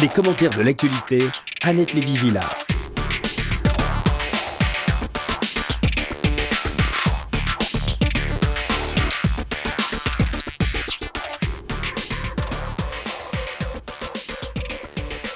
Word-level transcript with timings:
Les 0.00 0.08
commentaires 0.08 0.50
de 0.50 0.62
l'actualité, 0.62 1.24
Annette 1.62 1.92
Lévy-Villard. 1.92 2.54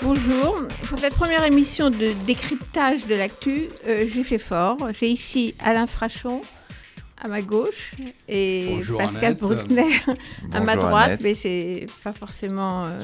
Bonjour. 0.00 0.62
Pour 0.88 0.98
cette 1.00 1.14
première 1.14 1.42
émission 1.42 1.90
de 1.90 2.12
décryptage 2.24 3.06
de 3.06 3.16
l'actu, 3.16 3.68
euh, 3.88 4.06
j'ai 4.06 4.22
fait 4.22 4.38
fort. 4.38 4.76
J'ai 5.00 5.08
ici 5.08 5.54
Alain 5.58 5.88
Frachon 5.88 6.40
à 7.22 7.28
ma 7.28 7.40
gauche 7.40 7.94
et 8.28 8.66
Bonjour, 8.70 8.98
Pascal 8.98 9.24
Annette. 9.24 9.40
Bruckner 9.40 9.90
à 10.52 10.60
ma 10.60 10.76
droite, 10.76 11.04
Annette. 11.06 11.20
mais 11.20 11.34
c'est 11.34 11.86
pas 12.02 12.12
forcément 12.12 12.84
euh, 12.84 12.98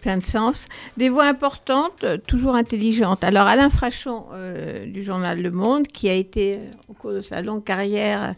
plein 0.00 0.18
de 0.18 0.24
sens. 0.24 0.66
Des 0.96 1.08
voix 1.08 1.26
importantes, 1.26 2.04
euh, 2.04 2.16
toujours 2.16 2.54
intelligentes. 2.54 3.24
Alors 3.24 3.46
Alain 3.46 3.70
Frachon 3.70 4.26
euh, 4.32 4.86
du 4.86 5.02
journal 5.02 5.42
Le 5.42 5.50
Monde, 5.50 5.86
qui 5.88 6.08
a 6.08 6.14
été 6.14 6.60
au 6.88 6.92
cours 6.92 7.12
de 7.12 7.20
sa 7.20 7.42
longue 7.42 7.64
carrière 7.64 8.34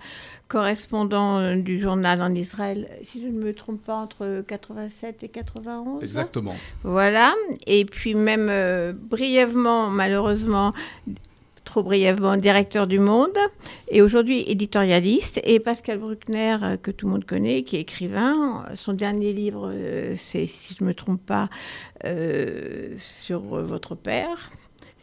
correspondant 0.52 1.56
du 1.56 1.80
journal 1.80 2.20
en 2.20 2.34
Israël, 2.34 2.86
si 3.02 3.22
je 3.22 3.26
ne 3.26 3.42
me 3.42 3.54
trompe 3.54 3.82
pas, 3.82 3.94
entre 3.94 4.44
87 4.46 5.22
et 5.22 5.28
91. 5.28 6.02
Exactement. 6.02 6.54
Voilà. 6.84 7.32
Et 7.66 7.86
puis 7.86 8.14
même 8.14 8.48
euh, 8.50 8.92
brièvement, 8.94 9.88
malheureusement, 9.88 10.72
trop 11.72 11.82
brièvement, 11.82 12.36
directeur 12.36 12.86
du 12.86 12.98
Monde, 12.98 13.38
et 13.88 14.02
aujourd'hui 14.02 14.44
éditorialiste. 14.46 15.40
Et 15.42 15.58
Pascal 15.58 16.00
Bruckner, 16.00 16.58
euh, 16.62 16.76
que 16.76 16.90
tout 16.90 17.06
le 17.06 17.12
monde 17.12 17.24
connaît, 17.24 17.62
qui 17.62 17.76
est 17.76 17.80
écrivain. 17.80 18.66
Son 18.74 18.92
dernier 18.92 19.32
livre, 19.32 19.70
euh, 19.72 20.12
c'est, 20.14 20.44
si 20.46 20.76
je 20.78 20.84
ne 20.84 20.88
me 20.90 20.94
trompe 20.94 21.24
pas, 21.24 21.48
euh, 22.04 22.90
sur 22.98 23.40
votre 23.40 23.94
père. 23.94 24.50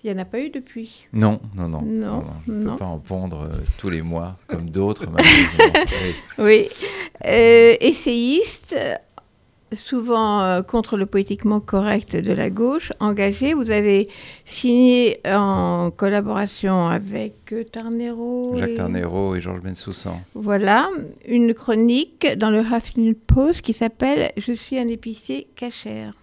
Il 0.03 0.09
n'y 0.09 0.15
en 0.17 0.21
a 0.21 0.25
pas 0.25 0.39
eu 0.39 0.49
depuis? 0.49 1.07
Non, 1.11 1.41
non, 1.57 1.67
non. 1.67 1.81
Non, 1.81 2.23
On 2.47 2.51
ne 2.51 2.63
non. 2.63 2.71
peut 2.73 2.77
pas 2.77 2.85
en 2.85 2.99
pondre 2.99 3.43
euh, 3.43 3.57
tous 3.79 3.89
les 3.89 4.01
mois, 4.01 4.37
comme 4.47 4.69
d'autres, 4.69 5.07
malheureusement. 5.09 5.85
Oui. 6.37 6.45
Oui. 6.45 6.69
Euh, 7.25 7.75
essayiste, 7.81 8.75
souvent 9.73 10.41
euh, 10.41 10.61
contre 10.61 10.97
le 10.97 11.05
politiquement 11.05 11.59
correct 11.59 12.15
de 12.15 12.31
la 12.33 12.49
gauche, 12.49 12.91
engagé. 12.99 13.53
Vous 13.53 13.71
avez 13.71 14.07
signé 14.45 15.19
en 15.25 15.91
collaboration 15.95 16.87
avec 16.87 17.53
euh, 17.53 17.63
Tarnero. 17.63 18.55
Jacques 18.57 18.69
et- 18.69 18.73
Tarnero 18.75 19.35
et 19.35 19.41
Georges 19.41 19.61
Bensoussan. 19.61 20.19
Voilà, 20.35 20.89
une 21.27 21.53
chronique 21.53 22.27
dans 22.37 22.49
le 22.49 22.59
Huffington 22.61 23.13
Post 23.27 23.61
qui 23.61 23.73
s'appelle 23.73 24.31
Je 24.37 24.53
suis 24.53 24.77
un 24.79 24.87
épicier 24.87 25.47
cachère. 25.55 26.13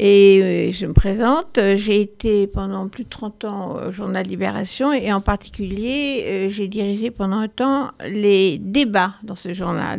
Et 0.00 0.40
euh, 0.42 0.70
je 0.72 0.86
me 0.86 0.92
présente, 0.92 1.58
j'ai 1.74 2.00
été 2.00 2.46
pendant 2.46 2.86
plus 2.88 3.02
de 3.02 3.08
30 3.08 3.44
ans 3.46 3.76
au 3.88 3.90
journal 3.90 4.24
Libération 4.24 4.92
et 4.92 5.12
en 5.12 5.20
particulier, 5.20 6.46
j'ai 6.50 6.68
dirigé 6.68 7.10
pendant 7.10 7.38
un 7.38 7.48
temps 7.48 7.90
les 8.08 8.58
débats 8.58 9.14
dans 9.24 9.34
ce 9.34 9.52
journal. 9.52 9.98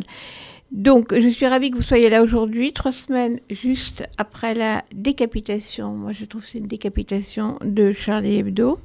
Donc, 0.72 1.20
je 1.20 1.28
suis 1.30 1.48
ravie 1.48 1.72
que 1.72 1.78
vous 1.78 1.82
soyez 1.82 2.10
là 2.10 2.22
aujourd'hui, 2.22 2.74
trois 2.74 2.92
semaines 2.92 3.40
juste 3.50 4.04
après 4.18 4.54
la 4.54 4.84
décapitation, 4.94 5.94
moi 5.94 6.12
je 6.12 6.26
trouve 6.26 6.44
que 6.44 6.48
c'est 6.48 6.60
une 6.60 6.68
décapitation 6.68 7.58
de 7.64 7.92
Charlie 7.92 8.38
Hebdo, 8.38 8.78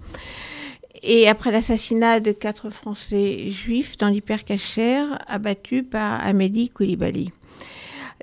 et 1.02 1.28
après 1.28 1.52
l'assassinat 1.52 2.20
de 2.20 2.32
quatre 2.32 2.70
Français 2.70 3.50
juifs 3.50 3.98
dans 3.98 4.08
l'hypercachère 4.08 5.18
abattus 5.26 5.84
par 5.88 6.24
Amélie 6.26 6.70
Koulibaly. 6.70 7.30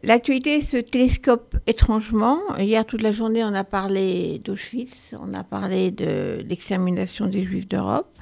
L'actualité 0.04 0.62
se 0.62 0.78
télescope 0.78 1.56
étrangement. 1.68 2.40
Hier, 2.58 2.84
toute 2.88 3.04
la 3.04 3.12
journée, 3.12 3.44
on 3.44 3.54
a 3.54 3.64
parlé 3.64 4.40
d'Auschwitz, 4.44 5.14
on 5.20 5.36
a 5.36 5.44
parlé 5.44 5.92
de 5.92 6.44
l'extermination 6.50 7.28
des 7.28 7.44
Juifs 7.44 7.68
d'Europe. 7.68 8.18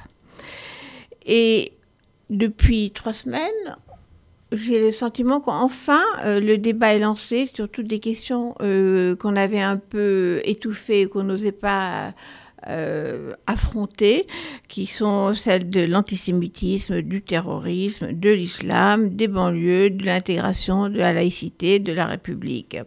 Et 1.26 1.72
depuis 2.30 2.92
trois 2.92 3.14
semaines, 3.14 3.76
j'ai 4.52 4.82
le 4.82 4.92
sentiment 4.92 5.40
qu'enfin, 5.40 6.02
euh, 6.26 6.40
le 6.40 6.58
débat 6.58 6.96
est 6.96 7.00
lancé 7.00 7.46
sur 7.46 7.70
toutes 7.70 7.88
des 7.88 8.00
questions 8.00 8.56
euh, 8.62 9.16
qu'on 9.16 9.36
avait 9.36 9.62
un 9.62 9.78
peu 9.78 10.42
étouffées, 10.44 11.06
qu'on 11.06 11.24
n'osait 11.24 11.52
pas 11.52 12.14
euh, 12.68 13.34
affronter, 13.46 14.26
qui 14.68 14.88
sont 14.88 15.36
celles 15.36 15.70
de 15.70 15.82
l'antisémitisme, 15.82 17.04
du 17.04 17.22
terrorisme, 17.22 18.12
de 18.12 18.30
l'islam, 18.32 19.10
des 19.10 19.28
banlieues, 19.28 19.92
de 19.92 20.04
l'intégration, 20.04 20.90
de 20.90 20.98
la 20.98 21.14
laïcité, 21.14 21.78
de 21.78 21.94
la 21.94 22.08
République. 22.08 22.78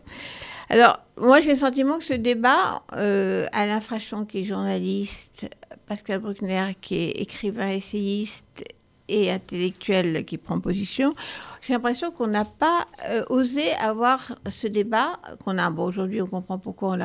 Alors, 0.69 0.99
moi, 1.17 1.41
j'ai 1.41 1.51
le 1.51 1.59
sentiment 1.59 1.99
que 1.99 2.05
ce 2.05 2.15
débat, 2.15 2.83
Alain 2.91 3.81
Frachon, 3.81 4.25
qui 4.25 4.41
est 4.41 4.45
journaliste, 4.45 5.49
Pascal 5.87 6.19
Bruckner, 6.19 6.71
qui 6.81 6.97
est 6.97 7.11
écrivain, 7.21 7.69
essayiste 7.69 8.65
et 9.09 9.31
intellectuel 9.31 10.25
qui 10.25 10.39
prend 10.39 10.61
position, 10.61 11.13
j'ai 11.61 11.73
l'impression 11.73 12.11
qu'on 12.11 12.27
n'a 12.27 12.45
pas 12.45 12.87
euh, 13.09 13.25
osé 13.31 13.73
avoir 13.81 14.35
ce 14.49 14.67
débat 14.67 15.21
qu'on 15.45 15.59
a. 15.59 15.71
Bon, 15.71 15.85
aujourd'hui, 15.85 16.23
on 16.23 16.27
comprend 16.27 16.59
pourquoi 16.59 16.97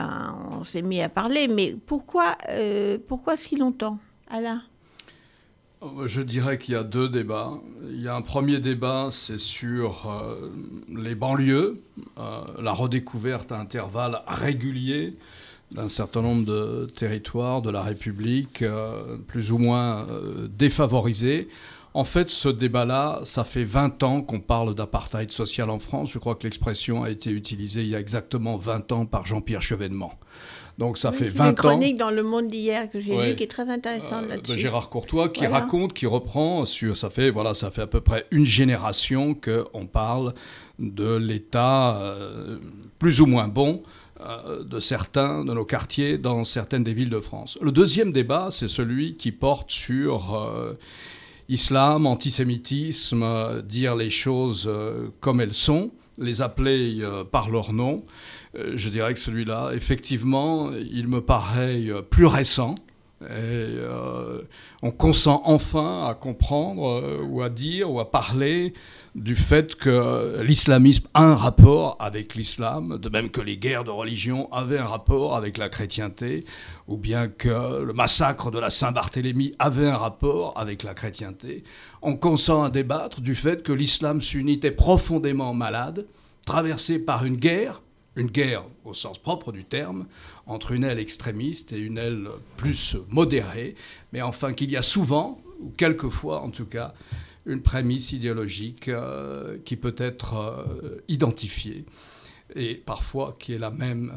on, 0.51 0.63
s'est 0.63 0.81
mis 0.81 1.01
à 1.01 1.09
parler, 1.09 1.47
mais 1.47 1.75
pourquoi, 1.85 2.37
euh, 2.49 2.97
pourquoi 3.07 3.37
si 3.37 3.55
longtemps, 3.55 3.99
Alain? 4.29 4.63
Je 6.07 6.21
dirais 6.21 6.57
qu'il 6.57 6.73
y 6.73 6.77
a 6.77 6.83
deux 6.83 7.07
débats. 7.07 7.51
Il 7.83 8.01
y 8.01 8.07
a 8.07 8.15
un 8.15 8.23
premier 8.23 8.57
débat, 8.57 9.09
c'est 9.11 9.37
sur 9.37 10.09
euh, 10.09 10.51
les 10.89 11.13
banlieues, 11.13 11.79
la 12.17 12.73
redécouverte 12.73 13.51
à 13.51 13.59
intervalles 13.59 14.21
réguliers 14.27 15.13
d'un 15.71 15.89
certain 15.89 16.21
nombre 16.21 16.45
de 16.45 16.85
territoires 16.95 17.61
de 17.61 17.69
la 17.69 17.83
République, 17.83 18.63
plus 19.27 19.51
ou 19.51 19.57
moins 19.57 20.07
défavorisés. 20.49 21.49
En 21.97 22.03
fait, 22.03 22.29
ce 22.29 22.47
débat-là, 22.49 23.21
ça 23.23 23.43
fait 23.43 23.63
20 23.63 24.03
ans 24.03 24.21
qu'on 24.21 24.39
parle 24.39 24.75
d'apartheid 24.75 25.31
social 25.31 25.71
en 25.71 25.79
France. 25.79 26.11
Je 26.11 26.19
crois 26.19 26.35
que 26.35 26.43
l'expression 26.43 27.01
a 27.01 27.09
été 27.09 27.31
utilisée 27.31 27.81
il 27.81 27.87
y 27.89 27.95
a 27.95 27.99
exactement 27.99 28.55
20 28.55 28.91
ans 28.91 29.05
par 29.07 29.25
Jean-Pierre 29.25 29.63
Chevènement. 29.63 30.13
Donc 30.77 30.99
ça 30.99 31.09
Oui, 31.09 31.17
fait 31.17 31.23
c'est 31.25 31.29
20 31.31 31.43
une 31.45 31.51
ans. 31.51 31.55
chronique 31.55 31.97
dans 31.97 32.11
Le 32.11 32.21
Monde 32.21 32.49
d'hier 32.49 32.91
que 32.91 32.99
j'ai 32.99 33.15
Ouais. 33.17 33.29
lu 33.31 33.35
qui 33.35 33.41
est 33.45 33.47
très 33.47 33.67
intéressante 33.67 34.25
Euh, 34.25 34.29
là-dessus. 34.29 34.51
de 34.53 34.57
Gérard 34.59 34.89
Courtois 34.89 35.29
qui 35.29 35.47
Voilà. 35.47 35.61
raconte, 35.65 35.93
qui 35.93 36.05
reprend 36.05 36.67
sur 36.67 36.95
ça 36.95 37.09
fait 37.09 37.31
voilà 37.31 37.55
ça 37.55 37.71
fait 37.71 37.81
à 37.81 37.87
peu 37.87 37.99
près 38.01 38.27
une 38.29 38.45
génération 38.45 39.33
que 39.33 39.65
on 39.73 39.87
parle 39.87 40.35
de 40.77 41.15
l'état 41.15 41.97
euh, 41.99 42.59
plus 42.99 43.21
ou 43.21 43.25
moins 43.25 43.47
bon 43.47 43.81
euh, 44.21 44.63
de 44.63 44.79
certains 44.79 45.43
de 45.43 45.51
nos 45.51 45.65
quartiers 45.65 46.19
dans 46.19 46.43
certaines 46.43 46.83
des 46.83 46.93
villes 46.93 47.09
de 47.09 47.21
France. 47.21 47.57
Le 47.59 47.71
deuxième 47.71 48.11
débat 48.11 48.49
c'est 48.51 48.67
celui 48.67 49.15
qui 49.15 49.31
porte 49.31 49.71
sur 49.71 50.35
euh, 50.35 50.73
islam, 51.49 52.05
antisémitisme, 52.05 53.61
dire 53.63 53.95
les 53.95 54.09
choses 54.09 54.65
euh, 54.67 55.09
comme 55.19 55.41
elles 55.41 55.53
sont, 55.53 55.91
les 56.17 56.41
appeler 56.41 56.99
euh, 57.01 57.23
par 57.23 57.49
leur 57.49 57.73
nom. 57.73 57.97
Euh, 58.55 58.73
je 58.75 58.89
dirais 58.89 59.13
que 59.13 59.19
celui-là, 59.19 59.71
effectivement, 59.73 60.71
il 60.73 61.07
me 61.07 61.21
paraît 61.21 61.85
plus 62.09 62.25
récent. 62.25 62.75
Et 63.21 63.25
euh, 63.31 64.43
on 64.83 64.91
consent 64.91 65.41
enfin 65.45 66.07
à 66.07 66.13
comprendre 66.13 67.01
euh, 67.01 67.23
ou 67.23 67.41
à 67.41 67.49
dire 67.49 67.89
ou 67.89 67.99
à 67.99 68.11
parler 68.11 68.75
du 69.15 69.35
fait 69.35 69.73
que 69.73 70.39
l'islamisme 70.43 71.07
a 71.15 71.23
un 71.23 71.35
rapport 71.35 71.97
avec 71.99 72.35
l'islam, 72.35 72.99
de 72.99 73.09
même 73.09 73.31
que 73.31 73.41
les 73.41 73.57
guerres 73.57 73.83
de 73.83 73.89
religion 73.89 74.51
avaient 74.53 74.77
un 74.77 74.85
rapport 74.85 75.35
avec 75.35 75.57
la 75.57 75.67
chrétienté, 75.67 76.45
ou 76.87 76.97
bien 76.97 77.27
que 77.27 77.81
le 77.81 77.93
massacre 77.93 78.51
de 78.51 78.59
la 78.59 78.69
Saint-Barthélemy 78.69 79.53
avait 79.57 79.87
un 79.87 79.97
rapport 79.97 80.53
avec 80.55 80.83
la 80.83 80.93
chrétienté. 80.93 81.63
On 82.03 82.15
consent 82.15 82.61
à 82.61 82.69
débattre 82.69 83.21
du 83.21 83.33
fait 83.33 83.63
que 83.63 83.73
l'islam 83.73 84.21
sunnite 84.21 84.63
est 84.63 84.71
profondément 84.71 85.55
malade, 85.55 86.05
traversé 86.45 86.99
par 86.99 87.25
une 87.25 87.37
guerre, 87.37 87.81
une 88.17 88.27
guerre 88.27 88.65
au 88.83 88.93
sens 88.93 89.19
propre 89.19 89.51
du 89.51 89.63
terme, 89.63 90.07
entre 90.47 90.71
une 90.71 90.83
aile 90.83 90.99
extrémiste 90.99 91.71
et 91.71 91.79
une 91.79 91.97
aile 91.97 92.27
plus 92.57 92.97
modérée, 93.09 93.75
mais 94.11 94.21
enfin 94.21 94.53
qu'il 94.53 94.71
y 94.71 94.75
a 94.75 94.81
souvent, 94.81 95.39
ou 95.61 95.69
quelquefois 95.77 96.41
en 96.41 96.49
tout 96.49 96.65
cas, 96.65 96.93
une 97.45 97.61
prémisse 97.61 98.11
idéologique 98.11 98.89
euh, 98.89 99.57
qui 99.63 99.77
peut 99.77 99.95
être 99.97 100.33
euh, 100.33 101.03
identifiée 101.07 101.85
et 102.55 102.75
parfois 102.75 103.35
qui 103.39 103.53
est 103.53 103.59
la 103.59 103.71
même. 103.71 104.13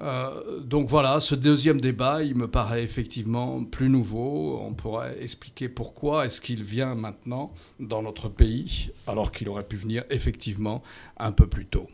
Euh, 0.00 0.60
donc 0.60 0.88
voilà, 0.88 1.20
ce 1.20 1.34
deuxième 1.34 1.80
débat, 1.80 2.24
il 2.24 2.34
me 2.34 2.48
paraît 2.48 2.82
effectivement 2.82 3.62
plus 3.64 3.90
nouveau. 3.90 4.58
On 4.62 4.72
pourrait 4.72 5.22
expliquer 5.22 5.68
pourquoi 5.68 6.24
est-ce 6.24 6.40
qu'il 6.40 6.64
vient 6.64 6.94
maintenant 6.94 7.52
dans 7.78 8.02
notre 8.02 8.28
pays, 8.28 8.90
alors 9.06 9.30
qu'il 9.30 9.48
aurait 9.50 9.68
pu 9.68 9.76
venir 9.76 10.04
effectivement 10.08 10.82
un 11.18 11.32
peu 11.32 11.46
plus 11.46 11.66
tôt. 11.66 11.88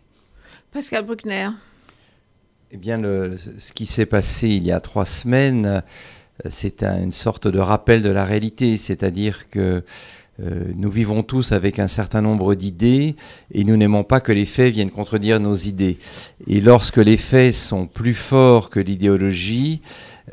Pascal 0.73 1.05
Bruckner. 1.05 1.49
Eh 2.73 2.77
bien, 2.77 2.99
ce 3.01 3.73
qui 3.73 3.87
s'est 3.87 4.07
passé 4.07 4.49
il 4.49 4.65
y 4.67 4.73
a 4.73 4.81
trois 4.81 5.07
semaines, 5.07 5.67
euh, 5.67 5.81
c'est 6.51 6.83
un- 6.83 7.03
une 7.03 7.13
sorte 7.13 7.49
de 7.49 7.59
rappel 7.59 8.03
de 8.03 8.11
la 8.11 8.25
réalité, 8.25 8.77
c'est-à-dire 8.77 9.49
que 9.49 9.83
nous 10.77 10.91
vivons 10.91 11.23
tous 11.23 11.53
avec 11.53 11.79
un 11.79 11.89
certain 11.89 12.21
nombre 12.21 12.55
d'idées 12.55 13.17
et 13.55 13.65
nous 13.65 13.79
n'aimons 13.79 14.05
pas 14.05 14.21
que 14.21 14.33
les 14.33 14.45
faits 14.45 14.71
viennent 14.71 14.91
contredire 14.91 15.41
nos 15.41 15.55
idées. 15.55 15.97
Et 16.47 16.61
lorsque 16.61 16.99
les 16.99 17.17
faits 17.17 17.55
sont 17.55 17.87
plus 17.87 18.13
forts 18.13 18.69
que 18.69 18.79
l'idéologie, 18.79 19.81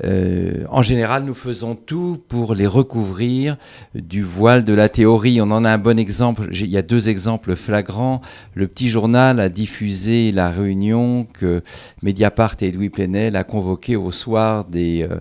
euh, 0.04 0.66
en 0.70 0.82
général, 0.82 1.24
nous 1.24 1.34
faisons 1.34 1.76
tout 1.76 2.20
pour 2.28 2.56
les 2.56 2.66
recouvrir 2.66 3.58
du 3.94 4.24
voile 4.24 4.64
de 4.64 4.74
la 4.74 4.90
théorie. 4.90 5.40
On 5.42 5.52
en 5.52 5.66
a 5.66 5.72
un 5.72 5.78
bon 5.78 6.00
exemple. 6.00 6.48
Il 6.52 6.68
y 6.68 6.78
a 6.78 6.82
deux 6.82 7.10
exemples 7.10 7.56
flagrants. 7.56 8.22
Le 8.56 8.68
petit 8.68 8.90
journal 8.90 9.40
a 9.40 9.50
diffusé 9.50 10.32
la 10.32 10.50
réunion 10.50 11.28
que 11.32 11.62
Mediapart 12.02 12.56
et 12.62 12.72
Louis 12.72 12.90
Plenel 12.90 13.36
a 13.36 13.44
convoquée 13.44 13.96
au 13.96 14.12
soir 14.12 14.66
des, 14.66 15.04
euh, 15.04 15.20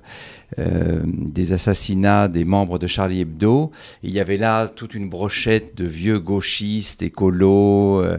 des 0.58 1.52
assassinats 1.52 2.28
des 2.28 2.44
membres 2.44 2.78
de 2.78 2.86
Charlie 2.86 3.20
Hebdo. 3.20 3.70
il 4.02 4.10
y 4.10 4.20
avait 4.20 4.36
là 4.36 4.68
toute 4.68 4.94
une 4.94 5.08
brochette 5.08 5.76
de 5.76 5.84
vieux 5.84 6.18
gauchistes, 6.18 7.02
écolos, 7.02 8.00
euh, 8.00 8.18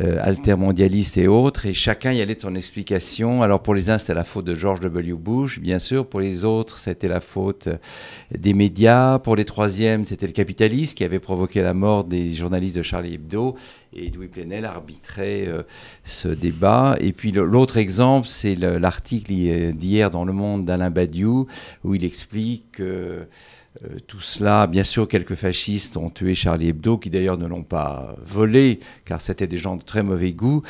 euh, 0.00 0.18
altermondialistes 0.20 1.18
et 1.18 1.28
autres, 1.28 1.66
et 1.66 1.74
chacun 1.74 2.12
y 2.12 2.20
allait 2.20 2.34
de 2.34 2.40
son 2.40 2.54
explication. 2.54 3.42
Alors 3.42 3.62
pour 3.62 3.74
les 3.74 3.90
uns, 3.90 3.98
c'était 3.98 4.14
la 4.14 4.24
faute 4.24 4.44
de 4.44 4.54
George 4.54 4.80
W. 4.80 5.12
Bush, 5.14 5.58
bien 5.60 5.78
sûr. 5.78 6.06
Pour 6.06 6.20
les 6.20 6.44
autres, 6.44 6.78
c'était 6.78 7.08
la 7.08 7.20
faute 7.20 7.68
des 8.36 8.54
médias. 8.54 9.18
Pour 9.18 9.36
les 9.36 9.44
troisièmes, 9.44 10.06
c'était 10.06 10.26
le 10.26 10.32
capitalisme 10.32 10.94
qui 10.94 11.04
avait 11.04 11.18
provoqué 11.20 11.62
la 11.62 11.74
mort 11.74 12.04
des 12.04 12.30
journalistes 12.30 12.76
de 12.76 12.82
Charlie 12.82 13.14
Hebdo 13.14 13.56
et 13.92 14.10
Louis 14.10 14.28
Plenel 14.28 14.64
arbitrait 14.64 15.46
euh, 15.48 15.62
ce 16.04 16.28
débat. 16.28 16.96
Et 17.00 17.12
puis 17.12 17.32
l'autre 17.32 17.76
exemple, 17.76 18.28
c'est 18.28 18.54
l'article 18.54 19.32
d'hier 19.74 20.10
dans 20.10 20.24
Le 20.24 20.32
Monde 20.32 20.64
d'Alain 20.64 20.90
Badiou, 20.90 21.46
où 21.84 21.94
il 21.94 22.04
explique 22.04 22.72
que 22.72 23.26
euh, 23.84 23.98
tout 24.06 24.20
cela, 24.20 24.66
bien 24.66 24.82
sûr, 24.82 25.06
quelques 25.06 25.36
fascistes 25.36 25.96
ont 25.96 26.10
tué 26.10 26.34
Charlie 26.34 26.68
Hebdo, 26.68 26.98
qui 26.98 27.10
d'ailleurs 27.10 27.38
ne 27.38 27.46
l'ont 27.46 27.62
pas 27.62 28.16
volé, 28.26 28.80
car 29.04 29.20
c'était 29.20 29.46
des 29.46 29.58
gens 29.58 29.76
de 29.76 29.82
très 29.82 30.02
mauvais 30.02 30.32
goût. 30.32 30.62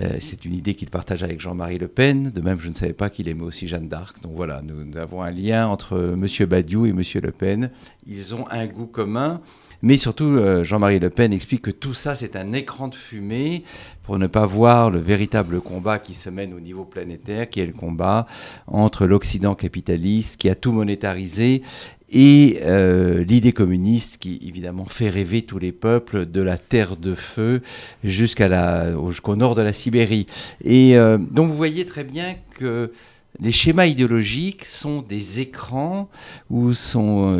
Euh, 0.00 0.16
c'est 0.20 0.44
une 0.44 0.54
idée 0.54 0.74
qu'il 0.74 0.90
partage 0.90 1.22
avec 1.22 1.40
Jean-Marie 1.40 1.78
Le 1.78 1.88
Pen. 1.88 2.30
De 2.30 2.40
même, 2.40 2.60
je 2.60 2.68
ne 2.68 2.74
savais 2.74 2.92
pas 2.92 3.08
qu'il 3.08 3.28
aimait 3.28 3.44
aussi 3.44 3.68
Jeanne 3.68 3.88
d'Arc. 3.88 4.20
Donc 4.22 4.32
voilà, 4.34 4.60
nous 4.62 4.98
avons 4.98 5.22
un 5.22 5.30
lien 5.30 5.68
entre 5.68 6.14
M. 6.14 6.46
Badiou 6.46 6.86
et 6.86 6.90
M. 6.90 7.02
Le 7.22 7.32
Pen. 7.32 7.70
Ils 8.06 8.34
ont 8.34 8.46
un 8.50 8.66
goût 8.66 8.86
commun. 8.86 9.40
Mais 9.82 9.98
surtout, 9.98 10.24
euh, 10.24 10.62
Jean-Marie 10.62 11.00
Le 11.00 11.10
Pen 11.10 11.32
explique 11.32 11.62
que 11.62 11.70
tout 11.72 11.92
ça, 11.92 12.14
c'est 12.14 12.36
un 12.36 12.52
écran 12.52 12.86
de 12.86 12.94
fumée 12.94 13.64
pour 14.04 14.16
ne 14.16 14.28
pas 14.28 14.46
voir 14.46 14.90
le 14.90 15.00
véritable 15.00 15.60
combat 15.60 15.98
qui 15.98 16.14
se 16.14 16.30
mène 16.30 16.54
au 16.54 16.60
niveau 16.60 16.84
planétaire, 16.84 17.50
qui 17.50 17.60
est 17.60 17.66
le 17.66 17.72
combat 17.72 18.28
entre 18.68 19.06
l'Occident 19.06 19.56
capitaliste, 19.56 20.40
qui 20.40 20.48
a 20.48 20.54
tout 20.54 20.70
monétarisé, 20.70 21.62
et 22.10 22.60
euh, 22.62 23.24
l'idée 23.24 23.52
communiste 23.52 24.18
qui 24.18 24.38
évidemment 24.46 24.84
fait 24.84 25.08
rêver 25.08 25.42
tous 25.42 25.58
les 25.58 25.72
peuples 25.72 26.26
de 26.26 26.42
la 26.42 26.58
terre 26.58 26.96
de 26.96 27.14
feu 27.16 27.62
jusqu'au 28.04 29.36
nord 29.36 29.54
de 29.56 29.62
la 29.62 29.72
Sibérie. 29.72 30.26
Et 30.62 30.96
euh, 30.96 31.18
donc 31.18 31.48
vous 31.48 31.56
voyez 31.56 31.86
très 31.86 32.04
bien 32.04 32.34
que 32.54 32.92
les 33.40 33.50
schémas 33.50 33.86
idéologiques 33.86 34.66
sont 34.66 35.00
des 35.00 35.40
écrans 35.40 36.10
ou 36.50 36.74
sont 36.74 37.34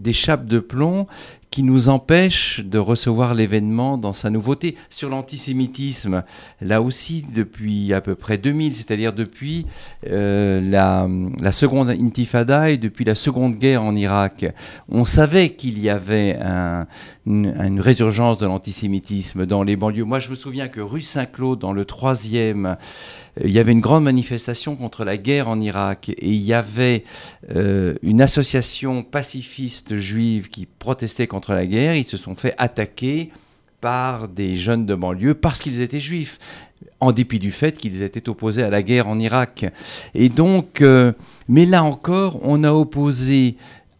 des 0.00 0.14
chapes 0.14 0.46
de 0.46 0.60
plomb 0.60 1.06
qui 1.54 1.62
nous 1.62 1.88
empêche 1.88 2.62
de 2.64 2.78
recevoir 2.78 3.32
l'événement 3.32 3.96
dans 3.96 4.12
sa 4.12 4.28
nouveauté. 4.28 4.74
Sur 4.90 5.08
l'antisémitisme, 5.08 6.24
là 6.60 6.82
aussi, 6.82 7.24
depuis 7.32 7.92
à 7.92 8.00
peu 8.00 8.16
près 8.16 8.38
2000, 8.38 8.74
c'est-à-dire 8.74 9.12
depuis 9.12 9.64
euh, 10.10 10.60
la, 10.60 11.06
la, 11.40 11.52
seconde 11.52 11.90
intifada 11.90 12.70
et 12.70 12.76
depuis 12.76 13.04
la 13.04 13.14
seconde 13.14 13.54
guerre 13.54 13.84
en 13.84 13.94
Irak, 13.94 14.46
on 14.88 15.04
savait 15.04 15.50
qu'il 15.50 15.78
y 15.78 15.88
avait 15.88 16.36
un, 16.42 16.88
une, 17.26 17.80
résurgence 17.80 18.38
de 18.38 18.46
l'antisémitisme 18.46 19.46
dans 19.46 19.62
les 19.62 19.76
banlieues. 19.76 20.04
Moi, 20.04 20.20
je 20.20 20.30
me 20.30 20.34
souviens 20.34 20.68
que 20.68 20.80
rue 20.80 21.00
Saint-Claude, 21.00 21.58
dans 21.58 21.72
le 21.72 21.84
troisième, 21.84 22.76
il 23.42 23.50
y 23.50 23.58
avait 23.58 23.72
une 23.72 23.80
grande 23.80 24.04
manifestation 24.04 24.76
contre 24.76 25.04
la 25.04 25.16
guerre 25.16 25.48
en 25.48 25.60
Irak 25.60 26.10
et 26.10 26.28
il 26.28 26.42
y 26.42 26.52
avait 26.52 27.04
euh, 27.54 27.94
une 28.02 28.20
association 28.20 29.02
pacifiste 29.02 29.96
juive 29.96 30.48
qui 30.48 30.66
protestait 30.66 31.26
contre 31.26 31.52
la 31.54 31.66
guerre. 31.66 31.94
Ils 31.94 32.04
se 32.04 32.16
sont 32.16 32.34
fait 32.34 32.54
attaquer 32.58 33.30
par 33.80 34.28
des 34.28 34.56
jeunes 34.56 34.86
de 34.86 34.94
banlieue 34.94 35.34
parce 35.34 35.60
qu'ils 35.60 35.80
étaient 35.80 36.00
juifs, 36.00 36.38
en 37.00 37.12
dépit 37.12 37.38
du 37.38 37.52
fait 37.52 37.76
qu'ils 37.76 38.02
étaient 38.02 38.28
opposés 38.28 38.62
à 38.62 38.70
la 38.70 38.82
guerre 38.82 39.08
en 39.08 39.18
Irak. 39.18 39.66
Et 40.14 40.28
donc, 40.28 40.80
euh, 40.80 41.12
mais 41.48 41.66
là 41.66 41.84
encore, 41.84 42.38
on 42.42 42.64
a 42.64 42.72
opposé 42.72 43.56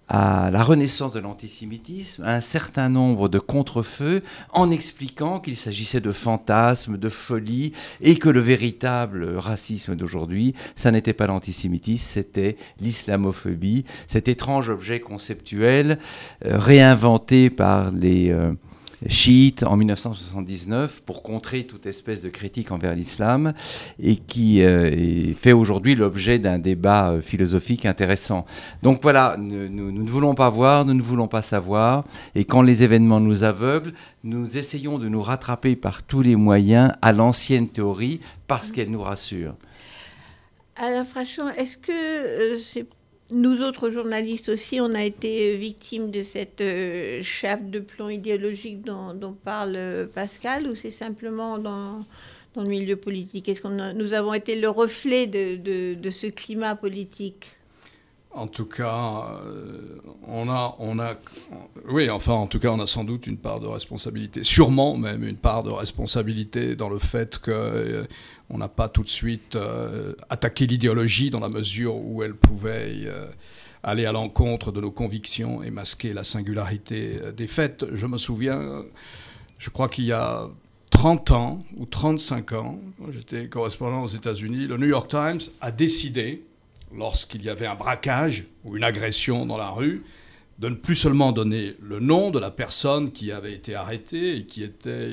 à 0.08 0.50
la 0.50 0.62
renaissance 0.62 1.12
de 1.12 1.20
l'antisémitisme, 1.20 2.24
un 2.24 2.40
certain 2.40 2.88
nombre 2.88 3.28
de 3.28 3.38
contrefeux 3.38 4.22
en 4.52 4.70
expliquant 4.70 5.40
qu'il 5.40 5.56
s'agissait 5.56 6.00
de 6.00 6.12
fantasmes, 6.12 6.98
de 6.98 7.08
folie, 7.08 7.72
et 8.00 8.16
que 8.16 8.28
le 8.28 8.40
véritable 8.40 9.36
racisme 9.36 9.96
d'aujourd'hui, 9.96 10.54
ça 10.76 10.90
n'était 10.90 11.12
pas 11.12 11.26
l'antisémitisme, 11.26 12.06
c'était 12.12 12.56
l'islamophobie, 12.80 13.84
cet 14.06 14.28
étrange 14.28 14.68
objet 14.68 15.00
conceptuel 15.00 15.98
euh, 16.44 16.58
réinventé 16.58 17.50
par 17.50 17.90
les... 17.90 18.30
Euh, 18.30 18.52
chiite 19.08 19.62
en 19.62 19.76
1979 19.76 21.02
pour 21.04 21.22
contrer 21.22 21.64
toute 21.64 21.86
espèce 21.86 22.22
de 22.22 22.28
critique 22.28 22.70
envers 22.70 22.94
l'islam 22.94 23.52
et 24.02 24.16
qui 24.16 24.62
euh, 24.62 25.34
fait 25.34 25.52
aujourd'hui 25.52 25.94
l'objet 25.94 26.38
d'un 26.38 26.58
débat 26.58 27.10
euh, 27.10 27.20
philosophique 27.20 27.86
intéressant. 27.86 28.46
Donc 28.82 29.00
voilà, 29.02 29.36
nous, 29.38 29.92
ne 29.92 30.08
voulons 30.08 30.34
pas 30.34 30.50
voir, 30.50 30.84
nous 30.84 30.94
ne 30.94 31.02
voulons 31.02 31.28
pas 31.28 31.42
savoir 31.42 32.04
et 32.34 32.44
quand 32.44 32.62
les 32.62 32.82
événements 32.82 33.20
nous 33.20 33.44
aveuglent, 33.44 33.92
nous 34.22 34.56
essayons 34.56 34.98
de 34.98 35.08
nous 35.08 35.22
rattraper 35.22 35.76
par 35.76 36.02
tous 36.02 36.22
les 36.22 36.36
moyens 36.36 36.92
à 37.02 37.12
l'ancienne 37.12 37.68
théorie 37.68 38.20
parce 38.46 38.72
qu'elle 38.72 38.90
nous 38.90 39.02
rassure. 39.02 39.54
Alors 40.76 41.06
franchement, 41.06 41.50
est-ce 41.50 41.78
que 41.78 41.92
euh, 41.92 42.58
c'est 42.58 42.86
nous 43.30 43.62
autres 43.62 43.90
journalistes 43.90 44.50
aussi, 44.50 44.80
on 44.80 44.92
a 44.94 45.02
été 45.02 45.56
victimes 45.56 46.10
de 46.10 46.22
cette 46.22 46.60
euh, 46.60 47.22
chape 47.22 47.70
de 47.70 47.80
plomb 47.80 48.10
idéologique 48.10 48.82
dont, 48.82 49.36
parle 49.44 49.74
euh, 49.76 50.06
Pascal, 50.06 50.66
ou 50.66 50.74
c'est 50.74 50.90
simplement 50.90 51.58
dans, 51.58 52.04
le 52.56 52.68
milieu 52.68 52.96
politique? 52.96 53.48
Est-ce 53.48 53.62
que 53.62 53.92
nous 53.92 54.12
avons 54.12 54.34
été 54.34 54.54
le 54.54 54.68
reflet 54.68 55.26
de, 55.26 56.10
ce 56.10 56.26
climat 56.26 56.76
politique? 56.76 57.46
En 58.30 58.46
tout 58.48 58.68
euh, 58.80 59.98
on 60.26 60.48
a, 60.48 60.76
oui, 61.88 62.10
enfin, 62.10 62.32
en 62.32 62.46
tout 62.46 62.58
cas, 62.58 62.70
on 62.70 62.80
a 62.80 62.86
sans 62.86 63.04
doute 63.04 63.26
une 63.26 63.38
part 63.38 63.60
de 63.60 63.66
responsabilité, 63.66 64.42
sûrement 64.42 64.96
même 64.96 65.24
une 65.24 65.36
part 65.36 65.62
de 65.62 65.70
responsabilité 65.70 66.74
dans 66.76 66.88
le 66.88 66.98
fait 66.98 67.38
que 67.38 68.06
on 68.50 68.58
n'a 68.58 68.68
pas 68.68 68.88
tout 68.88 69.02
de 69.02 69.08
suite 69.08 69.56
euh, 69.56 70.14
attaqué 70.28 70.66
l'idéologie 70.66 71.30
dans 71.30 71.40
la 71.40 71.48
mesure 71.48 71.96
où 71.96 72.22
elle 72.22 72.34
pouvait 72.34 72.92
euh, 73.04 73.26
aller 73.82 74.06
à 74.06 74.12
l'encontre 74.12 74.70
de 74.70 74.80
nos 74.80 74.90
convictions 74.90 75.62
et 75.62 75.70
masquer 75.70 76.12
la 76.12 76.24
singularité 76.24 77.18
euh, 77.22 77.32
des 77.32 77.46
faits. 77.46 77.86
Je 77.92 78.06
me 78.06 78.18
souviens, 78.18 78.84
je 79.58 79.70
crois 79.70 79.88
qu'il 79.88 80.04
y 80.04 80.12
a 80.12 80.48
30 80.90 81.30
ans 81.30 81.60
ou 81.76 81.86
35 81.86 82.52
ans, 82.52 82.78
j'étais 83.10 83.48
correspondant 83.48 84.02
aux 84.02 84.08
États-Unis, 84.08 84.66
le 84.66 84.76
New 84.76 84.86
York 84.86 85.10
Times 85.10 85.40
a 85.60 85.72
décidé, 85.72 86.44
lorsqu'il 86.94 87.42
y 87.42 87.48
avait 87.48 87.66
un 87.66 87.74
braquage 87.74 88.44
ou 88.64 88.76
une 88.76 88.84
agression 88.84 89.46
dans 89.46 89.56
la 89.56 89.70
rue, 89.70 90.04
de 90.60 90.68
ne 90.68 90.76
plus 90.76 90.94
seulement 90.94 91.32
donner 91.32 91.74
le 91.80 91.98
nom 91.98 92.30
de 92.30 92.38
la 92.38 92.52
personne 92.52 93.10
qui 93.10 93.32
avait 93.32 93.52
été 93.52 93.74
arrêtée 93.74 94.36
et 94.36 94.46
qui 94.46 94.62
était 94.62 95.10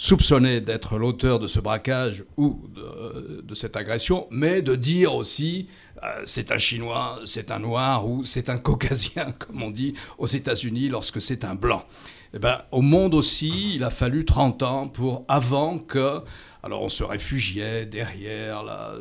soupçonné 0.00 0.62
d'être 0.62 0.96
l'auteur 0.96 1.38
de 1.38 1.46
ce 1.46 1.60
braquage 1.60 2.24
ou 2.38 2.58
de, 2.74 3.54
cette 3.54 3.76
agression, 3.76 4.26
mais 4.30 4.62
de 4.62 4.74
dire 4.74 5.14
aussi 5.14 5.68
euh, 6.02 6.22
c'est 6.24 6.52
un 6.52 6.56
Chinois, 6.56 7.20
c'est 7.26 7.50
un 7.50 7.58
Noir 7.58 8.08
ou 8.08 8.24
c'est 8.24 8.48
un 8.48 8.56
Caucasien, 8.56 9.32
comme 9.38 9.62
on 9.62 9.70
dit 9.70 9.92
aux 10.16 10.26
États-Unis 10.26 10.88
lorsque 10.88 11.20
c'est 11.20 11.44
un 11.44 11.54
Blanc. 11.54 11.84
Eh 12.32 12.38
ben, 12.38 12.62
au 12.70 12.80
monde 12.80 13.12
aussi, 13.12 13.74
il 13.74 13.84
a 13.84 13.90
fallu 13.90 14.24
30 14.24 14.62
ans 14.62 14.88
pour 14.88 15.26
avant 15.28 15.78
que 15.78 16.22
alors 16.62 16.82
on 16.82 16.88
se 16.88 17.04
réfugiait 17.04 17.84
derrière 17.84 18.62
la, 18.62 18.92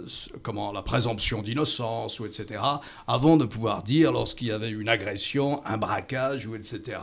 comment, 0.41 0.71
la 0.73 0.81
présomption 0.81 1.41
d'innocence, 1.41 2.19
ou 2.19 2.25
etc., 2.25 2.61
avant 3.07 3.37
de 3.37 3.45
pouvoir 3.45 3.83
dire, 3.83 4.11
lorsqu'il 4.11 4.47
y 4.47 4.51
avait 4.51 4.69
une 4.69 4.87
agression, 4.87 5.61
un 5.65 5.77
braquage, 5.77 6.45
ou 6.47 6.55
etc., 6.55 6.99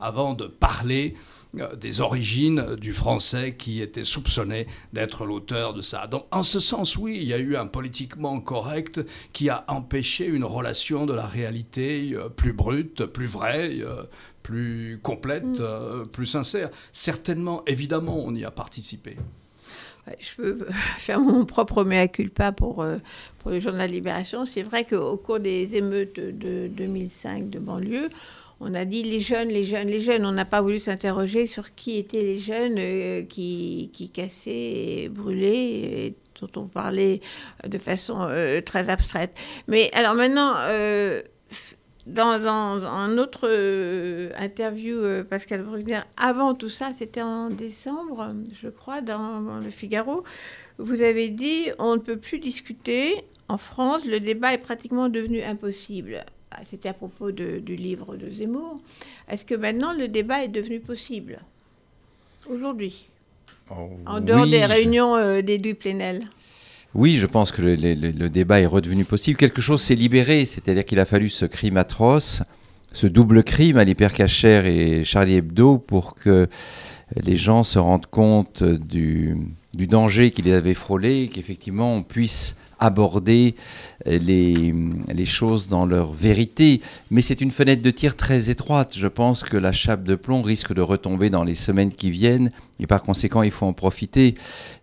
avant 0.00 0.34
de 0.34 0.46
parler 0.46 1.16
euh, 1.16 1.41
des 1.76 2.00
origines 2.00 2.76
du 2.76 2.92
français 2.92 3.56
qui 3.56 3.82
était 3.82 4.04
soupçonné 4.04 4.66
d'être 4.92 5.26
l'auteur 5.26 5.74
de 5.74 5.82
ça. 5.82 6.06
Donc 6.06 6.24
en 6.30 6.42
ce 6.42 6.60
sens, 6.60 6.96
oui, 6.96 7.18
il 7.20 7.28
y 7.28 7.34
a 7.34 7.38
eu 7.38 7.56
un 7.56 7.66
politiquement 7.66 8.40
correct 8.40 9.00
qui 9.32 9.50
a 9.50 9.64
empêché 9.68 10.24
une 10.26 10.44
relation 10.44 11.04
de 11.04 11.12
la 11.12 11.26
réalité 11.26 12.12
euh, 12.14 12.28
plus 12.30 12.54
brute, 12.54 13.04
plus 13.04 13.26
vraie, 13.26 13.80
euh, 13.80 14.02
plus 14.42 14.98
complète, 15.02 15.44
mm. 15.44 16.06
plus 16.10 16.26
sincère. 16.26 16.70
Certainement, 16.90 17.62
évidemment, 17.66 18.18
on 18.24 18.34
y 18.34 18.44
a 18.44 18.50
participé. 18.50 19.16
Je 20.18 20.34
peux 20.36 20.66
faire 20.98 21.20
mon 21.20 21.44
propre 21.44 21.84
mea 21.84 22.08
culpa 22.08 22.50
pour, 22.50 22.84
pour 23.38 23.50
le 23.50 23.60
journal 23.60 23.90
Libération. 23.90 24.46
C'est 24.46 24.62
vrai 24.62 24.84
qu'au 24.84 25.16
cours 25.16 25.38
des 25.38 25.76
émeutes 25.76 26.18
de 26.18 26.66
2005 26.68 27.50
de 27.50 27.58
banlieue, 27.58 28.08
on 28.64 28.74
a 28.74 28.84
dit 28.84 29.02
les 29.02 29.18
jeunes, 29.18 29.48
les 29.48 29.64
jeunes, 29.64 29.88
les 29.88 29.98
jeunes. 29.98 30.24
On 30.24 30.30
n'a 30.30 30.44
pas 30.44 30.62
voulu 30.62 30.78
s'interroger 30.78 31.46
sur 31.46 31.74
qui 31.74 31.98
étaient 31.98 32.22
les 32.22 32.38
jeunes 32.38 32.76
euh, 32.78 33.22
qui, 33.22 33.90
qui 33.92 34.08
cassaient 34.08 34.50
et 34.52 35.08
brûlaient, 35.08 36.06
et 36.06 36.16
dont 36.40 36.62
on 36.62 36.66
parlait 36.66 37.20
de 37.66 37.78
façon 37.78 38.18
euh, 38.20 38.60
très 38.60 38.88
abstraite. 38.88 39.36
Mais 39.66 39.90
alors 39.94 40.14
maintenant, 40.14 40.54
euh, 40.58 41.22
dans, 42.06 42.38
dans, 42.38 42.84
un 42.86 43.18
autre 43.18 43.48
interview, 44.38 45.24
Pascal 45.28 45.62
Brugner, 45.62 46.00
avant 46.16 46.54
tout 46.54 46.68
ça, 46.68 46.92
c'était 46.92 47.22
en 47.22 47.50
décembre, 47.50 48.28
je 48.60 48.68
crois, 48.68 49.00
dans 49.00 49.58
le 49.58 49.70
Figaro, 49.70 50.22
vous 50.78 51.02
avez 51.02 51.30
dit 51.30 51.66
on 51.80 51.96
ne 51.96 52.00
peut 52.00 52.16
plus 52.16 52.38
discuter. 52.38 53.24
En 53.48 53.58
France, 53.58 54.04
le 54.06 54.20
débat 54.20 54.54
est 54.54 54.58
pratiquement 54.58 55.08
devenu 55.08 55.42
impossible. 55.42 56.24
Ah, 56.54 56.60
c'était 56.68 56.90
à 56.90 56.92
propos 56.92 57.32
du 57.32 57.76
livre 57.76 58.16
de 58.16 58.30
Zemmour. 58.30 58.76
Est-ce 59.28 59.46
que 59.46 59.54
maintenant 59.54 59.94
le 59.94 60.06
débat 60.06 60.44
est 60.44 60.48
devenu 60.48 60.80
possible 60.80 61.38
Aujourd'hui 62.50 63.08
oh, 63.70 63.90
En 64.04 64.20
dehors 64.20 64.46
des 64.46 64.66
réunions 64.66 65.16
euh, 65.16 65.40
des 65.40 65.58
deux 65.58 65.74
plénels 65.74 66.20
oui, 66.94 67.16
je 67.16 67.26
pense 67.26 67.52
que 67.52 67.62
le, 67.62 68.28
débat 68.28 68.60
est 68.60 68.66
redevenu 68.66 69.06
possible. 69.06 69.38
Quelque 69.38 69.62
chose 69.62 69.80
s'est 69.80 69.94
libéré, 69.94 70.44
c'est-à-dire 70.44 70.84
qu'il 70.84 71.00
a 71.00 71.06
fallu 71.06 71.30
ce 71.30 71.46
crime 71.46 71.78
atroce, 71.78 72.42
ce 72.92 73.06
double 73.06 73.44
crime 73.44 73.78
à 73.78 73.84
l'hypercachère 73.84 74.66
et 74.66 75.02
Charlie 75.02 75.36
Hebdo 75.36 75.78
pour 75.78 76.14
que 76.14 76.48
les 77.16 77.36
gens 77.38 77.62
se 77.62 77.78
rendent 77.78 78.04
compte 78.04 78.62
du, 78.62 79.38
du 79.72 79.86
danger 79.86 80.30
qui 80.32 80.42
les 80.42 80.52
avait 80.52 80.74
frôlés, 80.74 81.30
qu'effectivement 81.32 81.96
on 81.96 82.02
puisse 82.02 82.56
aborder 82.84 83.54
les, 84.06 84.74
les, 85.08 85.24
choses 85.24 85.68
dans 85.68 85.86
leur 85.86 86.12
vérité. 86.12 86.80
Mais 87.10 87.22
c'est 87.22 87.40
une 87.40 87.50
fenêtre 87.50 87.82
de 87.82 87.90
tir 87.90 88.16
très 88.16 88.50
étroite. 88.50 88.94
Je 88.98 89.06
pense 89.06 89.42
que 89.42 89.56
la 89.56 89.72
chape 89.72 90.02
de 90.02 90.14
plomb 90.14 90.42
risque 90.42 90.74
de 90.74 90.82
retomber 90.82 91.30
dans 91.30 91.44
les 91.44 91.54
semaines 91.54 91.92
qui 91.92 92.10
viennent 92.10 92.50
et 92.82 92.86
par 92.86 93.02
conséquent, 93.02 93.42
il 93.42 93.52
faut 93.52 93.66
en 93.66 93.72
profiter. 93.72 94.34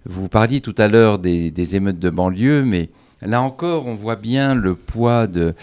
Vous 0.06 0.30
parliez 0.30 0.62
tout 0.62 0.76
à 0.78 0.88
l'heure 0.88 1.20
des, 1.20 1.52
des 1.52 1.76
émeutes 1.76 2.00
de 2.00 2.10
banlieue, 2.10 2.64
mais 2.64 2.90
là 3.22 3.42
encore, 3.42 3.88
on 3.88 3.96
voit 3.96 4.16
bien 4.16 4.56
le 4.56 4.74
poids 4.76 5.28
de, 5.28 5.54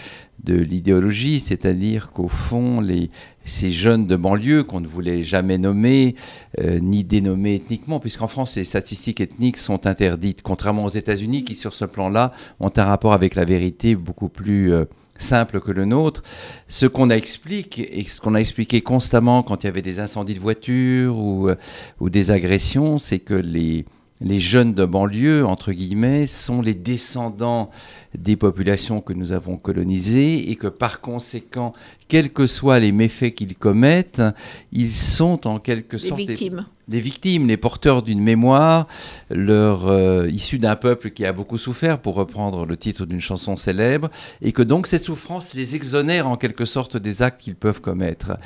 de 0.43 0.55
l'idéologie, 0.55 1.39
c'est-à-dire 1.39 2.11
qu'au 2.11 2.27
fond, 2.27 2.79
les, 2.79 3.09
ces 3.43 3.71
jeunes 3.71 4.07
de 4.07 4.15
banlieue 4.15 4.63
qu'on 4.63 4.79
ne 4.79 4.87
voulait 4.87 5.23
jamais 5.23 5.57
nommer, 5.57 6.15
euh, 6.59 6.79
ni 6.79 7.03
dénommer 7.03 7.55
ethniquement, 7.55 7.99
puisqu'en 7.99 8.27
France, 8.27 8.55
les 8.55 8.63
statistiques 8.63 9.19
ethniques 9.19 9.57
sont 9.57 9.87
interdites, 9.87 10.41
contrairement 10.41 10.85
aux 10.85 10.89
États-Unis 10.89 11.43
qui, 11.43 11.55
sur 11.55 11.73
ce 11.73 11.85
plan-là, 11.85 12.31
ont 12.59 12.71
un 12.75 12.83
rapport 12.83 13.13
avec 13.13 13.35
la 13.35 13.45
vérité 13.45 13.95
beaucoup 13.95 14.29
plus 14.29 14.71
euh, 14.71 14.85
simple 15.17 15.59
que 15.59 15.71
le 15.71 15.85
nôtre. 15.85 16.23
Ce 16.67 16.85
qu'on 16.85 17.09
a 17.09 17.15
expliqué, 17.15 17.99
et 17.99 18.03
ce 18.03 18.21
qu'on 18.21 18.35
a 18.35 18.39
expliqué 18.39 18.81
constamment 18.81 19.43
quand 19.43 19.63
il 19.63 19.67
y 19.67 19.69
avait 19.69 19.81
des 19.81 19.99
incendies 19.99 20.35
de 20.35 20.39
voitures 20.39 21.17
ou, 21.17 21.49
euh, 21.49 21.55
ou 21.99 22.09
des 22.09 22.31
agressions, 22.31 22.99
c'est 22.99 23.19
que 23.19 23.33
les 23.33 23.85
les 24.21 24.39
jeunes 24.39 24.73
de 24.73 24.85
banlieue, 24.85 25.45
entre 25.45 25.71
guillemets, 25.71 26.27
sont 26.27 26.61
les 26.61 26.73
descendants 26.73 27.69
des 28.17 28.35
populations 28.35 28.99
que 28.99 29.13
nous 29.13 29.31
avons 29.31 29.57
colonisées 29.57 30.49
et 30.49 30.55
que 30.55 30.67
par 30.67 31.01
conséquent, 31.01 31.73
quels 32.07 32.31
que 32.31 32.47
soient 32.47 32.79
les 32.79 32.91
méfaits 32.91 33.33
qu'ils 33.35 33.55
commettent, 33.55 34.23
ils 34.71 34.91
sont 34.91 35.45
en 35.47 35.59
quelque 35.59 35.97
sorte 35.97 36.21
victimes. 36.21 36.65
Les, 36.89 37.01
victimes, 37.01 37.47
les 37.47 37.57
porteurs 37.57 38.01
d'une 38.01 38.21
mémoire, 38.21 38.87
leur, 39.29 39.87
euh, 39.87 40.27
issus 40.29 40.57
d'un 40.57 40.77
peuple 40.77 41.11
qui 41.11 41.25
a 41.25 41.33
beaucoup 41.33 41.57
souffert, 41.57 41.99
pour 41.99 42.15
reprendre 42.15 42.65
le 42.65 42.77
titre 42.77 43.05
d'une 43.05 43.19
chanson 43.19 43.57
célèbre, 43.57 44.09
et 44.41 44.53
que 44.53 44.61
donc 44.61 44.87
cette 44.87 45.03
souffrance 45.03 45.53
les 45.53 45.75
exonère 45.75 46.27
en 46.27 46.37
quelque 46.37 46.65
sorte 46.65 46.95
des 46.95 47.21
actes 47.21 47.41
qu'ils 47.41 47.55
peuvent 47.55 47.81
commettre. 47.81 48.37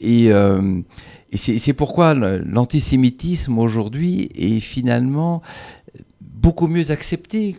Et, 0.00 0.32
euh, 0.32 0.80
et 1.30 1.36
c'est 1.36 1.72
pourquoi 1.74 2.14
l'antisémitisme 2.14 3.58
aujourd'hui 3.58 4.30
est 4.34 4.60
finalement 4.60 5.42
beaucoup 6.20 6.66
mieux 6.66 6.90
accepté 6.90 7.56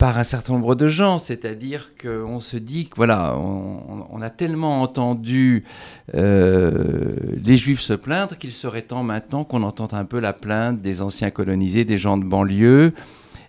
par 0.00 0.16
un 0.16 0.24
certain 0.24 0.54
nombre 0.54 0.74
de 0.74 0.88
gens, 0.88 1.18
c'est-à-dire 1.18 1.92
qu'on 2.00 2.40
se 2.40 2.56
dit 2.56 2.86
que 2.88 2.96
voilà, 2.96 3.36
on, 3.36 4.22
a 4.22 4.30
tellement 4.30 4.80
entendu 4.80 5.64
euh, 6.14 7.14
les 7.44 7.58
Juifs 7.58 7.80
se 7.80 7.92
plaindre 7.92 8.38
qu'il 8.38 8.52
serait 8.52 8.80
temps 8.80 9.02
maintenant 9.02 9.44
qu'on 9.44 9.62
entende 9.62 9.92
un 9.92 10.06
peu 10.06 10.18
la 10.18 10.32
plainte 10.32 10.80
des 10.80 11.02
anciens 11.02 11.30
colonisés, 11.30 11.84
des 11.84 11.98
gens 11.98 12.16
de 12.16 12.24
banlieue, 12.24 12.94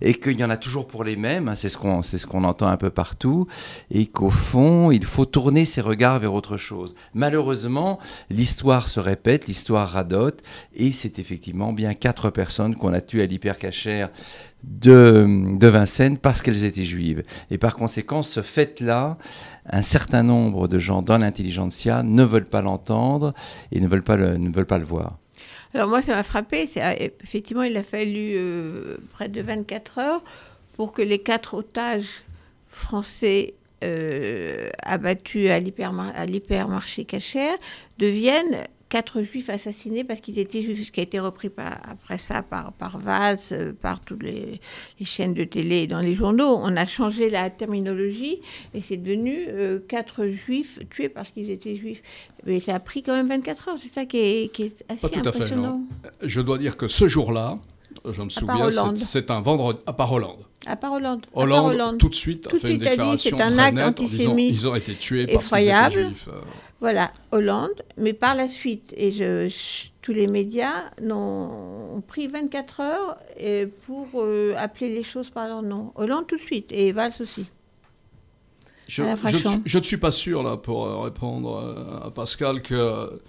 et 0.02 0.16
qu'il 0.16 0.40
y 0.40 0.44
en 0.44 0.50
a 0.50 0.58
toujours 0.58 0.88
pour 0.88 1.04
les 1.04 1.16
mêmes, 1.16 1.48
hein, 1.48 1.56
c'est 1.56 1.70
ce 1.70 1.78
qu'on 1.78 2.02
ce 2.02 2.28
entend 2.32 2.68
un 2.68 2.78
peu 2.78 2.90
partout, 2.90 3.48
et 3.90 4.08
qu'au 4.08 4.30
fond, 4.30 4.92
il 4.92 5.06
faut 5.06 5.26
tourner 5.26 5.66
ses 5.66 5.82
regards 5.82 6.20
vers 6.20 6.34
autre 6.34 6.58
chose. 6.58 6.96
Malheureusement, 7.14 8.00
l'histoire 8.30 8.88
se 8.88 9.00
répète, 9.00 9.48
l'histoire 9.48 9.88
radote, 9.90 10.42
et 10.76 10.92
c'est 10.92 11.20
effectivement 11.20 11.74
bien 11.74 11.94
quatre 11.94 12.30
personnes 12.30 12.76
qu'on 12.76 12.94
a 12.94 13.02
tuées 13.02 13.24
à 13.24 13.26
l'hypercachère 13.26 14.10
de, 14.64 15.58
de 15.58 15.68
Vincennes 15.68 16.18
parce 16.18 16.42
qu'elles 16.42 16.66
étaient 16.66 16.84
juives. 16.84 17.24
Et 17.50 17.58
par 17.58 17.76
conséquent, 17.76 18.24
ce 18.24 18.42
fait-là, 18.42 19.18
un 19.70 19.82
certain 19.82 20.24
nombre 20.24 20.68
de 20.68 20.80
gens 20.80 21.02
dans 21.02 21.18
l'intelligentsia 21.18 22.04
ne 22.04 22.24
veulent 22.24 22.46
pas 22.46 22.62
l'entendre 22.62 23.34
et 23.72 23.80
ne 23.80 23.88
veulent 23.88 24.04
pas 24.04 24.18
ne 24.18 24.52
veulent 24.52 24.66
pas 24.66 24.80
le 24.80 24.86
voir. 24.86 25.21
Alors 25.74 25.88
moi, 25.88 26.02
ça 26.02 26.16
m'a 26.16 26.24
frappé. 26.24 26.70
Ah, 26.78 26.96
effectivement, 27.00 27.64
il 27.64 27.78
a 27.78 27.84
fallu 27.84 28.34
euh, 28.36 28.98
près 29.14 29.30
de 29.30 29.42
24 29.42 30.00
heures 30.00 30.24
pour 30.74 30.94
que 30.94 31.02
les 31.02 31.20
quatre 31.20 31.54
otages 31.54 32.24
français 32.68 33.54
euh, 33.84 34.70
abattus 34.84 35.50
à 35.50 35.60
l'hypermarché 35.60 37.06
Cachère 37.06 37.56
deviennent 37.98 38.66
quatre 38.92 39.24
juifs 39.24 39.50
assassinés 39.50 40.04
parce 40.04 40.20
qu'ils 40.20 40.38
étaient 40.38 40.62
juifs, 40.62 40.86
ce 40.88 40.92
qui 40.92 41.00
a 41.00 41.04
été 41.04 41.18
repris 41.18 41.50
après 41.58 42.18
ça 42.18 42.44
par, 42.44 42.74
par 42.74 43.00
Valls, 43.00 43.38
euh, 43.54 43.72
par 43.72 44.02
toutes 44.02 44.22
les, 44.22 44.60
chaînes 45.04 45.34
de 45.34 45.46
télé 45.46 45.84
et 45.84 45.88
dans 45.88 46.02
les 46.02 46.14
journaux. 46.14 46.60
On 46.62 46.76
a 46.76 46.86
changé 46.86 47.30
la 47.30 47.50
terminologie 47.50 48.40
et 48.74 48.82
c'est 48.82 48.98
devenu 48.98 49.46
euh, 49.48 49.80
quatre 49.80 50.28
juifs 50.28 50.80
tués 50.90 51.08
parce 51.08 51.32
qu'ils 51.32 51.50
étaient 51.50 51.78
juifs. 51.78 52.02
Mais 52.46 52.60
ça 52.60 52.76
a 52.76 52.80
pris 52.80 53.02
quand 53.02 53.14
même 53.14 53.30
24 53.30 53.70
heures, 53.70 53.78
c'est 53.78 53.88
ça 53.88 54.06
qui 54.06 54.18
est, 54.18 54.54
qui 54.54 54.64
est 54.64 54.84
assez 54.90 55.10
Pas 55.10 55.22
tout 55.22 55.28
impressionnant. 55.28 55.82
À 56.04 56.08
fait, 56.22 56.30
Je 56.30 56.42
dois 56.42 56.58
dire 56.58 56.76
que 56.76 56.90
ce 56.90 57.08
jour-là, 57.08 57.60
je 58.06 58.22
me 58.22 58.30
souviens, 58.30 58.70
c'est 58.96 59.32
un 59.32 59.40
vendredi 59.40 59.80
à 59.86 59.94
part 59.94 60.12
Hollande. 60.12 60.44
À 60.66 60.76
part 60.76 60.92
Hollande. 60.92 61.26
Hollande, 61.34 61.98
tout 61.98 62.10
de 62.10 62.16
suite, 62.16 62.48
a 62.48 62.60
fait 62.60 62.74
une 62.74 62.80
déclaration 62.80 63.38
dit, 63.38 63.42
un 63.42 63.58
acte 63.58 63.80
antisémite 63.80 64.50
ils 64.50 64.68
ont 64.68 64.76
été 64.76 64.96
tués 64.96 65.28
parce 65.28 65.50
qu'ils 65.50 65.70
étaient 65.70 65.92
juifs. 65.92 66.28
Voilà, 66.82 67.14
Hollande, 67.32 67.84
mais 67.96 68.14
par 68.14 68.34
la 68.34 68.48
suite, 68.48 68.92
et 68.98 69.12
je, 69.12 69.54
tous 70.02 70.14
les 70.14 70.26
médias 70.26 70.90
ont 71.00 72.02
pris 72.08 72.28
24 72.28 72.80
heures 72.80 73.18
pour 73.86 74.08
euh, 74.16 74.56
appeler 74.58 74.90
les 74.90 75.04
choses 75.04 75.30
par 75.30 75.48
leur 75.48 75.62
nom. 75.62 75.92
Hollande 75.94 76.26
tout 76.26 76.38
de 76.38 76.42
suite, 76.42 76.72
et 76.72 76.92
Valls 76.92 77.14
aussi. 77.20 77.48
Je, 78.88 79.04
je, 79.66 79.78
ne 79.78 79.84
suis 79.84 79.98
pas 79.98 80.10
sûr, 80.10 80.42
là, 80.42 80.58
pour 80.58 80.88
euh, 80.88 81.02
répondre 81.02 81.56
euh, 81.56 82.08
à 82.08 82.10
Pascal, 82.10 82.64
que, 82.64 83.22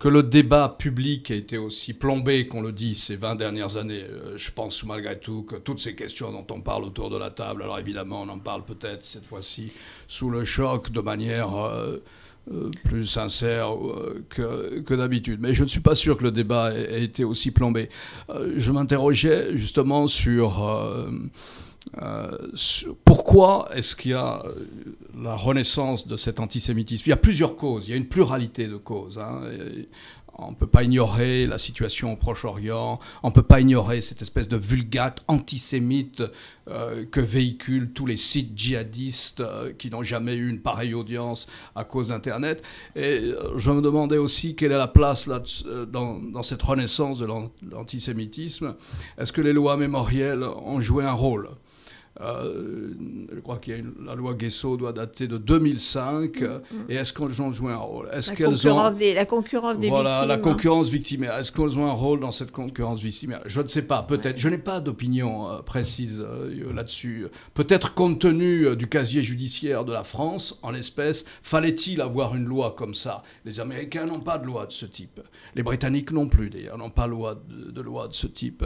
que 0.00 0.08
le 0.08 0.24
débat 0.24 0.68
public 0.68 1.30
a 1.30 1.36
été 1.36 1.56
aussi 1.56 1.94
plombé 1.94 2.46
qu'on 2.48 2.62
le 2.62 2.72
dit 2.72 2.96
ces 2.96 3.14
20 3.14 3.36
dernières 3.36 3.76
années. 3.76 4.04
Je 4.34 4.50
pense 4.50 4.82
malgré 4.82 5.18
tout 5.20 5.44
que 5.44 5.54
toutes 5.54 5.78
ces 5.78 5.94
questions 5.94 6.32
dont 6.32 6.46
on 6.50 6.60
parle 6.60 6.82
autour 6.82 7.10
de 7.10 7.16
la 7.16 7.30
table, 7.30 7.62
alors 7.62 7.78
évidemment, 7.78 8.22
on 8.22 8.28
en 8.28 8.40
parle 8.40 8.64
peut-être 8.64 9.04
cette 9.04 9.24
fois-ci 9.24 9.72
sous 10.08 10.30
le 10.30 10.44
choc 10.44 10.90
de 10.90 11.00
manière 11.00 11.54
euh, 11.54 12.02
plus 12.84 13.06
sincère 13.06 13.74
euh, 13.74 14.24
que, 14.28 14.80
que 14.80 14.94
d'habitude. 14.94 15.38
Mais 15.40 15.54
je 15.54 15.62
ne 15.62 15.68
suis 15.68 15.80
pas 15.80 15.94
sûr 15.94 16.16
que 16.16 16.24
le 16.24 16.30
débat 16.30 16.74
ait, 16.74 17.04
été 17.04 17.24
aussi 17.24 17.50
plombé. 17.50 17.88
Euh, 18.30 18.54
je 18.56 18.72
m'interrogeais 18.72 19.56
justement 19.56 20.06
sur, 20.06 20.62
pourquoi 23.04 23.68
est-ce 23.74 23.96
qu'il 23.96 24.12
y 24.12 24.14
a 24.14 24.42
la 25.22 25.34
renaissance 25.34 26.06
de 26.06 26.16
cet 26.16 26.38
antisémitisme. 26.38 27.04
Il 27.06 27.10
y 27.10 27.12
a 27.12 27.16
plusieurs 27.16 27.56
causes, 27.56 27.88
il 27.88 27.90
y 27.90 27.94
a 27.94 27.96
une 27.96 28.08
pluralité 28.08 28.66
de 28.68 28.76
causes. 28.76 29.18
Hein, 29.18 29.40
on 30.38 30.52
ne 30.52 30.56
peut 30.56 30.68
pas 30.68 30.84
ignorer 30.84 31.46
la 31.46 31.58
situation 31.58 32.12
au 32.12 32.16
Proche-Orient, 32.16 33.00
on 33.22 33.28
ne 33.28 33.32
peut 33.32 33.42
pas 33.42 33.60
ignorer 33.60 34.00
cette 34.00 34.22
espèce 34.22 34.48
de 34.48 34.56
vulgate 34.56 35.22
antisémite 35.26 36.22
euh, 36.68 37.04
que 37.10 37.20
véhiculent 37.20 37.90
tous 37.92 38.06
les 38.06 38.16
sites 38.16 38.56
djihadistes 38.56 39.40
euh, 39.40 39.72
qui 39.76 39.90
n'ont 39.90 40.04
jamais 40.04 40.36
eu 40.36 40.48
une 40.48 40.60
pareille 40.60 40.94
audience 40.94 41.48
à 41.74 41.82
cause 41.84 42.08
d'Internet. 42.08 42.62
Et 42.94 43.18
euh, 43.18 43.58
je 43.58 43.70
me 43.72 43.82
demandais 43.82 44.18
aussi 44.18 44.54
quelle 44.54 44.72
est 44.72 44.78
la 44.78 44.86
place 44.86 45.26
là, 45.26 45.42
dans, 45.88 46.20
dans, 46.20 46.42
cette 46.44 46.62
renaissance 46.62 47.18
de 47.18 47.26
l'antisémitisme. 47.70 48.76
Est-ce 49.18 49.32
que 49.32 49.40
les 49.40 49.52
lois 49.52 49.76
mémorielles 49.76 50.44
ont 50.44 50.80
joué 50.80 51.04
un 51.04 51.12
rôle? 51.12 51.50
Euh, 52.20 52.94
je 53.32 53.40
crois 53.40 53.58
que 53.58 53.70
la 54.04 54.14
loi 54.14 54.34
Guesso 54.34 54.76
doit 54.76 54.92
dater 54.92 55.28
de 55.28 55.38
2005. 55.38 56.40
Mm, 56.40 56.46
mm. 56.46 56.60
Et 56.88 56.94
est-ce 56.96 57.12
qu'elles 57.12 57.40
ont 57.40 57.52
joué 57.52 57.70
un 57.70 57.76
rôle? 57.76 58.08
Est-ce 58.12 58.32
qu'elles 58.32 58.68
ont 58.68 58.90
des, 58.94 59.14
la 59.14 59.24
concurrence 59.24 59.78
des 59.78 59.88
voilà, 59.88 60.20
victimes 60.20 60.28
la 60.28 60.38
concurrence 60.38 60.88
victimaire. 60.88 61.36
Est-ce 61.36 61.52
qu'elles 61.52 61.78
ont 61.78 61.86
un 61.86 61.92
rôle 61.92 62.20
dans 62.20 62.32
cette 62.32 62.50
concurrence 62.50 63.00
victimaire? 63.00 63.40
Je 63.46 63.60
ne 63.60 63.68
sais 63.68 63.82
pas. 63.82 64.02
Peut-être. 64.02 64.38
Je 64.38 64.48
n'ai 64.48 64.58
pas 64.58 64.80
d'opinion 64.80 65.50
euh, 65.50 65.58
précise 65.62 66.20
euh, 66.20 66.72
là-dessus. 66.74 67.26
Peut-être 67.54 67.94
compte 67.94 68.18
tenu 68.18 68.76
du 68.76 68.88
casier 68.88 69.22
judiciaire 69.22 69.84
de 69.84 69.92
la 69.92 70.04
France, 70.04 70.58
en 70.62 70.70
l'espèce, 70.70 71.24
fallait-il 71.42 72.00
avoir 72.00 72.34
une 72.34 72.46
loi 72.46 72.74
comme 72.76 72.94
ça? 72.94 73.22
Les 73.44 73.60
Américains 73.60 74.06
n'ont 74.06 74.20
pas 74.20 74.38
de 74.38 74.46
loi 74.46 74.66
de 74.66 74.72
ce 74.72 74.86
type. 74.86 75.20
Les 75.54 75.62
Britanniques 75.62 76.10
non 76.10 76.26
plus, 76.26 76.50
d'ailleurs, 76.50 76.78
n'ont 76.78 76.90
pas 76.90 77.06
loi 77.06 77.40
de, 77.48 77.80
loi 77.80 78.08
de 78.08 78.14
ce 78.14 78.26
type. 78.26 78.64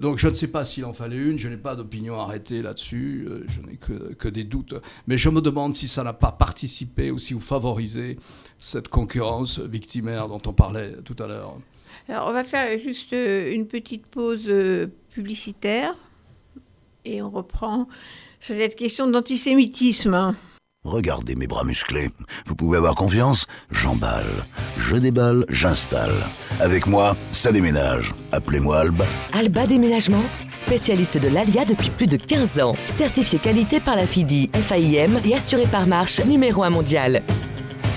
donc 0.00 0.18
je 0.18 0.28
ne 0.28 0.34
sais 0.34 0.48
pas 0.48 0.64
s'il 0.64 0.84
en 0.84 0.92
fallait 0.92 1.16
une. 1.16 1.38
Je 1.38 1.48
n'ai 1.48 1.56
pas 1.56 1.76
d'opinion 1.76 2.20
à 2.20 2.31
là-dessus, 2.62 3.26
euh, 3.28 3.44
je 3.48 3.60
n'ai 3.60 3.76
que, 3.76 4.28
des 4.28 4.44
doutes. 4.44 4.74
Mais 5.06 5.18
je 5.18 5.28
me 5.28 5.40
demande 5.40 5.74
si 5.74 5.88
ça 5.88 6.02
n'a 6.02 6.12
pas 6.12 6.32
participé 6.32 7.10
ou 7.10 7.18
si 7.18 7.34
vous 7.34 7.40
favorisez 7.40 8.16
cette 8.58 8.88
concurrence 8.88 9.58
victimaire 9.58 10.28
dont 10.28 10.40
on 10.46 10.52
parlait 10.52 10.92
tout 11.04 11.16
à 11.22 11.26
l'heure. 11.26 11.56
Alors 12.08 12.28
on 12.28 12.32
va 12.32 12.44
faire 12.44 12.78
juste 12.78 13.12
euh, 13.12 13.52
une 13.52 13.66
petite 13.66 14.06
pause 14.06 14.44
euh, 14.48 14.88
publicitaire 15.10 15.94
et 17.04 17.22
on 17.22 17.30
reprend 17.30 17.88
sur 18.40 18.54
cette 18.54 18.76
question 18.76 19.08
d'antisémitisme. 19.08 20.34
Regardez 20.84 21.36
mes 21.36 21.46
bras 21.46 21.62
musclés. 21.62 22.10
Vous 22.44 22.56
pouvez 22.56 22.76
avoir 22.76 22.96
confiance? 22.96 23.46
J'emballe, 23.70 24.26
je 24.76 24.96
déballe, 24.96 25.44
j'installe. 25.48 26.10
Avec 26.60 26.88
moi, 26.88 27.16
ça 27.30 27.52
déménage. 27.52 28.12
Appelez-moi 28.32 28.80
Alba. 28.80 29.04
Alba 29.32 29.68
Déménagement, 29.68 30.24
spécialiste 30.50 31.18
de 31.18 31.28
l'ALIA 31.28 31.64
depuis 31.66 31.90
plus 31.90 32.08
de 32.08 32.16
15 32.16 32.58
ans. 32.58 32.74
Certifié 32.86 33.38
qualité 33.38 33.78
par 33.78 33.94
la 33.94 34.06
FIDI, 34.06 34.50
FAIM 34.52 35.20
et 35.24 35.36
assuré 35.36 35.66
par 35.70 35.86
marche 35.86 36.18
numéro 36.24 36.64
1 36.64 36.70
mondial. 36.70 37.22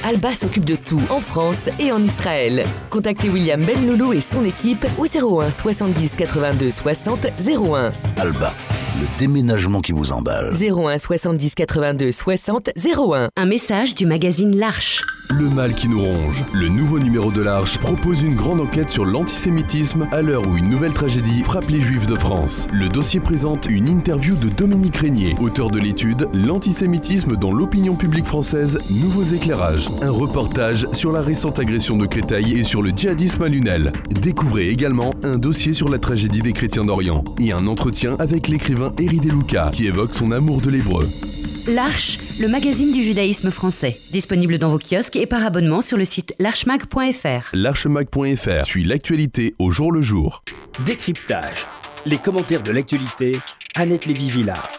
Alba 0.03 0.35
s'occupe 0.35 0.65
de 0.65 0.75
tout 0.75 1.01
en 1.09 1.21
France 1.21 1.69
et 1.79 1.91
en 1.91 2.03
Israël. 2.03 2.63
Contactez 2.91 3.29
William 3.29 3.65
Benloulou 3.65 4.13
et 4.13 4.21
son 4.21 4.45
équipe 4.45 4.85
au 4.99 5.05
01 5.07 5.49
70 5.49 6.13
82 6.13 6.69
60 6.69 7.25
01. 7.47 7.91
Alba 8.17 8.53
le 8.99 9.07
déménagement 9.19 9.81
qui 9.81 9.91
vous 9.91 10.11
emballe. 10.11 10.53
01 10.59 10.97
70 10.97 11.55
82 11.55 12.11
60 12.11 12.69
01. 12.77 13.29
Un 13.35 13.45
message 13.45 13.95
du 13.95 14.05
magazine 14.05 14.55
L'Arche. 14.55 15.01
Le 15.31 15.49
mal 15.49 15.73
qui 15.73 15.87
nous 15.87 16.01
ronge. 16.01 16.43
Le 16.53 16.69
nouveau 16.69 16.99
numéro 16.99 17.31
de 17.31 17.41
l'Arche 17.41 17.79
propose 17.79 18.21
une 18.21 18.35
grande 18.35 18.61
enquête 18.61 18.91
sur 18.91 19.05
l'antisémitisme 19.05 20.07
à 20.11 20.21
l'heure 20.21 20.47
où 20.47 20.55
une 20.55 20.69
nouvelle 20.69 20.93
tragédie 20.93 21.41
frappe 21.41 21.67
les 21.69 21.81
Juifs 21.81 22.05
de 22.05 22.15
France. 22.15 22.67
Le 22.71 22.87
dossier 22.89 23.19
présente 23.19 23.65
une 23.67 23.89
interview 23.89 24.35
de 24.35 24.49
Dominique 24.49 24.97
Régnier, 24.97 25.35
auteur 25.41 25.71
de 25.71 25.79
l'étude 25.79 26.27
L'antisémitisme 26.33 27.37
dans 27.37 27.51
l'opinion 27.51 27.95
publique 27.95 28.25
française, 28.25 28.79
nouveaux 29.01 29.23
éclairages. 29.23 29.89
Un 30.03 30.11
reportage 30.11 30.87
sur 30.93 31.11
la 31.11 31.21
récente 31.21 31.57
agression 31.57 31.97
de 31.97 32.05
Créteil 32.05 32.59
et 32.59 32.63
sur 32.63 32.83
le 32.83 32.91
djihadisme 32.91 33.41
à 33.41 33.49
Lunel. 33.49 33.93
Découvrez 34.21 34.69
également 34.69 35.15
un 35.23 35.37
dossier 35.37 35.73
sur 35.73 35.89
la 35.89 35.97
tragédie 35.97 36.43
des 36.43 36.53
chrétiens 36.53 36.85
d'Orient 36.85 37.23
et 37.39 37.51
un 37.51 37.65
entretien 37.65 38.15
avec 38.19 38.47
l'écrivain 38.47 38.84
écrivain 38.91 39.21
Deluca, 39.21 39.71
qui 39.73 39.87
évoque 39.87 40.13
son 40.13 40.31
amour 40.31 40.61
de 40.61 40.69
l'hébreu. 40.69 41.07
L'Arche, 41.67 42.19
le 42.39 42.47
magazine 42.47 42.93
du 42.93 43.01
judaïsme 43.01 43.49
français, 43.49 43.97
disponible 44.11 44.59
dans 44.59 44.69
vos 44.69 44.77
kiosques 44.77 45.15
et 45.15 45.25
par 45.25 45.43
abonnement 45.43 45.81
sur 45.81 45.97
le 45.97 46.05
site 46.05 46.35
l'archemag.fr. 46.39 47.51
L'archemag.fr 47.53 48.63
suit 48.63 48.83
l'actualité 48.83 49.55
au 49.57 49.71
jour 49.71 49.91
le 49.91 50.01
jour. 50.01 50.43
Décryptage. 50.85 51.65
Les 52.05 52.17
commentaires 52.17 52.61
de 52.61 52.71
l'actualité, 52.71 53.39
Annette 53.75 54.05
Lévy-Villard. 54.05 54.69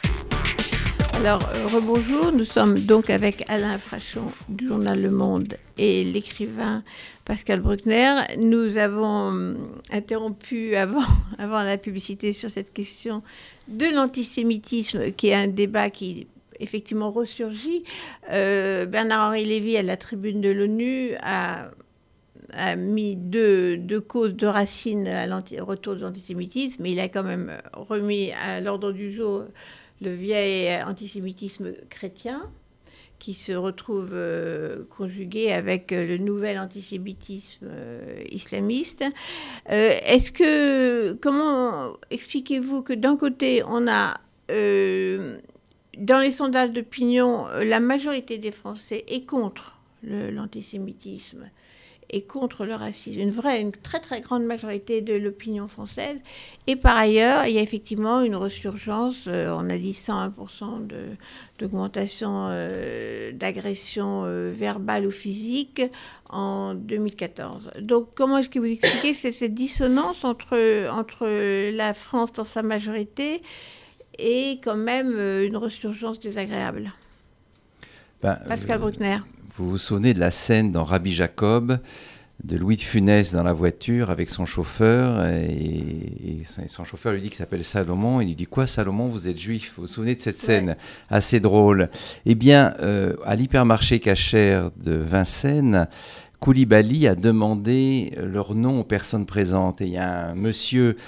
Alors, 1.17 1.43
euh, 1.55 1.67
rebonjour, 1.67 2.31
nous 2.31 2.45
sommes 2.45 2.79
donc 2.79 3.11
avec 3.11 3.43
Alain 3.49 3.79
Frachon 3.79 4.27
du 4.49 4.69
journal 4.69 5.01
Le 5.01 5.11
Monde 5.11 5.57
et 5.79 6.05
l'écrivain 6.05 6.85
Pascal 7.25 7.61
Bruckner. 7.61 8.17
Nous 8.39 8.77
avons 8.77 9.35
euh, 9.35 9.55
interrompu 9.91 10.77
avant, 10.77 11.03
avant 11.39 11.63
la 11.63 11.79
publicité 11.79 12.33
sur 12.33 12.51
cette 12.51 12.73
question 12.73 13.23
de 13.69 13.87
l'antisémitisme, 13.87 15.13
qui 15.13 15.29
est 15.29 15.35
un 15.35 15.49
débat 15.49 15.91
qui 15.91 16.27
effectivement 16.61 17.11
ressurgit. 17.11 17.85
Euh, 18.31 18.87
Bernard-Henri 18.87 19.45
Lévy, 19.45 19.77
à 19.77 19.83
la 19.83 19.97
tribune 19.97 20.41
de 20.41 20.51
l'ONU, 20.51 21.15
a, 21.21 21.71
mis 22.77 23.17
deux, 23.17 23.79
causes 24.07 24.35
de 24.35 24.47
racines 24.47 25.09
à 25.09 25.27
retour 25.61 25.97
de 25.97 26.01
l'antisémitisme, 26.01 26.83
mais 26.83 26.93
il 26.93 27.01
a 27.01 27.09
quand 27.09 27.25
même 27.25 27.53
remis 27.73 28.31
à 28.33 28.61
l'ordre 28.61 28.93
du 28.93 29.13
jour 29.13 29.45
le 30.01 30.11
vieil 30.11 30.83
antisémitisme 30.85 31.73
chrétien 31.91 32.49
qui 33.19 33.35
se 33.35 33.53
retrouve 33.53 34.11
euh, 34.13 34.85
conjugué 34.91 35.53
avec 35.53 35.93
euh, 35.93 36.07
le 36.07 36.19
nouvel 36.19 36.59
antisémitisme 36.59 37.67
euh, 37.69 38.23
islamiste. 38.31 39.05
Est-ce 39.69 40.31
que 40.33 41.15
comment 41.15 41.95
expliquez-vous 42.11 42.83
que 42.83 42.93
d'un 42.93 43.17
côté 43.17 43.63
on 43.67 43.89
a 43.89 44.15
dans 44.49 46.21
les 46.21 46.31
sondages 46.31 46.71
d'opinion 46.71 47.47
la 47.63 47.81
majorité 47.81 48.39
des 48.39 48.53
Français 48.53 49.05
est 49.09 49.25
contre 49.25 49.79
l'antisémitisme? 50.05 51.51
Et 52.11 52.23
contre 52.23 52.65
le 52.65 52.75
racisme, 52.75 53.21
une 53.21 53.31
vraie, 53.31 53.61
une 53.61 53.73
très 53.73 53.99
très 53.99 54.21
grande 54.21 54.45
majorité 54.45 55.01
de 55.01 55.15
l'opinion 55.15 55.67
française. 55.67 56.19
Et 56.67 56.77
par 56.77 56.97
ailleurs, 56.97 57.47
il 57.47 57.55
y 57.55 57.59
a 57.59 57.63
effectivement 57.63 58.23
une 58.23 58.37
resurgence, 58.37 59.25
euh, 59.27 59.51
on 59.51 59.69
a 59.71 59.77
dit 59.77 59.93
101% 59.93 60.87
d'augmentation 61.59 62.49
euh, 62.51 63.33
d'agression 63.33 64.23
euh, 64.25 64.53
verbale 64.55 65.07
ou 65.07 65.11
physique 65.11 65.83
en 66.31 66.75
2014. 66.75 67.71
Donc 67.81 68.11
comment 68.15 68.39
est-ce 68.39 68.51
que 68.51 68.59
vous 68.59 68.67
expliquez 68.67 69.15
cette 69.15 69.55
dissonance 69.55 70.25
entre, 70.25 70.89
entre 70.91 71.27
la 71.71 71.95
France 71.95 72.33
dans 72.33 72.45
sa 72.45 72.63
majorité 72.63 73.43
et 74.19 74.61
quand 74.63 74.77
même 74.77 75.19
une 75.45 75.57
resurgence 75.57 76.21
désagréable? 76.21 76.93
Ben, 78.23 78.39
Pascal 78.49 78.79
Bruckner. 78.79 79.19
Vous 79.59 79.71
vous 79.71 79.79
souvenez 79.79 80.13
de 80.13 80.21
la 80.21 80.31
scène 80.31 80.71
dans 80.71 80.85
Rabbi 80.85 81.13
Jacob 81.13 81.79
de 82.45 82.59
Louis 82.59 82.77
de 82.77 82.83
Funès 82.83 83.33
dans 83.33 83.43
la 83.43 83.55
voiture 83.55 84.11
avec 84.11 84.29
son 84.29 84.45
chauffeur 84.45 85.27
et, 85.27 86.43
son 86.69 86.85
chauffeur 86.85 87.15
lui 87.15 87.23
dit 87.23 87.29
qu'il 87.29 87.39
s'appelle 87.39 87.65
Salomon. 87.65 88.21
Il 88.21 88.27
lui 88.27 88.35
dit 88.35 88.45
quoi 88.45 88.67
Salomon 88.67 89.09
vous 89.09 89.29
êtes 89.29 89.39
juif? 89.39 89.73
Vous 89.77 89.85
vous 89.85 89.89
souvenez 89.89 90.15
de 90.15 90.21
cette 90.21 90.37
scène 90.37 90.77
assez 91.09 91.41
drôle? 91.41 91.89
Eh 92.27 92.35
bien 92.35 92.75
euh, 92.83 93.15
à 93.25 93.35
l'hypermarché 93.35 93.99
cachère 93.99 94.71
de 94.77 94.93
Vincennes 94.93 95.89
Koulibaly 96.41 97.09
a 97.09 97.15
demandé 97.15 98.13
leur 98.19 98.55
nom 98.55 98.81
aux 98.81 98.85
personnes 98.85 99.25
présentes. 99.25 99.81
Et 99.81 99.87
il 99.87 99.93
y 99.93 99.97
a 99.97 100.29
un 100.29 100.35
monsieur 100.35 100.99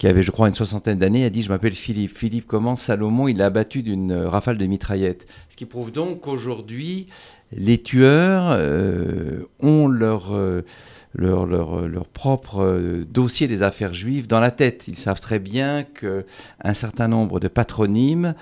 qui 0.00 0.08
avait, 0.08 0.22
je 0.22 0.30
crois, 0.30 0.48
une 0.48 0.54
soixantaine 0.54 0.98
d'années, 0.98 1.26
a 1.26 1.30
dit 1.30 1.42
Je 1.42 1.50
m'appelle 1.50 1.74
Philippe. 1.74 2.16
Philippe, 2.16 2.46
comment 2.46 2.74
Salomon, 2.74 3.28
il 3.28 3.36
l'a 3.36 3.46
abattu 3.46 3.82
d'une 3.82 4.14
rafale 4.14 4.56
de 4.56 4.64
mitraillette. 4.64 5.26
Ce 5.50 5.56
qui 5.58 5.66
prouve 5.66 5.92
donc 5.92 6.22
qu'aujourd'hui, 6.22 7.06
les 7.52 7.82
tueurs 7.82 8.46
euh, 8.48 9.42
ont 9.60 9.88
leur, 9.88 10.34
euh, 10.34 10.64
leur, 11.14 11.46
leur, 11.46 11.88
leur, 11.88 12.06
propre 12.06 12.62
euh, 12.62 13.04
dossier 13.04 13.48
des 13.48 13.62
affaires 13.62 13.94
juives 13.94 14.26
dans 14.26 14.40
la 14.40 14.50
tête. 14.50 14.88
Ils 14.88 14.96
savent 14.96 15.20
très 15.20 15.38
bien 15.38 15.82
qu'un 15.82 16.74
certain 16.74 17.08
nombre 17.08 17.40
de 17.40 17.48
patronymes 17.48 18.34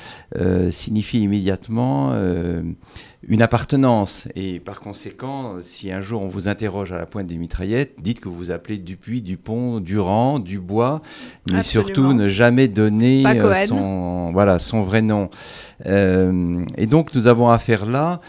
signifient 0.70 1.22
immédiatement 1.22 2.14
une 3.26 3.42
appartenance. 3.42 4.28
Et 4.36 4.60
par 4.60 4.80
conséquent, 4.80 5.54
si 5.60 5.90
un 5.90 6.00
jour 6.00 6.22
on 6.22 6.28
vous 6.28 6.48
interroge 6.48 6.92
à 6.92 6.98
la 6.98 7.06
pointe 7.06 7.26
des 7.26 7.36
mitraillettes, 7.36 7.94
dites 8.00 8.20
que 8.20 8.28
vous 8.28 8.36
vous 8.36 8.50
appelez 8.50 8.78
Dupuis, 8.78 9.22
Dupont, 9.22 9.80
Durand, 9.80 10.38
Dubois, 10.38 11.02
mais 11.50 11.62
surtout 11.62 12.12
ne 12.12 12.28
jamais 12.28 12.68
donner 12.68 13.24
son, 13.66 14.30
voilà, 14.32 14.58
son 14.58 14.82
vrai 14.82 15.02
nom. 15.02 15.30
et 15.84 16.86
donc 16.86 17.14
nous 17.14 17.26
avons 17.26 17.48
affaire 17.48 17.86
là 17.86 18.20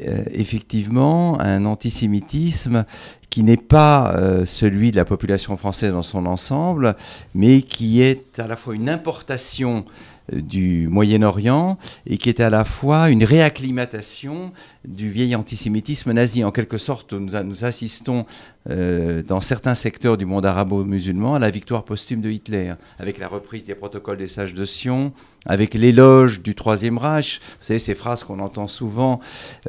euh, 0.00 0.22
effectivement 0.30 1.40
un 1.40 1.64
antisémitisme 1.64 2.84
qui 3.30 3.42
n'est 3.42 3.56
pas 3.56 4.14
euh, 4.14 4.44
celui 4.44 4.90
de 4.90 4.96
la 4.96 5.04
population 5.04 5.56
française 5.56 5.92
dans 5.92 6.02
son 6.02 6.26
ensemble, 6.26 6.94
mais 7.34 7.62
qui 7.62 8.02
est 8.02 8.38
à 8.38 8.46
la 8.46 8.56
fois 8.56 8.74
une 8.74 8.90
importation 8.90 9.84
euh, 10.32 10.40
du 10.40 10.88
Moyen-Orient 10.88 11.78
et 12.06 12.18
qui 12.18 12.28
est 12.28 12.40
à 12.40 12.50
la 12.50 12.64
fois 12.64 13.10
une 13.10 13.24
réacclimatation 13.24 14.52
du 14.88 15.10
vieil 15.10 15.36
antisémitisme 15.36 16.12
nazi. 16.12 16.44
En 16.44 16.50
quelque 16.50 16.78
sorte, 16.78 17.12
nous, 17.12 17.30
nous 17.44 17.64
assistons 17.64 18.24
euh, 18.70 19.22
dans 19.22 19.40
certains 19.40 19.74
secteurs 19.74 20.16
du 20.16 20.24
monde 20.24 20.46
arabo-musulman 20.46 21.34
à 21.34 21.38
la 21.38 21.50
victoire 21.50 21.84
posthume 21.84 22.20
de 22.20 22.30
Hitler, 22.30 22.72
avec 22.98 23.18
la 23.18 23.28
reprise 23.28 23.64
des 23.64 23.74
protocoles 23.74 24.16
des 24.16 24.28
sages 24.28 24.54
de 24.54 24.64
Sion, 24.64 25.12
avec 25.46 25.74
l'éloge 25.74 26.42
du 26.42 26.54
Troisième 26.54 26.96
Reich. 26.98 27.40
Vous 27.60 27.64
savez, 27.64 27.78
ces 27.78 27.94
phrases 27.94 28.24
qu'on 28.24 28.40
entend 28.40 28.66
souvent, 28.66 29.20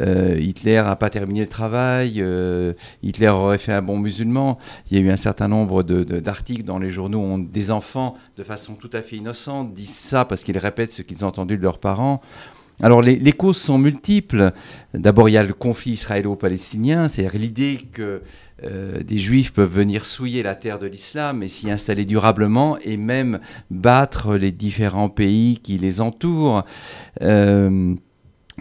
euh, 0.01 0.37
Hitler 0.39 0.81
n'a 0.83 0.95
pas 0.95 1.09
terminé 1.09 1.41
le 1.41 1.47
travail, 1.47 2.23
Hitler 3.03 3.27
aurait 3.27 3.57
fait 3.57 3.73
un 3.73 3.81
bon 3.81 3.97
musulman. 3.97 4.57
Il 4.89 4.97
y 4.97 5.01
a 5.01 5.03
eu 5.03 5.11
un 5.11 5.17
certain 5.17 5.47
nombre 5.47 5.83
d'articles 5.83 6.63
dans 6.63 6.79
les 6.79 6.89
journaux 6.89 7.19
où 7.19 7.37
des 7.39 7.71
enfants, 7.71 8.15
de 8.37 8.43
façon 8.43 8.73
tout 8.73 8.89
à 8.93 9.01
fait 9.01 9.17
innocente, 9.17 9.73
disent 9.73 9.95
ça 9.95 10.23
parce 10.25 10.43
qu'ils 10.43 10.57
répètent 10.57 10.93
ce 10.93 11.01
qu'ils 11.01 11.25
ont 11.25 11.27
entendu 11.27 11.57
de 11.57 11.63
leurs 11.63 11.79
parents. 11.79 12.21
Alors 12.81 13.01
les, 13.01 13.17
les 13.17 13.31
causes 13.31 13.57
sont 13.57 13.77
multiples. 13.77 14.51
D'abord, 14.93 15.29
il 15.29 15.33
y 15.33 15.37
a 15.37 15.43
le 15.43 15.53
conflit 15.53 15.91
israélo-palestinien, 15.91 17.09
c'est-à-dire 17.09 17.39
l'idée 17.39 17.79
que 17.91 18.21
euh, 18.65 19.01
des 19.03 19.19
juifs 19.19 19.53
peuvent 19.53 19.73
venir 19.73 20.05
souiller 20.05 20.43
la 20.43 20.55
terre 20.55 20.79
de 20.79 20.87
l'islam 20.87 21.43
et 21.43 21.47
s'y 21.47 21.71
installer 21.71 22.05
durablement 22.05 22.77
et 22.79 22.97
même 22.97 23.39
battre 23.71 24.35
les 24.35 24.51
différents 24.51 25.09
pays 25.09 25.59
qui 25.61 25.77
les 25.77 26.01
entourent. 26.01 26.63
Euh, 27.21 27.95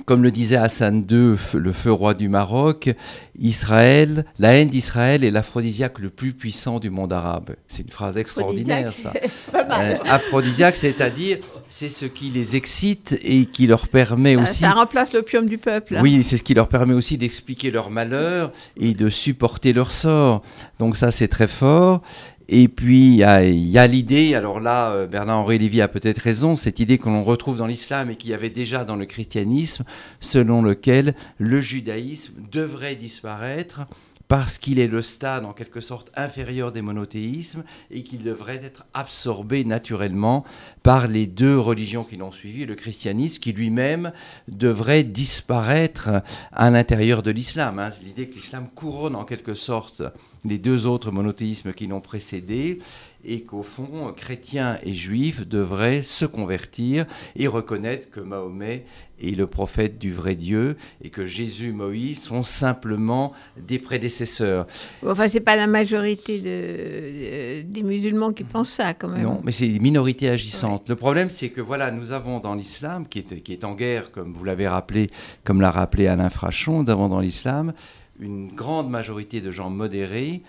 comme 0.04 0.22
le 0.22 0.30
disait 0.30 0.56
Hassan 0.56 1.04
II, 1.10 1.36
le 1.54 1.72
feu 1.72 1.92
roi 1.92 2.14
du 2.14 2.28
Maroc, 2.28 2.90
Israël, 3.38 4.24
la 4.38 4.54
haine 4.54 4.68
d'Israël 4.68 5.24
est 5.24 5.30
l'aphrodisiaque 5.30 5.98
le 5.98 6.10
plus 6.10 6.32
puissant 6.32 6.78
du 6.78 6.90
monde 6.90 7.12
arabe. 7.12 7.56
C'est 7.66 7.82
une 7.82 7.90
phrase 7.90 8.16
extraordinaire, 8.16 8.92
ça. 8.92 9.12
Euh, 9.54 9.96
aphrodisiaque, 10.08 10.74
c'est-à-dire, 10.74 11.38
c'est 11.68 11.90
ce 11.90 12.06
qui 12.06 12.30
les 12.30 12.56
excite 12.56 13.18
et 13.22 13.44
qui 13.46 13.66
leur 13.66 13.88
permet 13.88 14.36
aussi. 14.36 14.60
Ça 14.60 14.72
remplace 14.72 15.12
l'opium 15.12 15.46
du 15.46 15.58
peuple. 15.58 15.96
hein. 15.96 16.00
Oui, 16.02 16.22
c'est 16.22 16.38
ce 16.38 16.42
qui 16.42 16.54
leur 16.54 16.68
permet 16.68 16.94
aussi 16.94 17.18
d'expliquer 17.18 17.70
leur 17.70 17.90
malheur 17.90 18.50
et 18.78 18.94
de 18.94 19.10
supporter 19.10 19.72
leur 19.72 19.92
sort. 19.92 20.42
Donc 20.78 20.96
ça, 20.96 21.12
c'est 21.12 21.28
très 21.28 21.46
fort. 21.46 22.02
Et 22.50 22.68
puis, 22.68 23.08
il 23.08 23.68
y 23.68 23.78
a, 23.78 23.86
l'idée, 23.86 24.34
alors 24.34 24.58
là, 24.58 24.92
euh, 24.92 25.06
Bernard-Henri 25.06 25.58
Lévy 25.58 25.82
a 25.82 25.88
peut-être 25.88 26.18
raison, 26.18 26.56
cette 26.56 26.80
idée 26.80 26.96
que 26.96 27.04
l'on 27.04 27.22
retrouve 27.22 27.58
dans 27.58 27.66
l'islam 27.66 28.08
et 28.08 28.16
qu'il 28.16 28.30
y 28.30 28.34
avait 28.34 28.48
déjà 28.48 28.86
dans 28.86 28.96
le 28.96 29.04
christianisme, 29.04 29.84
selon 30.18 30.62
lequel 30.62 31.14
le 31.36 31.60
judaïsme 31.60 32.32
devrait 32.50 32.94
disparaître 32.94 33.82
parce 34.28 34.58
qu'il 34.58 34.78
est 34.78 34.86
le 34.86 35.02
stade 35.02 35.44
en 35.46 35.52
quelque 35.54 35.80
sorte 35.80 36.12
inférieur 36.14 36.70
des 36.70 36.82
monothéismes 36.82 37.64
et 37.90 38.02
qu'il 38.02 38.22
devrait 38.22 38.60
être 38.62 38.84
absorbé 38.92 39.64
naturellement 39.64 40.44
par 40.82 41.08
les 41.08 41.26
deux 41.26 41.58
religions 41.58 42.04
qui 42.04 42.18
l'ont 42.18 42.32
suivi, 42.32 42.66
le 42.66 42.74
christianisme 42.74 43.40
qui 43.40 43.52
lui-même 43.52 44.12
devrait 44.46 45.02
disparaître 45.02 46.22
à 46.52 46.70
l'intérieur 46.70 47.22
de 47.22 47.30
l'islam. 47.30 47.78
hein. 47.78 47.90
L'idée 48.04 48.28
que 48.28 48.34
l'islam 48.34 48.68
couronne 48.74 49.16
en 49.16 49.24
quelque 49.24 49.54
sorte 49.54 50.02
les 50.44 50.58
deux 50.58 50.86
autres 50.86 51.10
monothéismes 51.10 51.72
qui 51.72 51.86
l'ont 51.86 52.00
précédé 52.00 52.78
et 53.24 53.42
qu'au 53.42 53.62
fond, 53.64 54.12
chrétiens 54.16 54.78
et 54.84 54.92
juifs 54.92 55.46
devraient 55.46 56.02
se 56.02 56.24
convertir 56.24 57.04
et 57.34 57.48
reconnaître 57.48 58.10
que 58.10 58.20
Mahomet 58.20 58.84
est 59.20 59.36
le 59.36 59.48
prophète 59.48 59.98
du 59.98 60.12
vrai 60.12 60.36
Dieu 60.36 60.76
et 61.02 61.10
que 61.10 61.26
Jésus, 61.26 61.72
Moïse 61.72 62.22
sont 62.22 62.44
simplement 62.44 63.32
des 63.56 63.80
prédécesseurs. 63.80 64.66
Enfin, 65.04 65.26
c'est 65.26 65.40
pas 65.40 65.56
la 65.56 65.66
majorité 65.66 66.38
de, 66.38 66.44
de- 66.44 67.62
des 67.62 67.82
musulmans 67.82 68.32
qui 68.32 68.44
pensent 68.44 68.70
ça, 68.70 68.94
quand 68.94 69.08
même. 69.08 69.22
Non, 69.22 69.40
mais 69.44 69.50
c'est 69.52 69.68
des 69.68 69.80
minorités 69.80 70.28
agissantes. 70.30 70.88
Le 70.88 70.94
problème, 70.96 71.28
c'est 71.28 71.48
que 71.50 71.60
voilà, 71.60 71.90
nous 71.90 72.12
avons 72.12 72.38
dans 72.38 72.54
l'islam, 72.54 73.06
qui 73.08 73.18
est, 73.18 73.42
qui 73.42 73.52
est 73.52 73.64
en 73.64 73.74
guerre, 73.74 74.12
comme 74.12 74.32
vous 74.32 74.44
l'avez 74.44 74.68
rappelé, 74.68 75.10
comme 75.42 75.60
l'a 75.60 75.72
rappelé 75.72 76.06
Alain 76.06 76.30
Frachon, 76.30 76.84
nous 76.84 76.90
avons 76.90 77.08
dans 77.08 77.20
l'islam 77.20 77.72
une 78.20 78.48
grande 78.54 78.88
majorité 78.90 79.40
de 79.40 79.50
gens 79.50 79.70
modérés 79.70 80.42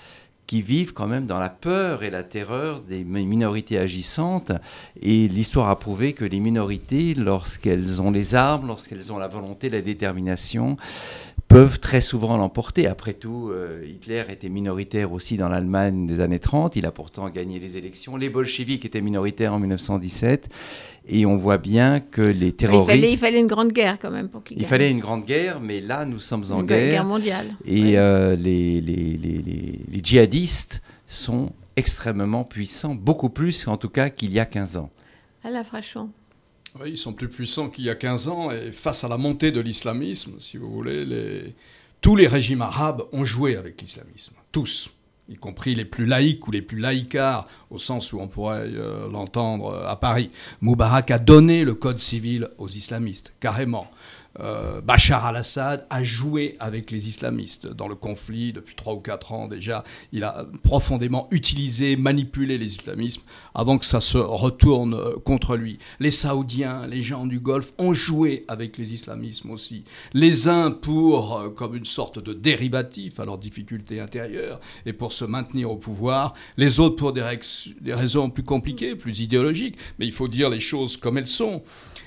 qui 0.50 0.64
vivent 0.64 0.94
quand 0.94 1.06
même 1.06 1.28
dans 1.28 1.38
la 1.38 1.50
peur 1.52 2.02
et 2.02 2.10
la 2.10 2.24
terreur 2.24 2.82
des 2.82 3.04
mi- 3.04 3.28
minorités 3.28 3.78
agissantes. 3.78 4.52
Et 5.00 5.28
l'histoire 5.28 5.70
a 5.70 5.78
prouvé 5.78 6.14
que 6.14 6.26
les 6.26 6.40
minorités, 6.40 7.14
lorsqu'elles 7.14 8.02
ont 8.02 8.10
les 8.10 8.34
armes, 8.34 8.66
lorsqu'elles 8.66 9.14
ont 9.14 9.20
la 9.20 9.28
volonté, 9.28 9.70
la 9.70 9.82
détermination, 9.82 10.76
peuvent 11.50 11.80
très 11.80 12.00
souvent 12.00 12.38
l'emporter. 12.38 12.88
Après 12.88 13.12
tout, 13.14 13.50
euh, 13.50 13.84
Hitler 13.86 14.24
était 14.30 14.48
minoritaire 14.50 15.12
aussi 15.12 15.36
dans 15.36 15.50
l'Allemagne 15.50 16.06
des 16.06 16.22
années 16.22 16.40
30. 16.40 16.76
Il 16.78 16.86
a 16.86 16.92
pourtant 16.92 17.28
gagné 17.30 17.60
les 17.60 17.76
élections. 17.76 18.16
Les 18.16 18.30
bolcheviks 18.30 18.86
étaient 18.86 19.02
minoritaires 19.02 19.54
en 19.54 19.60
1917. 19.60 20.48
Et 21.08 21.26
on 21.26 21.38
voit 21.38 21.58
bien 21.58 22.00
que 22.00 22.22
les 22.22 22.48
il, 22.48 22.54
terroristes... 22.54 22.90
fallait, 22.92 23.12
il 23.12 23.18
fallait 23.18 23.40
une 23.40 23.48
grande 23.48 23.72
guerre, 23.74 23.98
quand 24.00 24.12
même, 24.12 24.30
pour 24.30 24.44
qu'il 24.44 24.58
Il 24.58 24.62
gagne. 24.62 24.70
fallait 24.70 24.92
une 24.92 25.00
grande 25.00 25.26
guerre, 25.26 25.60
mais 25.60 25.82
là, 25.82 26.06
nous 26.06 26.20
sommes 26.20 26.44
en 26.52 26.60
Une 26.62 26.68
guerre. 26.68 26.92
guerre 26.92 27.06
mondiale. 27.06 27.48
Et 27.66 27.82
Ouais. 27.82 27.98
euh, 27.98 28.36
les, 28.36 28.80
les, 28.80 29.18
les, 29.18 29.38
les- 29.40 29.80
les 29.90 30.00
djihadistes 30.04 30.82
sont 31.08 31.50
extrêmement 31.76 32.44
puissants, 32.44 32.94
beaucoup 32.94 33.30
plus 33.30 33.68
en 33.68 33.76
tout 33.78 33.90
cas 33.90 34.10
qu'il 34.12 34.32
y 34.32 34.40
a 34.40 34.46
15 34.46 34.78
ans. 34.78 34.92
Alain 35.44 35.64
Frachon. 35.64 36.10
Oui, 36.80 36.92
ils 36.92 36.98
sont 36.98 37.14
plus 37.14 37.30
puissants 37.30 37.70
qu'il 37.70 37.86
y 37.86 37.90
a 37.90 37.96
15 37.96 38.28
ans 38.28 38.52
et 38.52 38.72
face 38.72 39.04
à 39.04 39.08
la 39.08 39.18
montée 39.18 39.52
de 39.52 39.60
l'islamisme, 39.60 40.40
si 40.40 40.58
vous 40.58 40.72
voulez, 40.72 41.54
tous 42.02 42.16
les 42.16 42.28
régimes 42.28 42.62
arabes 42.62 43.04
ont 43.12 43.24
joué 43.24 43.56
avec 43.56 43.82
l'islamisme. 43.82 44.34
Tous. 44.52 44.92
Y 45.28 45.36
compris 45.36 45.76
les 45.76 45.86
plus 45.86 46.08
laïcs 46.08 46.48
ou 46.48 46.52
les 46.52 46.64
plus 46.64 46.80
laïcards, 46.80 47.48
au 47.70 47.78
sens 47.78 48.14
où 48.14 48.20
on 48.20 48.28
pourrait 48.28 48.66
euh, 48.66 49.08
l'entendre 49.12 49.74
euh, 49.74 49.88
à 49.88 49.96
Paris. 49.96 50.32
Moubarak 50.62 51.12
a 51.12 51.20
donné 51.20 51.64
le 51.66 51.76
code 51.76 52.00
civil 52.00 52.50
aux 52.58 52.68
islamistes, 52.68 53.32
carrément. 53.40 53.92
Euh, 54.40 54.80
Bachar 54.82 55.26
al-Assad 55.26 55.86
a 55.90 56.04
joué 56.04 56.56
avec 56.60 56.92
les 56.92 57.08
islamistes 57.10 57.68
dans 57.68 57.88
le 57.88 57.96
conflit 57.96 58.54
depuis 58.54 58.76
trois 58.76 58.94
ou 58.94 59.00
quatre 59.00 59.32
ans 59.34 59.48
déjà. 59.48 59.84
Il 60.12 60.24
a 60.24 60.46
profondément 60.64 61.28
utilisé, 61.32 61.96
manipulé 61.98 62.58
les 62.58 62.68
islamismes 62.68 63.24
avant 63.56 63.78
que 63.78 63.86
ça 63.86 64.02
se 64.02 64.18
retourne 64.18 64.94
euh, 64.94 65.16
contre 65.24 65.58
lui. 65.58 65.80
Les 66.00 66.12
Saoudiens, 66.12 66.86
les 66.88 67.02
gens 67.02 67.26
du 67.26 67.40
Golfe 67.40 67.74
ont 67.78 67.94
joué 67.94 68.46
avec 68.48 68.78
les 68.78 68.94
islamismes 68.94 69.52
aussi. 69.52 69.84
Les 70.14 70.48
uns 70.48 70.72
pour 70.72 71.38
euh, 71.38 71.50
comme 71.50 71.76
une 71.76 71.86
sorte 71.86 72.20
de 72.20 72.34
dérivatif 72.34 73.20
à 73.20 73.26
leurs 73.26 73.40
difficultés 73.40 74.00
intérieures 74.00 74.60
et 74.86 74.94
pour 74.94 75.12
se 75.12 75.26
maintenir 75.26 75.72
au 75.72 75.78
pouvoir. 75.78 76.34
Les 76.58 76.80
autres 76.80 76.96
pour 76.96 77.14
des 77.14 77.24
raisons 77.94 78.30
plus 78.30 78.44
compliquées, 78.44 78.96
plus 78.96 79.20
idéologiques. 79.22 79.78
Mais 79.98 80.06
il 80.06 80.14
faut 80.14 80.28
dire 80.28 80.50
les 80.50 80.60
choses 80.60 80.98
comme 80.98 81.18
elles 81.18 81.28
sont. 81.28 81.64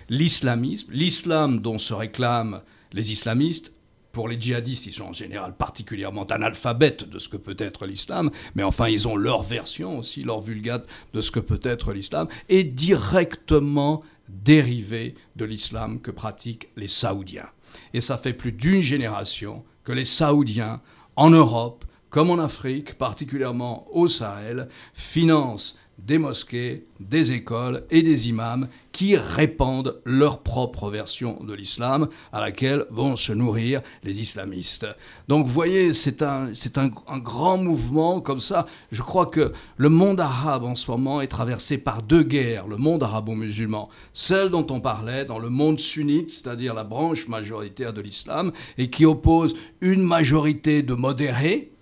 L'islamisme, 0.08 0.92
l'islam 0.92 1.60
dont 1.60 1.78
se 1.78 1.94
réclament 1.94 2.60
les 2.92 3.12
islamistes, 3.12 3.72
pour 4.12 4.28
les 4.28 4.38
djihadistes, 4.38 4.86
ils 4.86 4.92
sont 4.92 5.04
en 5.04 5.12
général 5.12 5.56
particulièrement 5.56 6.24
analphabètes 6.24 7.08
de 7.08 7.18
ce 7.18 7.28
que 7.28 7.38
peut 7.38 7.56
être 7.58 7.86
l'islam, 7.86 8.30
mais 8.54 8.62
enfin, 8.62 8.88
ils 8.88 9.08
ont 9.08 9.16
leur 9.16 9.42
version 9.42 9.98
aussi, 9.98 10.22
leur 10.22 10.40
vulgate 10.40 10.86
de 11.14 11.20
ce 11.20 11.30
que 11.30 11.40
peut 11.40 11.60
être 11.62 11.92
l'islam, 11.92 12.28
et 12.50 12.62
directement 12.62 14.02
dérivé 14.28 15.14
de 15.36 15.44
l'islam 15.44 16.00
que 16.00 16.10
pratiquent 16.10 16.68
les 16.76 16.88
Saoudiens. 16.88 17.48
Et 17.94 18.00
ça 18.00 18.18
fait 18.18 18.32
plus 18.34 18.52
d'une 18.52 18.80
génération 18.80 19.64
que 19.84 19.92
les 19.92 20.04
Saoudiens, 20.04 20.80
en 21.16 21.30
Europe, 21.30 21.84
comme 22.10 22.30
en 22.30 22.38
Afrique, 22.38 22.94
particulièrement 22.98 23.86
au 23.90 24.06
Sahel, 24.06 24.68
financent 24.92 25.78
des 26.06 26.18
mosquées, 26.18 26.86
des 26.98 27.32
écoles 27.32 27.84
et 27.90 28.02
des 28.02 28.28
imams 28.28 28.68
qui 28.90 29.16
répandent 29.16 30.00
leur 30.04 30.42
propre 30.42 30.90
version 30.90 31.42
de 31.42 31.54
l'islam 31.54 32.08
à 32.32 32.40
laquelle 32.40 32.84
vont 32.90 33.16
se 33.16 33.32
nourrir 33.32 33.82
les 34.02 34.20
islamistes. 34.20 34.86
Donc 35.28 35.46
vous 35.46 35.52
voyez, 35.52 35.94
c'est 35.94 36.22
un, 36.22 36.50
un 37.08 37.18
grand 37.18 37.56
mouvement 37.56 38.20
comme 38.20 38.40
ça. 38.40 38.66
Je 38.90 39.02
crois 39.02 39.26
que 39.26 39.52
le 39.76 39.88
monde 39.88 40.20
arabe 40.20 40.64
en 40.64 40.74
ce 40.74 40.90
moment 40.90 41.20
est 41.20 41.28
traversé 41.28 41.78
par 41.78 42.02
deux 42.02 42.24
guerres, 42.24 42.66
le 42.66 42.76
monde 42.76 43.02
arabo-musulman. 43.02 43.88
Celle 44.12 44.50
dont 44.50 44.66
on 44.70 44.80
parlait 44.80 45.24
dans 45.24 45.38
le 45.38 45.50
monde 45.50 45.78
sunnite, 45.78 46.30
c'est-à-dire 46.30 46.74
la 46.74 46.84
branche 46.84 47.28
majoritaire 47.28 47.92
de 47.92 48.00
l'islam, 48.00 48.52
et 48.76 48.90
qui 48.90 49.06
oppose 49.06 49.54
une 49.80 50.02
majorité 50.02 50.82
de 50.82 50.94
modérés 50.94 51.72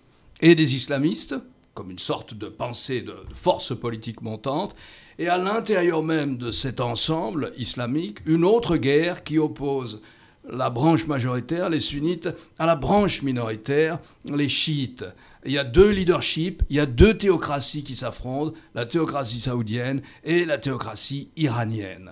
et 0.42 0.54
des 0.54 0.74
islamistes, 0.74 1.34
comme 1.74 1.90
une 1.90 1.98
sorte 1.98 2.34
de 2.34 2.46
pensée 2.46 3.02
de, 3.02 3.14
force 3.32 3.78
politique 3.78 4.22
montante, 4.22 4.74
et 5.18 5.28
à 5.28 5.38
l'intérieur 5.38 6.02
même 6.02 6.36
de 6.36 6.50
cet 6.50 6.80
ensemble 6.80 7.52
islamique, 7.56 8.18
une 8.26 8.44
autre 8.44 8.76
guerre 8.76 9.22
qui 9.22 9.38
oppose 9.38 10.00
la 10.48 10.70
branche 10.70 11.06
majoritaire, 11.06 11.68
les 11.68 11.80
sunnites, 11.80 12.28
à 12.58 12.66
la 12.66 12.76
branche 12.76 13.22
minoritaire, 13.22 13.98
les 14.24 14.48
chiites. 14.48 15.04
Il 15.44 15.52
y 15.52 15.58
a 15.58 15.64
deux 15.64 15.90
leaderships, 15.90 16.62
il 16.68 16.76
y 16.76 16.80
a 16.80 16.86
deux 16.86 17.16
théocraties 17.16 17.84
qui 17.84 17.96
s'affrontent, 17.96 18.56
la 18.74 18.86
théocratie 18.86 19.40
saoudienne 19.40 20.02
et 20.24 20.44
la 20.44 20.58
théocratie 20.58 21.30
iranienne. 21.36 22.10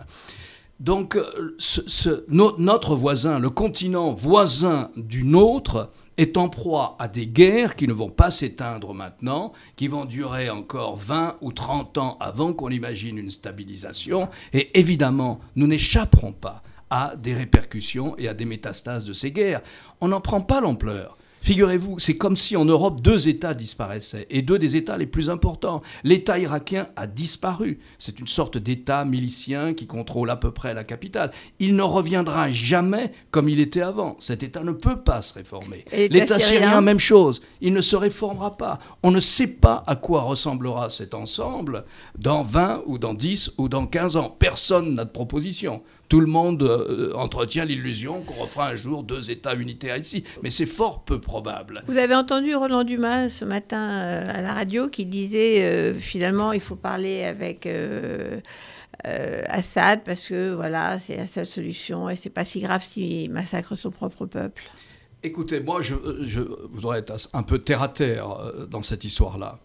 Donc 0.80 1.16
euh, 1.16 1.56
notre 2.58 2.94
voisin, 2.94 3.40
le 3.40 3.50
continent 3.50 4.12
voisin 4.12 4.90
du 4.96 5.24
nôtre, 5.24 5.90
est 6.16 6.36
en 6.36 6.48
proie 6.48 6.96
à 7.00 7.08
des 7.08 7.26
guerres 7.26 7.74
qui 7.74 7.88
ne 7.88 7.92
vont 7.92 8.08
pas 8.08 8.30
s'éteindre 8.30 8.94
maintenant, 8.94 9.52
qui 9.76 9.88
vont 9.88 10.04
durer 10.04 10.50
encore 10.50 10.96
20 10.96 11.36
ou 11.40 11.52
30 11.52 11.98
ans 11.98 12.16
avant 12.20 12.52
qu'on 12.52 12.70
imagine 12.70 13.18
une 13.18 13.30
stabilisation. 13.30 14.28
Et 14.52 14.78
évidemment, 14.78 15.40
nous 15.56 15.66
n'échapperons 15.66 16.32
pas 16.32 16.62
à 16.90 17.14
des 17.16 17.34
répercussions 17.34 18.16
et 18.16 18.28
à 18.28 18.34
des 18.34 18.44
métastases 18.44 19.04
de 19.04 19.12
ces 19.12 19.32
guerres. 19.32 19.62
On 20.00 20.08
n'en 20.08 20.20
prend 20.20 20.40
pas 20.40 20.60
l'ampleur. 20.60 21.17
Figurez-vous, 21.40 21.98
c'est 21.98 22.14
comme 22.14 22.36
si 22.36 22.56
en 22.56 22.64
Europe 22.64 23.00
deux 23.00 23.28
États 23.28 23.54
disparaissaient, 23.54 24.26
et 24.30 24.42
deux 24.42 24.58
des 24.58 24.76
États 24.76 24.98
les 24.98 25.06
plus 25.06 25.30
importants. 25.30 25.82
L'État 26.04 26.38
irakien 26.38 26.88
a 26.96 27.06
disparu. 27.06 27.78
C'est 27.98 28.20
une 28.20 28.26
sorte 28.26 28.58
d'État 28.58 29.04
milicien 29.04 29.74
qui 29.74 29.86
contrôle 29.86 30.30
à 30.30 30.36
peu 30.36 30.50
près 30.50 30.74
la 30.74 30.84
capitale. 30.84 31.30
Il 31.58 31.76
ne 31.76 31.82
reviendra 31.82 32.50
jamais 32.50 33.12
comme 33.30 33.48
il 33.48 33.60
était 33.60 33.80
avant. 33.80 34.16
Cet 34.18 34.42
État 34.42 34.62
ne 34.62 34.72
peut 34.72 35.00
pas 35.00 35.22
se 35.22 35.34
réformer. 35.34 35.84
L'État 35.92 36.38
syrien, 36.38 36.80
même 36.80 37.00
chose. 37.00 37.42
Il 37.60 37.72
ne 37.72 37.80
se 37.80 37.96
réformera 37.96 38.56
pas. 38.56 38.78
On 39.02 39.10
ne 39.10 39.20
sait 39.20 39.46
pas 39.46 39.82
à 39.86 39.96
quoi 39.96 40.22
ressemblera 40.22 40.90
cet 40.90 41.14
ensemble 41.14 41.84
dans 42.18 42.42
20 42.42 42.82
ou 42.86 42.98
dans 42.98 43.14
10 43.14 43.52
ou 43.58 43.68
dans 43.68 43.86
15 43.86 44.16
ans. 44.16 44.36
Personne 44.38 44.94
n'a 44.94 45.04
de 45.04 45.10
proposition. 45.10 45.82
Tout 46.08 46.20
le 46.20 46.26
monde 46.26 46.62
euh, 46.62 47.12
entretient 47.14 47.66
l'illusion 47.66 48.22
qu'on 48.22 48.34
refera 48.42 48.68
un 48.70 48.74
jour 48.74 49.02
deux 49.02 49.30
États 49.30 49.54
unitaires 49.54 49.98
ici, 49.98 50.24
mais 50.42 50.48
c'est 50.48 50.66
fort 50.66 51.04
peu 51.04 51.20
probable. 51.20 51.82
Vous 51.86 51.98
avez 51.98 52.14
entendu 52.14 52.54
Roland 52.54 52.84
Dumas 52.84 53.28
ce 53.28 53.44
matin 53.44 53.90
euh, 53.90 54.24
à 54.26 54.40
la 54.40 54.54
radio 54.54 54.88
qui 54.88 55.04
disait 55.04 55.62
euh, 55.62 55.94
finalement 55.94 56.52
il 56.52 56.60
faut 56.60 56.76
parler 56.76 57.24
avec 57.24 57.68
Assad 59.04 60.02
parce 60.04 60.28
que 60.28 60.54
voilà 60.54 60.98
c'est 60.98 61.16
la 61.16 61.26
seule 61.26 61.46
solution 61.46 62.08
et 62.08 62.16
c'est 62.16 62.30
pas 62.30 62.44
si 62.44 62.60
grave 62.60 62.82
s'il 62.82 63.30
massacre 63.30 63.76
son 63.76 63.90
propre 63.90 64.24
peuple. 64.24 64.62
Écoutez, 65.22 65.60
moi 65.60 65.82
je, 65.82 65.94
je 66.22 66.40
voudrais 66.70 67.00
être 67.00 67.14
un 67.34 67.42
peu 67.42 67.58
terre 67.58 67.82
à 67.82 67.88
terre 67.88 68.28
dans 68.70 68.82
cette 68.82 69.04
histoire-là. 69.04 69.58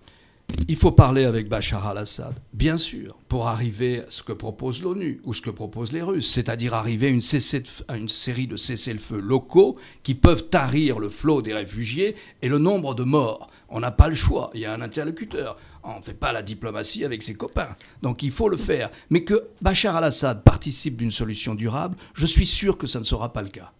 Il 0.69 0.77
faut 0.77 0.91
parler 0.91 1.25
avec 1.25 1.49
Bachar 1.49 1.85
al-Assad, 1.87 2.35
bien 2.53 2.77
sûr, 2.77 3.17
pour 3.27 3.47
arriver 3.47 3.99
à 3.99 4.05
ce 4.09 4.23
que 4.23 4.31
propose 4.31 4.81
l'ONU 4.81 5.19
ou 5.25 5.33
ce 5.33 5.41
que 5.41 5.49
proposent 5.49 5.91
les 5.91 6.01
Russes, 6.01 6.31
c'est-à-dire 6.31 6.73
arriver 6.73 7.07
à 7.07 7.09
une, 7.09 8.09
série 8.09 8.47
de 8.47 8.55
cessez-le-feu 8.55 9.19
locaux 9.19 9.77
qui 10.03 10.15
peuvent 10.15 10.49
tarir 10.49 10.99
le 10.99 11.09
flot 11.09 11.41
des 11.41 11.53
réfugiés 11.53 12.15
et 12.41 12.47
le 12.47 12.59
nombre 12.59 12.95
de 12.95 13.03
morts. 13.03 13.47
On 13.67 13.81
n'a 13.81 13.91
pas 13.91 14.07
le 14.07 14.15
choix, 14.15 14.51
il 14.53 14.61
y 14.61 14.65
a 14.65 14.73
un 14.73 14.81
interlocuteur. 14.81 15.57
On 15.83 15.97
ne 15.97 16.01
fait 16.01 16.13
pas 16.13 16.31
la 16.31 16.41
diplomatie 16.41 17.03
avec 17.03 17.23
ses 17.23 17.35
copains. 17.35 17.75
Donc 18.01 18.23
il 18.23 18.31
faut 18.31 18.47
le 18.47 18.57
faire. 18.57 18.89
Mais 19.09 19.25
que 19.25 19.47
Bachar 19.61 19.97
al-Assad 19.97 20.43
participe 20.43 20.95
d'une 20.95 21.11
solution 21.11 21.55
durable, 21.55 21.97
je 22.13 22.25
suis 22.25 22.45
sûr 22.45 22.77
que 22.77 22.87
ça 22.87 22.99
ne 22.99 23.03
sera 23.03 23.33
pas 23.33 23.41
le 23.41 23.49
cas. 23.49 23.73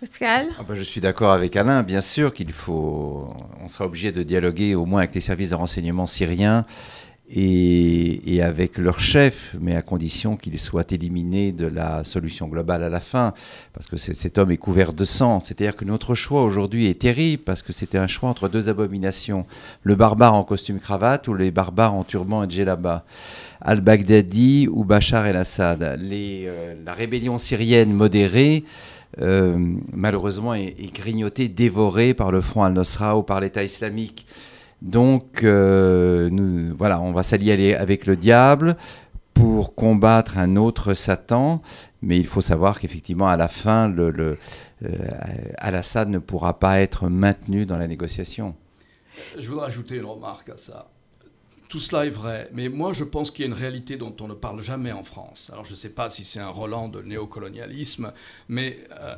Pascal 0.00 0.46
ah 0.58 0.62
bah, 0.62 0.74
Je 0.76 0.82
suis 0.82 1.00
d'accord 1.00 1.32
avec 1.32 1.56
Alain, 1.56 1.82
bien 1.82 2.00
sûr 2.00 2.32
qu'il 2.32 2.52
faut. 2.52 3.34
On 3.60 3.68
sera 3.68 3.86
obligé 3.86 4.12
de 4.12 4.22
dialoguer 4.22 4.76
au 4.76 4.86
moins 4.86 5.00
avec 5.00 5.14
les 5.14 5.20
services 5.20 5.50
de 5.50 5.56
renseignement 5.56 6.06
syriens 6.06 6.64
et, 7.30 8.40
avec 8.42 8.78
leur 8.78 9.00
chef, 9.00 9.54
mais 9.60 9.74
à 9.74 9.82
condition 9.82 10.36
qu'il 10.36 10.58
soit 10.58 10.92
éliminé 10.92 11.52
de 11.52 11.66
la 11.66 12.04
solution 12.04 12.46
globale 12.46 12.84
à 12.84 12.88
la 12.88 13.00
fin, 13.00 13.34
parce 13.72 13.86
que 13.86 13.96
cet 13.96 14.38
homme 14.38 14.52
est 14.52 14.56
couvert 14.56 14.92
de 14.92 15.04
sang. 15.04 15.40
C'est-à-dire 15.40 15.76
que 15.76 15.84
notre 15.84 16.14
choix 16.14 16.44
aujourd'hui 16.44 16.86
est 16.86 17.00
terrible, 17.00 17.42
parce 17.42 17.62
que 17.62 17.72
c'était 17.72 17.98
un 17.98 18.06
choix 18.06 18.30
entre 18.30 18.48
deux 18.48 18.68
abominations, 18.68 19.46
le 19.82 19.94
barbare 19.96 20.34
en 20.34 20.44
costume 20.44 20.78
cravate 20.78 21.26
ou 21.28 21.34
les 21.34 21.50
barbares 21.50 21.94
en 21.94 22.04
turban 22.04 22.44
et 22.44 22.50
djellaba, 22.50 23.04
al-Baghdadi 23.60 24.68
ou 24.70 24.84
Bachar 24.84 25.26
el-Assad. 25.26 25.82
Euh, 25.82 26.74
la 26.86 26.94
rébellion 26.94 27.38
syrienne 27.38 27.92
modérée 27.92 28.64
euh, 29.20 29.56
malheureusement 29.92 30.54
est, 30.54 30.94
grignoté, 30.94 31.48
dévoré 31.48 32.14
par 32.14 32.30
le 32.30 32.40
Front 32.40 32.64
al-Nosra 32.64 33.16
ou 33.16 33.22
par 33.22 33.40
l'État 33.40 33.62
islamique. 33.62 34.26
Donc, 34.82 35.42
euh, 35.42 36.30
voilà, 36.76 37.00
on 37.00 37.12
va 37.12 37.22
s'allier 37.22 37.74
avec 37.74 38.06
le 38.06 38.16
diable 38.16 38.76
pour 39.34 39.74
combattre 39.74 40.38
un 40.38 40.56
autre 40.56 40.94
Satan, 40.94 41.62
mais 42.02 42.16
il 42.16 42.26
faut 42.26 42.40
savoir 42.40 42.78
qu'effectivement, 42.78 43.28
à 43.28 43.36
la 43.36 43.48
fin, 43.48 43.92
euh, 43.96 44.36
Al-Assad 45.58 46.08
ne 46.08 46.18
pourra 46.18 46.58
pas 46.58 46.80
être 46.80 47.08
maintenu 47.08 47.66
dans 47.66 47.76
la 47.76 47.88
négociation. 47.88 48.54
Je 49.36 49.48
voudrais 49.48 49.66
ajouter 49.66 49.96
une 49.96 50.04
remarque 50.04 50.48
à 50.50 50.58
ça. 50.58 50.88
Tout 51.68 51.80
cela 51.80 52.06
est 52.06 52.10
vrai, 52.10 52.48
mais 52.54 52.70
moi 52.70 52.94
je 52.94 53.04
pense 53.04 53.30
qu'il 53.30 53.44
y 53.44 53.48
a 53.48 53.48
une 53.48 53.58
réalité 53.58 53.96
dont 53.96 54.14
on 54.20 54.28
ne 54.28 54.34
parle 54.34 54.62
jamais 54.62 54.92
en 54.92 55.04
France. 55.04 55.50
Alors 55.52 55.66
je 55.66 55.72
ne 55.72 55.76
sais 55.76 55.90
pas 55.90 56.08
si 56.08 56.24
c'est 56.24 56.40
un 56.40 56.48
Roland 56.48 56.88
de 56.88 57.02
néocolonialisme, 57.02 58.12
mais 58.48 58.78
euh, 59.00 59.14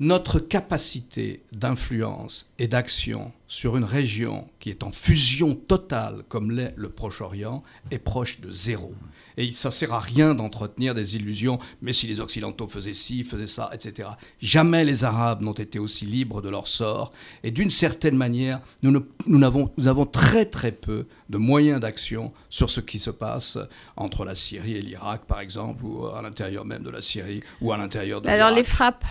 notre 0.00 0.38
capacité 0.38 1.42
d'influence 1.52 2.52
et 2.58 2.68
d'action 2.68 3.32
sur 3.48 3.78
une 3.78 3.84
région 3.84 4.48
qui 4.60 4.68
est 4.68 4.82
en 4.82 4.90
fusion 4.90 5.54
totale 5.54 6.24
comme 6.28 6.50
l'est 6.50 6.74
le 6.76 6.90
Proche-Orient 6.90 7.62
est 7.90 7.98
proche 7.98 8.40
de 8.40 8.52
zéro. 8.52 8.92
Et 9.36 9.50
ça 9.52 9.68
ne 9.68 9.72
sert 9.72 9.92
à 9.92 9.98
rien 9.98 10.34
d'entretenir 10.34 10.94
des 10.94 11.16
illusions, 11.16 11.58
mais 11.82 11.92
si 11.92 12.06
les 12.06 12.20
Occidentaux 12.20 12.68
faisaient 12.68 12.94
ci, 12.94 13.24
faisaient 13.24 13.46
ça, 13.46 13.70
etc. 13.72 14.08
Jamais 14.40 14.84
les 14.84 15.04
Arabes 15.04 15.42
n'ont 15.42 15.52
été 15.52 15.78
aussi 15.78 16.06
libres 16.06 16.42
de 16.42 16.48
leur 16.48 16.68
sort. 16.68 17.12
Et 17.42 17.50
d'une 17.50 17.70
certaine 17.70 18.16
manière, 18.16 18.60
nous, 18.82 19.04
nous, 19.26 19.44
avons, 19.44 19.70
nous 19.76 19.88
avons 19.88 20.06
très 20.06 20.44
très 20.44 20.72
peu 20.72 21.06
de 21.28 21.38
moyens 21.38 21.80
d'action 21.80 22.32
sur 22.48 22.70
ce 22.70 22.80
qui 22.80 22.98
se 22.98 23.10
passe 23.10 23.58
entre 23.96 24.24
la 24.24 24.34
Syrie 24.34 24.74
et 24.74 24.82
l'Irak, 24.82 25.24
par 25.26 25.40
exemple, 25.40 25.84
ou 25.84 26.06
à 26.06 26.22
l'intérieur 26.22 26.64
même 26.64 26.82
de 26.82 26.90
la 26.90 27.02
Syrie, 27.02 27.40
ou 27.60 27.72
à 27.72 27.76
l'intérieur 27.76 28.20
de 28.20 28.28
Alors 28.28 28.50
les 28.50 28.64
frappes 28.64 29.04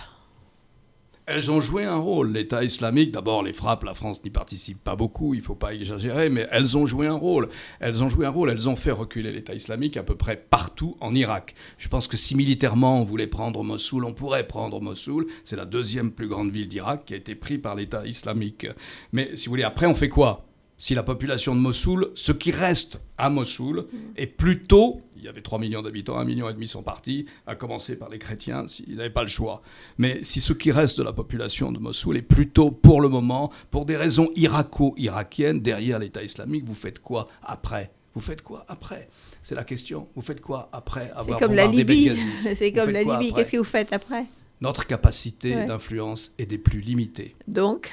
elles 1.26 1.50
ont 1.50 1.60
joué 1.60 1.84
un 1.84 1.96
rôle. 1.96 2.32
L'État 2.32 2.64
islamique, 2.64 3.12
d'abord, 3.12 3.42
les 3.42 3.52
frappes, 3.52 3.84
la 3.84 3.94
France 3.94 4.22
n'y 4.24 4.30
participe 4.30 4.82
pas 4.82 4.96
beaucoup, 4.96 5.34
il 5.34 5.38
ne 5.38 5.44
faut 5.44 5.54
pas 5.54 5.74
exagérer, 5.74 6.28
mais 6.28 6.46
elles 6.50 6.76
ont 6.76 6.86
joué 6.86 7.06
un 7.06 7.14
rôle. 7.14 7.48
Elles 7.80 8.02
ont 8.02 8.08
joué 8.08 8.26
un 8.26 8.30
rôle, 8.30 8.50
elles 8.50 8.68
ont 8.68 8.76
fait 8.76 8.90
reculer 8.90 9.32
l'État 9.32 9.54
islamique 9.54 9.96
à 9.96 10.02
peu 10.02 10.16
près 10.16 10.36
partout 10.36 10.96
en 11.00 11.14
Irak. 11.14 11.54
Je 11.78 11.88
pense 11.88 12.08
que 12.08 12.16
si 12.16 12.36
militairement 12.36 13.00
on 13.00 13.04
voulait 13.04 13.26
prendre 13.26 13.62
Mossoul, 13.62 14.04
on 14.04 14.12
pourrait 14.12 14.46
prendre 14.46 14.80
Mossoul. 14.80 15.26
C'est 15.44 15.56
la 15.56 15.64
deuxième 15.64 16.10
plus 16.10 16.28
grande 16.28 16.50
ville 16.50 16.68
d'Irak 16.68 17.04
qui 17.06 17.14
a 17.14 17.16
été 17.16 17.34
prise 17.34 17.60
par 17.62 17.74
l'État 17.74 18.06
islamique. 18.06 18.66
Mais 19.12 19.34
si 19.36 19.46
vous 19.46 19.50
voulez, 19.50 19.62
après, 19.62 19.86
on 19.86 19.94
fait 19.94 20.08
quoi? 20.08 20.46
Si 20.76 20.94
la 20.94 21.04
population 21.04 21.54
de 21.54 21.60
Mossoul, 21.60 22.10
ce 22.14 22.32
qui 22.32 22.50
reste 22.50 23.00
à 23.16 23.30
Mossoul, 23.30 23.86
est 24.16 24.26
plutôt, 24.26 25.00
y 25.24 25.28
avait 25.28 25.42
3 25.42 25.58
millions 25.58 25.82
d'habitants, 25.82 26.18
1,5 26.18 26.26
million 26.26 26.48
et 26.48 26.54
demi 26.54 26.66
sont 26.66 26.82
partis, 26.82 27.26
à 27.46 27.54
commencer 27.54 27.96
par 27.96 28.08
les 28.08 28.18
chrétiens, 28.18 28.68
s'ils 28.68 28.96
n'avaient 28.96 29.10
pas 29.10 29.22
le 29.22 29.28
choix. 29.28 29.62
Mais 29.98 30.22
si 30.22 30.40
ce 30.40 30.52
qui 30.52 30.72
reste 30.72 30.98
de 30.98 31.02
la 31.02 31.12
population 31.12 31.72
de 31.72 31.78
Mossoul 31.78 32.16
est 32.16 32.22
plutôt, 32.22 32.70
pour 32.70 33.00
le 33.00 33.08
moment, 33.08 33.52
pour 33.70 33.86
des 33.86 33.96
raisons 33.96 34.30
irako-irakiennes, 34.36 35.60
derrière 35.60 35.98
l'État 35.98 36.22
islamique, 36.22 36.64
vous 36.64 36.74
faites 36.74 36.98
quoi 37.00 37.28
après? 37.42 37.90
Vous 38.14 38.20
faites 38.20 38.42
quoi 38.42 38.64
après? 38.68 39.08
C'est 39.42 39.54
la 39.56 39.64
question. 39.64 40.08
Vous 40.14 40.22
faites 40.22 40.40
quoi 40.40 40.68
après 40.72 41.10
avoir 41.16 41.38
C'est 41.38 41.44
comme 41.46 41.54
la 41.54 41.66
Libye. 41.66 42.12
C'est 42.56 42.72
comme 42.72 42.90
la 42.90 43.02
Libye. 43.02 43.32
Qu'est-ce 43.32 43.50
que 43.52 43.56
vous 43.56 43.64
faites 43.64 43.92
après? 43.92 44.24
Notre 44.60 44.86
capacité 44.86 45.66
d'influence 45.66 46.34
est 46.38 46.46
des 46.46 46.58
plus 46.58 46.80
limitées. 46.80 47.34
Donc 47.48 47.92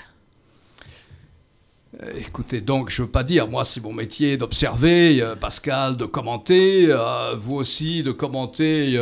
écoutez, 2.18 2.62
donc, 2.62 2.90
je 2.90 3.02
ne 3.02 3.06
veux 3.06 3.12
pas 3.12 3.24
dire, 3.24 3.48
moi, 3.48 3.64
c'est 3.64 3.82
mon 3.82 3.94
métier 3.94 4.38
d'observer, 4.38 5.22
euh, 5.22 5.36
Pascal, 5.36 5.98
de 5.98 6.06
commenter, 6.06 6.86
euh, 6.88 7.34
vous 7.34 7.58
aussi, 7.58 8.02
de 8.02 8.12
commenter 8.12 8.98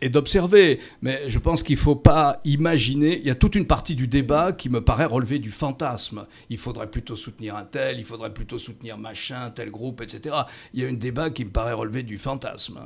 et, 0.00 0.08
d'observer. 0.08 0.80
Mais 1.00 1.22
je 1.28 1.38
pense 1.38 1.62
qu'il 1.62 1.76
ne 1.76 1.80
faut 1.80 1.96
pas 1.96 2.40
imaginer. 2.44 3.18
Il 3.18 3.26
y 3.26 3.30
a 3.30 3.34
toute 3.34 3.54
une 3.54 3.66
partie 3.66 3.94
du 3.94 4.08
débat 4.08 4.52
qui 4.52 4.68
me 4.68 4.82
paraît 4.82 5.06
relever 5.06 5.38
du 5.38 5.50
fantasme. 5.50 6.26
Il 6.50 6.58
faudrait 6.58 6.90
plutôt 6.90 7.16
soutenir 7.16 7.56
un 7.56 7.64
tel, 7.64 7.98
il 7.98 8.04
faudrait 8.04 8.32
plutôt 8.32 8.58
soutenir 8.58 8.98
machin, 8.98 9.50
tel 9.54 9.70
groupe, 9.70 10.02
etc. 10.02 10.36
Il 10.74 10.82
y 10.82 10.84
a 10.84 10.88
un 10.88 10.94
débat 10.94 11.30
qui 11.30 11.44
me 11.44 11.50
paraît 11.50 11.72
relever 11.72 12.02
du 12.02 12.18
fantasme. 12.18 12.80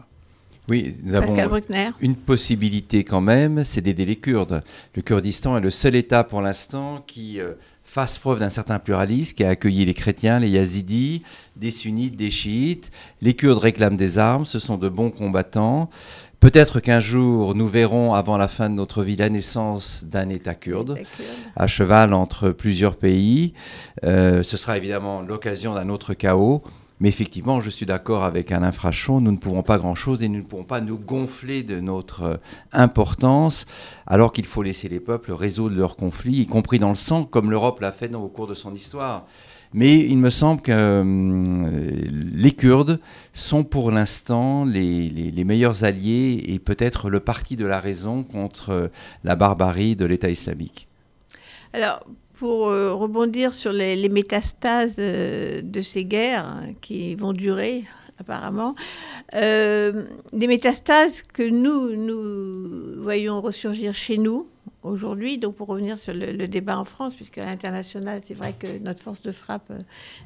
Oui, 0.68 0.94
nous 1.02 1.16
avons 1.16 1.34
une 2.00 2.14
possibilité 2.14 3.02
quand 3.02 3.20
même, 3.20 3.64
c'est 3.64 3.80
d'aider 3.80 4.04
les 4.04 4.14
Kurdes. 4.14 4.62
Le 4.94 5.02
Kurdistan 5.02 5.56
est 5.56 5.60
le 5.60 5.70
seul 5.70 5.96
État 5.96 6.22
pour 6.22 6.40
l'instant 6.40 7.02
qui 7.04 7.40
fasse 7.92 8.16
preuve 8.16 8.38
d'un 8.38 8.48
certain 8.48 8.78
pluralisme, 8.78 9.36
qui 9.36 9.44
a 9.44 9.50
accueilli 9.50 9.84
les 9.84 9.92
chrétiens, 9.92 10.38
les 10.38 10.48
yazidis, 10.48 11.22
des 11.56 11.70
sunnites, 11.70 12.16
des 12.16 12.30
chiites. 12.30 12.90
Les 13.20 13.34
Kurdes 13.34 13.58
réclament 13.58 13.98
des 13.98 14.16
armes, 14.16 14.46
ce 14.46 14.58
sont 14.58 14.78
de 14.78 14.88
bons 14.88 15.10
combattants. 15.10 15.90
Peut-être 16.40 16.80
qu'un 16.80 17.00
jour, 17.00 17.54
nous 17.54 17.68
verrons, 17.68 18.14
avant 18.14 18.38
la 18.38 18.48
fin 18.48 18.70
de 18.70 18.74
notre 18.74 19.02
vie, 19.02 19.16
la 19.16 19.28
naissance 19.28 20.04
d'un 20.04 20.30
État 20.30 20.54
kurde, 20.54 21.00
à 21.54 21.66
cheval 21.66 22.14
entre 22.14 22.48
plusieurs 22.48 22.96
pays. 22.96 23.52
Euh, 24.04 24.42
ce 24.42 24.56
sera 24.56 24.78
évidemment 24.78 25.20
l'occasion 25.20 25.74
d'un 25.74 25.90
autre 25.90 26.14
chaos. 26.14 26.62
Mais 27.02 27.08
effectivement, 27.08 27.60
je 27.60 27.68
suis 27.68 27.84
d'accord 27.84 28.22
avec 28.22 28.52
Alain 28.52 28.70
Frachon, 28.70 29.20
nous 29.20 29.32
ne 29.32 29.36
pouvons 29.36 29.64
pas 29.64 29.76
grand-chose 29.76 30.22
et 30.22 30.28
nous 30.28 30.38
ne 30.38 30.44
pouvons 30.44 30.62
pas 30.62 30.80
nous 30.80 31.00
gonfler 31.00 31.64
de 31.64 31.80
notre 31.80 32.22
euh, 32.22 32.36
importance, 32.70 33.66
alors 34.06 34.32
qu'il 34.32 34.46
faut 34.46 34.62
laisser 34.62 34.88
les 34.88 35.00
peuples 35.00 35.32
résoudre 35.32 35.74
leurs 35.76 35.96
conflits, 35.96 36.42
y 36.42 36.46
compris 36.46 36.78
dans 36.78 36.90
le 36.90 36.94
sang, 36.94 37.24
comme 37.24 37.50
l'Europe 37.50 37.80
l'a 37.80 37.90
fait 37.90 38.14
au 38.14 38.28
cours 38.28 38.46
de 38.46 38.54
son 38.54 38.72
histoire. 38.72 39.26
Mais 39.74 39.96
il 39.96 40.16
me 40.18 40.30
semble 40.30 40.62
que 40.62 40.70
euh, 40.70 42.08
les 42.34 42.52
Kurdes 42.52 43.00
sont 43.32 43.64
pour 43.64 43.90
l'instant 43.90 44.64
les, 44.64 45.10
les, 45.10 45.44
meilleurs 45.44 45.82
alliés 45.82 46.40
et 46.46 46.60
peut-être 46.60 47.10
le 47.10 47.18
parti 47.18 47.56
de 47.56 47.66
la 47.66 47.80
raison 47.80 48.22
contre 48.22 48.70
euh, 48.70 48.88
la 49.24 49.34
barbarie 49.34 49.96
de 49.96 50.04
l'État 50.04 50.30
islamique. 50.30 50.86
Alors, 51.72 52.04
pour 52.42 52.66
euh, 52.66 52.92
rebondir 52.92 53.54
sur 53.54 53.72
les, 53.72 54.08
métastases 54.08 54.96
euh, 54.98 55.62
de 55.62 55.80
ces 55.80 56.04
guerres 56.04 56.44
hein, 56.44 56.74
qui 56.80 57.14
vont 57.14 57.32
durer 57.32 57.84
apparemment, 58.18 58.74
euh, 59.34 60.06
des 60.32 60.48
métastases 60.48 61.22
que 61.22 61.44
nous, 61.48 61.94
nous 61.94 63.00
voyons 63.00 63.40
ressurgir 63.40 63.94
chez 63.94 64.18
nous, 64.18 64.48
aujourd'hui. 64.82 65.38
Donc, 65.38 65.56
pour 65.56 65.68
revenir 65.68 65.98
sur 65.98 66.12
le, 66.14 66.46
débat 66.48 66.78
en 66.78 66.84
France, 66.84 67.14
puisque 67.14 67.38
à 67.38 67.44
l'international, 67.44 68.20
c'est 68.22 68.34
vrai 68.34 68.54
que 68.58 68.78
notre 68.78 69.00
force 69.00 69.22
de 69.22 69.32
frappe 69.32 69.70
euh, 69.70 69.78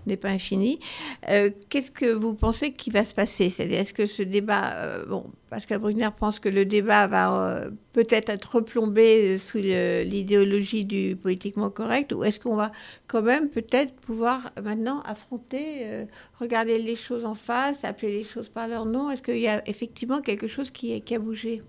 n'est 0.06 0.16
pas 0.16 0.28
infinie. 0.28 0.80
Euh, 1.28 1.50
qu'est-ce 1.68 1.90
que 1.90 2.06
vous 2.06 2.34
pensez 2.34 2.72
qui 2.72 2.90
va 2.90 3.04
se 3.04 3.14
passer? 3.14 3.50
C'est-à-dire, 3.50 3.80
est-ce 3.80 3.92
que 3.92 4.06
ce 4.06 4.22
débat, 4.22 4.72
euh, 4.74 5.04
bon, 5.06 5.26
Pascal 5.50 5.78
Brugner 5.78 6.08
pense 6.18 6.40
que 6.40 6.48
le 6.48 6.64
débat 6.64 7.06
va 7.06 7.66
peut-être 7.92 8.30
être 8.30 8.56
replombé 8.56 9.38
sous 9.38 9.58
l'idéologie 9.58 10.84
du 10.84 11.16
politiquement 11.16 11.70
correct, 11.70 12.12
ou 12.12 12.24
est-ce 12.24 12.40
qu'on 12.40 12.56
va 12.56 12.72
quand 13.06 13.22
même 13.22 13.48
peut-être 13.48 13.94
pouvoir 13.94 14.50
maintenant 14.62 15.02
affronter, 15.02 16.06
regarder 16.40 16.78
les 16.78 16.96
choses 16.96 17.24
en 17.24 17.34
face, 17.34 17.84
appeler 17.84 18.18
les 18.18 18.24
choses 18.24 18.48
par 18.48 18.66
leur 18.66 18.86
nom? 18.86 19.08
Est-ce 19.10 19.22
qu'il 19.22 19.38
y 19.38 19.48
a 19.48 19.66
effectivement 19.68 20.20
quelque 20.20 20.48
chose 20.48 20.70
qui 20.70 21.00
a 21.14 21.18
bougé 21.18 21.62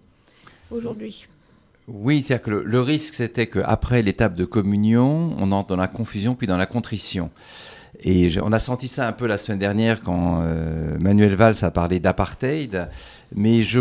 aujourd'hui? 0.72 1.28
Oui, 1.88 2.22
c'est-à-dire 2.22 2.44
que 2.44 2.52
le, 2.52 2.82
risque, 2.82 3.14
c'était 3.14 3.48
qu'après 3.48 4.02
l'étape 4.02 4.36
de 4.36 4.44
communion, 4.44 5.34
on 5.40 5.54
entre 5.54 5.70
dans 5.70 5.78
la 5.78 5.88
confusion 5.88 6.36
puis 6.36 6.46
dans 6.46 6.58
la 6.58 6.66
contrition. 6.66 7.30
Et 8.02 8.30
on 8.44 8.52
a 8.52 8.60
senti 8.60 8.90
ça 8.90 9.08
un 9.08 9.14
peu 9.14 9.26
la 9.26 9.38
semaine 9.38 9.58
dernière 9.58 10.02
quand 10.02 10.42
euh, 10.42 10.98
Manuel 11.02 11.36
Valls 11.36 11.56
a 11.62 11.72
parlé 11.72 12.00
d'apartheid. 12.00 12.90
Mais 13.34 13.64
je, 13.64 13.80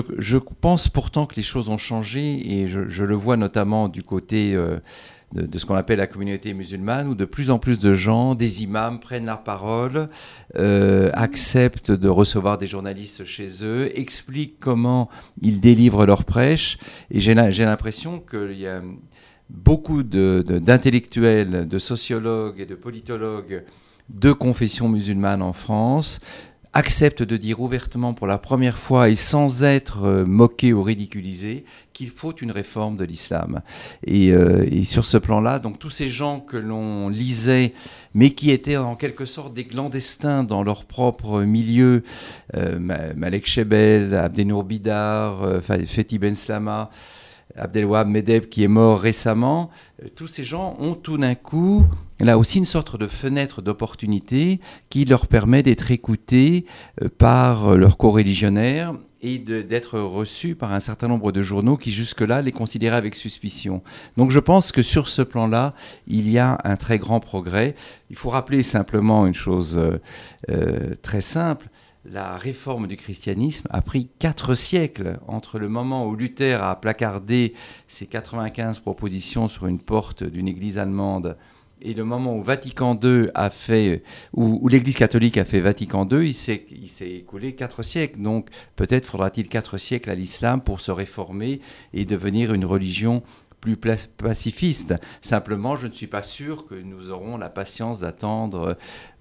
pense 0.60 0.88
pourtant 0.88 1.26
que 1.26 1.34
les 1.34 1.42
choses 1.42 1.68
ont 1.68 1.78
changé 1.78 2.60
et 2.60 2.68
je, 2.68 3.04
le 3.04 3.14
vois 3.14 3.36
notamment 3.36 3.88
du 3.88 4.04
côté 4.04 4.54
euh, 4.54 4.78
de, 5.32 5.58
ce 5.58 5.66
qu'on 5.66 5.74
appelle 5.74 5.98
la 5.98 6.06
communauté 6.06 6.54
musulmane, 6.54 7.08
où 7.08 7.14
de 7.14 7.24
plus 7.24 7.50
en 7.50 7.58
plus 7.58 7.78
de 7.78 7.94
gens, 7.94 8.34
des 8.34 8.62
imams, 8.62 9.00
prennent 9.00 9.26
la 9.26 9.36
parole, 9.36 10.08
euh, 10.56 11.10
acceptent 11.14 11.90
de 11.90 12.08
recevoir 12.08 12.58
des 12.58 12.66
journalistes 12.66 13.24
chez 13.24 13.46
eux, 13.62 13.90
expliquent 13.98 14.58
comment 14.60 15.10
ils 15.42 15.60
délivrent 15.60 16.06
leur 16.06 16.24
prêche. 16.24 16.78
Et 17.10 17.20
j'ai 17.20 17.34
l'impression 17.34 18.20
qu'il 18.20 18.58
y 18.58 18.66
a 18.66 18.82
beaucoup 19.50 20.02
d'intellectuels, 20.02 21.50
de, 21.50 21.64
de 21.64 21.78
sociologues 21.78 22.60
et 22.60 22.66
de 22.66 22.74
politologues 22.74 23.64
de 24.08 24.32
confession 24.32 24.88
musulmane 24.88 25.42
en 25.42 25.52
France 25.52 26.20
accepte 26.76 27.22
de 27.22 27.38
dire 27.38 27.60
ouvertement 27.60 28.12
pour 28.12 28.26
la 28.26 28.36
première 28.36 28.76
fois 28.76 29.08
et 29.08 29.16
sans 29.16 29.62
être 29.62 30.04
euh, 30.04 30.26
moqué 30.26 30.74
ou 30.74 30.82
ridiculisé 30.82 31.64
qu'il 31.94 32.10
faut 32.10 32.34
une 32.34 32.50
réforme 32.50 32.98
de 32.98 33.04
l'islam. 33.04 33.62
Euh, 34.06 34.66
et, 34.70 34.84
sur 34.84 35.06
ce 35.06 35.16
plan-là, 35.16 35.58
donc 35.58 35.78
tous 35.78 35.88
ces 35.88 36.10
gens 36.10 36.38
que 36.38 36.58
l'on 36.58 37.08
lisait, 37.08 37.72
mais 38.12 38.30
qui 38.30 38.50
étaient 38.50 38.76
en 38.76 38.94
quelque 38.94 39.24
sorte 39.24 39.54
des 39.54 39.64
clandestins 39.64 40.44
dans 40.44 40.62
leur 40.62 40.84
propre 40.84 41.40
milieu, 41.44 42.02
euh, 42.54 42.78
Malek 42.78 43.46
Shebel, 43.46 44.14
Abdenour 44.14 44.64
Bidar, 44.64 45.62
Fethi 45.62 46.18
Ben 46.18 46.34
Slama, 46.34 46.90
Abdelwahab 47.54 48.08
Medeb 48.08 48.46
qui 48.46 48.64
est 48.64 48.68
mort 48.68 49.00
récemment, 49.00 49.70
tous 50.14 50.26
ces 50.26 50.44
gens 50.44 50.76
ont 50.78 50.94
tout 50.94 51.16
d'un 51.16 51.34
coup 51.34 51.86
là 52.20 52.38
aussi 52.38 52.58
une 52.58 52.64
sorte 52.64 52.98
de 52.98 53.06
fenêtre 53.06 53.62
d'opportunité 53.62 54.60
qui 54.88 55.04
leur 55.04 55.26
permet 55.26 55.62
d'être 55.62 55.90
écoutés 55.90 56.66
euh, 57.02 57.08
par 57.18 57.68
euh, 57.68 57.76
leurs 57.76 57.96
co-religionnaires 57.96 58.94
et 59.22 59.38
d'être 59.38 59.98
reçus 59.98 60.54
par 60.54 60.72
un 60.72 60.80
certain 60.80 61.08
nombre 61.08 61.32
de 61.32 61.42
journaux 61.42 61.76
qui 61.76 61.90
jusque-là 61.90 62.42
les 62.42 62.52
considéraient 62.52 62.98
avec 62.98 63.16
suspicion. 63.16 63.82
Donc 64.16 64.30
je 64.30 64.38
pense 64.38 64.72
que 64.72 64.82
sur 64.82 65.08
ce 65.08 65.22
plan-là, 65.22 65.74
il 66.06 66.28
y 66.28 66.38
a 66.38 66.58
un 66.64 66.76
très 66.76 66.98
grand 66.98 67.18
progrès. 67.18 67.74
Il 68.10 68.16
faut 68.16 68.28
rappeler 68.28 68.62
simplement 68.62 69.26
une 69.26 69.34
chose 69.34 69.80
euh, 70.50 70.94
très 71.02 71.22
simple. 71.22 71.68
La 72.12 72.36
réforme 72.36 72.86
du 72.86 72.96
christianisme 72.96 73.66
a 73.70 73.82
pris 73.82 74.08
quatre 74.18 74.54
siècles 74.54 75.18
entre 75.26 75.58
le 75.58 75.68
moment 75.68 76.06
où 76.06 76.14
Luther 76.14 76.62
a 76.62 76.80
placardé 76.80 77.52
ses 77.88 78.06
95 78.06 78.78
propositions 78.78 79.48
sur 79.48 79.66
une 79.66 79.80
porte 79.80 80.22
d'une 80.22 80.46
église 80.46 80.78
allemande 80.78 81.36
et 81.82 81.94
le 81.94 82.04
moment 82.04 82.36
où 82.36 82.42
Vatican 82.42 82.98
II 83.02 83.28
a 83.34 83.50
fait, 83.50 84.02
où, 84.32 84.66
l'Église 84.68 84.96
catholique 84.96 85.36
a 85.36 85.44
fait 85.44 85.60
Vatican 85.60 86.06
II, 86.10 86.26
il 86.26 86.34
s'est, 86.34 86.64
il 86.70 86.88
s'est 86.88 87.10
écoulé 87.10 87.54
quatre 87.54 87.82
siècles. 87.82 88.20
Donc 88.20 88.48
peut-être 88.76 89.06
faudra-t-il 89.06 89.48
quatre 89.48 89.76
siècles 89.76 90.10
à 90.10 90.14
l'islam 90.14 90.62
pour 90.62 90.80
se 90.80 90.90
réformer 90.90 91.60
et 91.92 92.04
devenir 92.04 92.54
une 92.54 92.64
religion 92.64 93.22
plus 93.66 94.06
pacifiste. 94.16 94.94
Simplement, 95.20 95.76
je 95.76 95.88
ne 95.88 95.92
suis 95.92 96.06
pas 96.06 96.22
sûr 96.22 96.66
que 96.66 96.74
nous 96.74 97.10
aurons 97.10 97.36
la 97.36 97.48
patience 97.48 98.00
d'attendre 98.00 98.76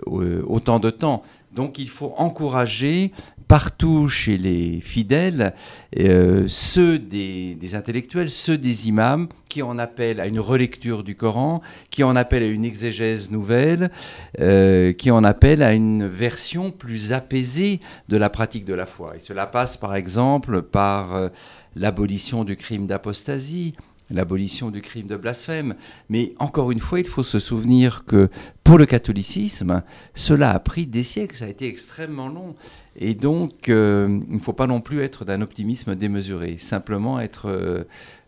euh, 0.08 0.43
autant 0.45 0.79
de 0.79 0.91
temps. 0.91 1.23
Donc 1.53 1.79
il 1.79 1.89
faut 1.89 2.13
encourager 2.17 3.12
partout 3.47 4.08
chez 4.08 4.38
les 4.38 4.79
fidèles, 4.81 5.53
euh, 5.97 6.45
ceux 6.47 6.99
des, 6.99 7.58
intellectuels, 7.73 8.29
ceux 8.29 8.58
des 8.58 8.88
imams, 8.88 9.27
qui 9.49 9.63
en 9.63 9.79
appellent 9.79 10.19
à 10.19 10.27
une 10.27 10.39
relecture 10.39 11.03
du 11.03 11.15
Coran, 11.15 11.62
qui 11.89 12.03
en 12.03 12.15
appellent 12.15 12.43
à 12.43 12.47
une 12.47 12.65
exégèse 12.65 13.31
nouvelle, 13.31 13.89
euh, 14.39 14.93
qui 14.93 15.12
en 15.12 15.23
appellent 15.23 15.63
à 15.63 15.73
une 15.73 16.08
version 16.08 16.71
plus 16.71 17.13
apaisée 17.13 17.79
de 18.10 18.17
la 18.17 18.29
pratique 18.29 18.65
de 18.65 18.73
la 18.73 18.86
foi. 18.86 19.15
Et 19.15 19.19
cela 19.19 19.47
passe 19.47 19.77
par 19.77 19.95
exemple 19.95 20.62
par 20.62 21.31
l'abolition 21.75 22.43
du 22.43 22.55
crime 22.55 22.88
d'apostasie, 22.88 23.75
l'abolition 24.09 24.71
du 24.71 24.81
crime 24.81 25.07
de 25.07 25.15
blasphème. 25.15 25.75
Mais 26.09 26.33
encore 26.39 26.71
une 26.71 26.79
fois, 26.79 26.99
il 26.99 27.07
faut 27.07 27.23
se 27.23 27.39
souvenir 27.39 28.05
que 28.05 28.29
pour 28.63 28.77
le 28.77 28.85
catholicisme, 28.85 29.83
cela 30.13 30.51
a 30.51 30.59
pris 30.59 30.85
des 30.85 31.03
siècles, 31.03 31.35
ça 31.35 31.45
a 31.45 31.49
été 31.49 31.67
extrêmement 31.67 32.27
long. 32.27 32.55
Et 32.97 33.13
donc, 33.13 33.69
euh, 33.69 34.19
il 34.29 34.35
ne 34.35 34.39
faut 34.39 34.53
pas 34.53 34.67
non 34.67 34.81
plus 34.81 35.01
être 35.01 35.25
d'un 35.25 35.41
optimisme 35.41 35.95
démesuré, 35.95 36.57
simplement 36.57 37.19
être 37.19 37.49
euh, 37.49 37.83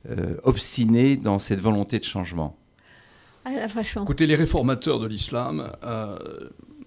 euh, 0.10 0.36
obstiné 0.44 1.16
dans 1.16 1.40
cette 1.40 1.60
volonté 1.60 2.00
de 2.00 2.04
changement. 2.04 2.56
Écoutez, 4.04 4.28
les 4.28 4.36
réformateurs 4.36 5.00
de 5.00 5.08
l'islam, 5.08 5.72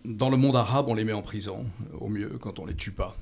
dans 0.04 0.28
le 0.28 0.36
monde 0.36 0.56
arabe, 0.56 0.86
on 0.88 0.94
les 0.94 1.04
met 1.04 1.14
en 1.14 1.22
prison, 1.22 1.64
au 1.98 2.08
mieux, 2.08 2.36
quand 2.38 2.58
on 2.58 2.64
ne 2.64 2.68
les 2.70 2.76
tue 2.76 2.90
pas. 2.90 3.16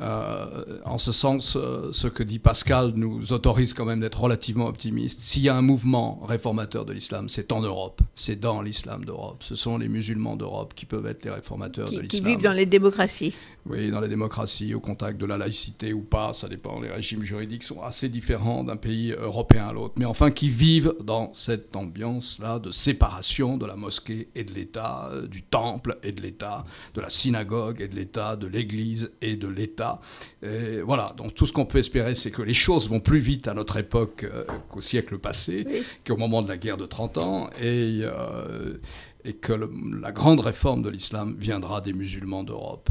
Euh, 0.00 0.78
en 0.84 0.98
ce 0.98 1.10
sens, 1.10 1.56
euh, 1.56 1.90
ce 1.92 2.06
que 2.06 2.22
dit 2.22 2.38
Pascal 2.38 2.92
nous 2.94 3.32
autorise 3.32 3.74
quand 3.74 3.84
même 3.84 4.00
d'être 4.00 4.20
relativement 4.20 4.66
optimistes. 4.66 5.20
S'il 5.20 5.42
y 5.42 5.48
a 5.48 5.56
un 5.56 5.62
mouvement 5.62 6.20
réformateur 6.26 6.84
de 6.84 6.92
l'islam, 6.92 7.28
c'est 7.28 7.50
en 7.50 7.60
Europe, 7.60 8.00
c'est 8.14 8.38
dans 8.38 8.62
l'islam 8.62 9.04
d'Europe. 9.04 9.38
Ce 9.40 9.56
sont 9.56 9.78
les 9.78 9.88
musulmans 9.88 10.36
d'Europe 10.36 10.74
qui 10.74 10.86
peuvent 10.86 11.06
être 11.06 11.24
les 11.24 11.32
réformateurs 11.32 11.90
de 11.90 12.00
l'islam. 12.00 12.08
Qui 12.08 12.20
vivent 12.20 12.42
dans 12.42 12.52
les 12.52 12.66
démocraties. 12.66 13.34
Oui, 13.70 13.88
dans 13.92 14.00
les 14.00 14.08
démocraties, 14.08 14.74
au 14.74 14.80
contact 14.80 15.20
de 15.20 15.26
la 15.26 15.38
laïcité 15.38 15.92
ou 15.92 16.02
pas, 16.02 16.32
ça 16.32 16.48
dépend. 16.48 16.80
Les 16.80 16.88
régimes 16.88 17.22
juridiques 17.22 17.62
sont 17.62 17.80
assez 17.82 18.08
différents 18.08 18.64
d'un 18.64 18.76
pays 18.76 19.12
européen 19.12 19.68
à 19.68 19.72
l'autre. 19.72 19.94
Mais 19.96 20.06
enfin, 20.06 20.32
qui 20.32 20.48
vivent 20.48 20.94
dans 21.04 21.32
cette 21.34 21.76
ambiance-là 21.76 22.58
de 22.58 22.72
séparation 22.72 23.56
de 23.58 23.66
la 23.66 23.76
mosquée 23.76 24.28
et 24.34 24.42
de 24.42 24.52
l'État, 24.52 25.08
euh, 25.12 25.28
du 25.28 25.42
temple 25.42 25.98
et 26.02 26.10
de 26.10 26.20
l'État, 26.20 26.64
de 26.94 27.00
la 27.00 27.10
synagogue 27.10 27.80
et 27.80 27.86
de 27.86 27.94
l'État, 27.94 28.34
de 28.34 28.48
l'Église 28.48 29.12
et 29.22 29.36
de 29.36 29.46
l'État. 29.46 30.00
Voilà, 30.42 31.06
donc 31.16 31.36
tout 31.36 31.46
ce 31.46 31.52
qu'on 31.52 31.66
peut 31.66 31.78
espérer, 31.78 32.16
c'est 32.16 32.32
que 32.32 32.42
les 32.42 32.54
choses 32.54 32.88
vont 32.88 32.98
plus 32.98 33.20
vite 33.20 33.46
à 33.46 33.54
notre 33.54 33.76
époque 33.76 34.24
euh, 34.24 34.44
qu'au 34.68 34.80
siècle 34.80 35.18
passé, 35.18 35.64
qu'au 36.04 36.16
moment 36.16 36.42
de 36.42 36.48
la 36.48 36.56
guerre 36.56 36.76
de 36.76 36.86
30 36.86 37.18
ans. 37.18 37.50
Et. 37.60 38.00
Euh, 38.02 38.78
et 39.22 39.34
que 39.34 39.52
la 39.52 40.12
grande 40.12 40.40
réforme 40.40 40.80
de 40.80 40.88
l'islam 40.88 41.36
viendra 41.38 41.82
des 41.82 41.92
musulmans 41.92 42.42
d'Europe. 42.42 42.90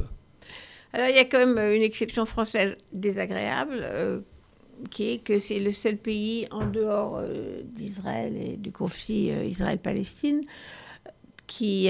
Alors 0.93 1.07
il 1.09 1.15
y 1.15 1.19
a 1.19 1.25
quand 1.25 1.37
même 1.39 1.57
euh, 1.57 1.75
une 1.75 1.81
exception 1.81 2.25
française 2.25 2.75
désagréable, 2.91 3.79
euh, 3.81 4.21
qui 4.89 5.11
est 5.11 5.17
que 5.19 5.39
c'est 5.39 5.59
le 5.59 5.71
seul 5.71 5.97
pays 5.97 6.47
en 6.51 6.65
dehors 6.65 7.17
euh, 7.17 7.61
d'Israël 7.63 8.35
et 8.35 8.57
du 8.57 8.71
conflit 8.71 9.29
Israël-Palestine 9.47 10.41
qui, 11.47 11.89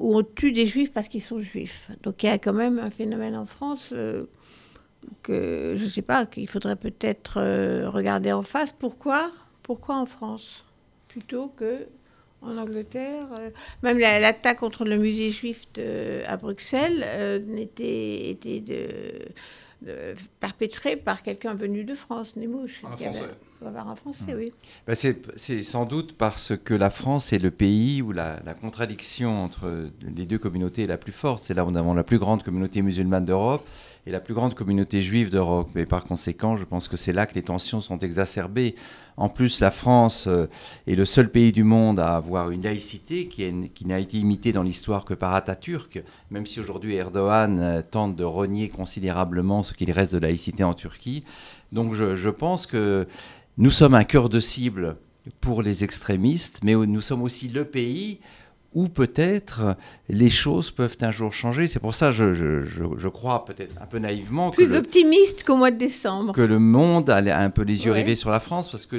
où 0.00 0.18
on 0.18 0.24
tue 0.24 0.50
des 0.50 0.66
juifs 0.66 0.92
parce 0.92 1.06
qu'ils 1.06 1.22
sont 1.22 1.40
juifs. 1.40 1.92
Donc 2.02 2.24
il 2.24 2.26
y 2.26 2.28
a 2.28 2.38
quand 2.38 2.52
même 2.52 2.80
un 2.80 2.90
phénomène 2.90 3.36
en 3.36 3.46
France 3.46 3.94
que 5.22 5.74
je 5.76 5.84
ne 5.84 5.88
sais 5.88 6.02
pas, 6.02 6.26
qu'il 6.26 6.48
faudrait 6.48 6.74
peut-être 6.74 7.40
regarder 7.86 8.32
en 8.32 8.42
face. 8.42 8.74
Pourquoi? 8.76 9.30
Pourquoi 9.62 9.96
en 9.96 10.06
France? 10.06 10.64
Plutôt 11.06 11.46
que 11.56 11.86
en 12.46 12.56
Angleterre. 12.56 13.26
Euh, 13.38 13.50
même 13.82 13.98
l'attaque 13.98 14.58
contre 14.58 14.84
le 14.84 14.96
musée 14.96 15.30
juif 15.30 15.66
à 16.26 16.36
Bruxelles 16.36 17.04
euh, 17.04 17.38
était, 17.56 18.30
était 18.30 18.60
de, 18.60 20.14
perpétrée 20.40 20.96
par 20.96 21.22
quelqu'un 21.22 21.54
venu 21.54 21.84
de 21.84 21.94
France, 21.94 22.36
Nemouche. 22.36 22.82
Un 22.84 22.96
Français. 22.96 23.24
un 23.62 23.94
Français, 23.94 24.34
oui. 24.34 24.52
Ben, 24.86 24.94
c'est 24.94 25.62
sans 25.62 25.84
doute 25.84 26.16
parce 26.16 26.54
que 26.56 26.74
la 26.74 26.90
France 26.90 27.32
est 27.32 27.38
le 27.38 27.50
pays 27.50 28.02
où 28.02 28.12
la, 28.12 28.40
la, 28.44 28.54
contradiction 28.54 29.44
entre 29.44 29.90
les 30.16 30.26
deux 30.26 30.38
communautés 30.38 30.84
est 30.84 30.88
la 30.88 30.98
plus 30.98 31.12
forte. 31.12 31.42
C'est 31.44 31.54
là 31.54 31.64
où 31.64 31.70
nous 31.70 31.78
avons 31.78 31.94
la 31.94 32.04
plus 32.04 32.18
grande 32.18 32.42
communauté 32.42 32.82
musulmane 32.82 33.24
d'Europe 33.24 33.68
et 34.06 34.12
la 34.12 34.20
plus 34.20 34.34
grande 34.34 34.54
communauté 34.54 35.02
juive 35.02 35.30
d'Europe. 35.30 35.76
Et 35.76 35.84
par 35.84 36.04
conséquent, 36.04 36.56
je 36.56 36.64
pense 36.64 36.86
que 36.86 36.96
c'est 36.96 37.12
là 37.12 37.26
que 37.26 37.34
les 37.34 37.42
tensions 37.42 37.80
sont 37.80 37.98
exacerbées. 37.98 38.76
En 39.16 39.28
plus, 39.28 39.58
la 39.58 39.72
France 39.72 40.26
euh, 40.28 40.46
est 40.86 40.94
le 40.94 41.04
seul 41.04 41.28
pays 41.28 41.50
du 41.50 41.64
monde 41.64 41.98
à 41.98 42.14
avoir 42.14 42.50
une 42.50 42.62
laïcité 42.62 43.26
qui, 43.26 43.52
n'a 43.84 43.98
été 43.98 44.18
imitée 44.18 44.52
dans 44.52 44.62
l'histoire 44.62 45.04
que 45.04 45.14
par 45.14 45.34
Atatürk, 45.34 46.02
même 46.30 46.46
si 46.46 46.60
aujourd'hui 46.60 46.94
Erdogan 46.94 47.58
euh, 47.58 47.82
tente 47.82 48.14
de 48.14 48.24
renier 48.24 48.68
considérablement 48.68 49.64
ce 49.64 49.74
qu'il 49.74 49.90
reste 49.90 50.14
de 50.14 50.18
laïcité 50.18 50.62
en 50.62 50.74
Turquie. 50.74 51.24
Donc 51.72 51.94
je, 51.94 52.14
je 52.14 52.28
pense 52.28 52.66
que 52.68 53.08
nous 53.58 53.72
sommes 53.72 53.94
un 53.94 54.04
cœur 54.04 54.28
de 54.28 54.38
cible 54.38 54.98
pour 55.40 55.62
les 55.62 55.82
extrémistes, 55.82 56.60
mais 56.62 56.74
nous 56.74 57.00
sommes 57.00 57.22
aussi 57.22 57.48
le 57.48 57.64
pays 57.64 58.20
où 58.76 58.88
peut-être 58.88 59.74
les 60.10 60.28
choses 60.28 60.70
peuvent 60.70 60.98
un 61.00 61.10
jour 61.10 61.32
changer. 61.32 61.66
C'est 61.66 61.80
pour 61.80 61.94
ça 61.94 62.08
que 62.12 62.34
je, 62.34 62.60
je, 62.62 63.08
crois 63.08 63.46
peut-être 63.46 63.74
un 63.80 63.86
peu 63.86 63.98
naïvement 63.98 64.50
Plus 64.50 64.74
optimiste 64.74 65.44
qu'au 65.44 65.56
mois 65.56 65.70
de 65.70 65.78
décembre. 65.78 66.34
Que 66.34 66.42
le 66.42 66.58
monde 66.58 67.08
a 67.08 67.38
un 67.38 67.48
peu 67.48 67.62
les 67.62 67.86
yeux 67.86 67.92
rivés 67.92 68.16
sur 68.16 68.28
la 68.28 68.38
France 68.38 68.70
parce 68.70 68.84
que 68.84 68.96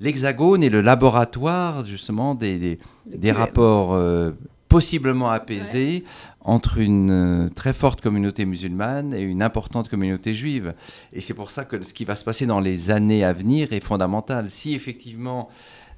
l'Hexagone 0.00 0.64
est 0.64 0.70
le 0.70 0.80
laboratoire 0.80 1.86
justement 1.86 2.34
des, 2.34 2.80
des, 3.06 3.30
rapports 3.30 3.94
euh, 3.94 4.32
possiblement 4.68 5.30
apaisés 5.30 6.02
entre 6.40 6.78
une 6.78 7.44
euh, 7.44 7.48
très 7.48 7.74
forte 7.74 8.00
communauté 8.00 8.44
musulmane 8.44 9.14
et 9.14 9.20
une 9.20 9.44
importante 9.44 9.88
communauté 9.88 10.34
juive. 10.34 10.74
Et 11.12 11.20
c'est 11.20 11.34
pour 11.34 11.52
ça 11.52 11.64
que 11.64 11.80
ce 11.84 11.94
qui 11.94 12.04
va 12.04 12.16
se 12.16 12.24
passer 12.24 12.44
dans 12.44 12.58
les 12.58 12.90
années 12.90 13.22
à 13.22 13.32
venir 13.32 13.72
est 13.72 13.84
fondamental. 13.84 14.50
Si 14.50 14.74
effectivement 14.74 15.48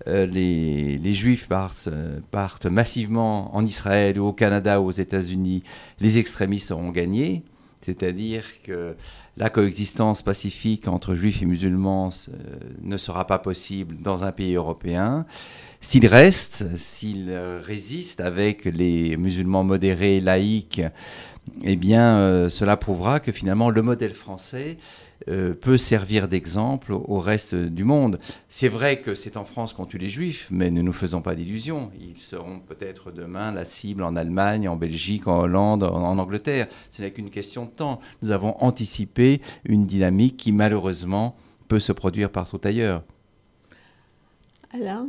euh, 0.08 0.26
les, 0.26 1.14
Juifs 1.14 1.48
euh, 1.50 2.20
partent, 2.30 2.66
massivement 2.66 3.54
en 3.56 3.64
Israël 3.64 4.18
ou 4.18 4.26
au 4.26 4.32
Canada 4.32 4.80
ou 4.80 4.86
aux 4.86 4.92
États-Unis, 4.92 5.62
les 6.00 6.18
extrémistes 6.18 6.70
auront 6.70 6.90
gagné. 6.90 7.42
C'est-à-dire 7.82 8.44
que 8.64 8.96
la 9.36 9.48
coexistence 9.48 10.22
pacifique 10.22 10.88
entre 10.88 11.14
juifs 11.14 11.42
et 11.42 11.46
musulmans 11.46 12.08
euh, 12.28 12.32
ne 12.82 12.96
sera 12.96 13.26
pas 13.26 13.38
possible 13.38 13.96
dans 14.00 14.24
un 14.24 14.32
pays 14.32 14.54
européen. 14.54 15.24
S'ils 15.80 16.06
restent, 16.06 16.64
s'ils 16.76 17.32
résistent 17.62 18.20
avec 18.20 18.64
les 18.64 19.16
musulmans 19.16 19.62
modérés, 19.62 20.20
laïcs, 20.20 20.82
eh 21.62 21.76
bien, 21.76 22.48
cela 22.48 22.76
prouvera 22.76 23.20
que 23.20 23.30
finalement 23.30 23.70
le 23.70 23.82
modèle 23.82 24.14
français 24.14 24.78
euh, 25.28 25.54
peut 25.54 25.76
servir 25.76 26.28
d'exemple 26.28 26.92
au 26.92 27.18
reste 27.18 27.54
du 27.54 27.82
monde. 27.82 28.20
C'est 28.48 28.68
vrai 28.68 29.00
que 29.00 29.14
c'est 29.14 29.36
en 29.36 29.44
France 29.44 29.72
qu'on 29.72 29.84
tue 29.84 29.98
les 29.98 30.08
juifs, 30.08 30.46
mais 30.50 30.70
ne 30.70 30.82
nous 30.82 30.92
faisons 30.92 31.20
pas 31.20 31.34
d'illusions. 31.34 31.90
Ils 32.00 32.20
seront 32.20 32.60
peut-être 32.60 33.10
demain 33.10 33.50
la 33.50 33.64
cible 33.64 34.04
en 34.04 34.14
Allemagne, 34.14 34.68
en 34.68 34.76
Belgique, 34.76 35.26
en 35.26 35.40
Hollande, 35.40 35.82
en, 35.82 36.18
Angleterre. 36.18 36.68
Ce 36.90 37.02
n'est 37.02 37.10
qu'une 37.10 37.30
question 37.30 37.64
de 37.64 37.70
temps. 37.70 38.00
Nous 38.22 38.30
avons 38.30 38.54
anticipé 38.60 39.40
une 39.64 39.86
dynamique 39.86 40.36
qui 40.36 40.52
malheureusement 40.52 41.36
peut 41.66 41.80
se 41.80 41.92
produire 41.92 42.30
partout 42.30 42.60
ailleurs. 42.62 43.02
Alain? 44.72 45.08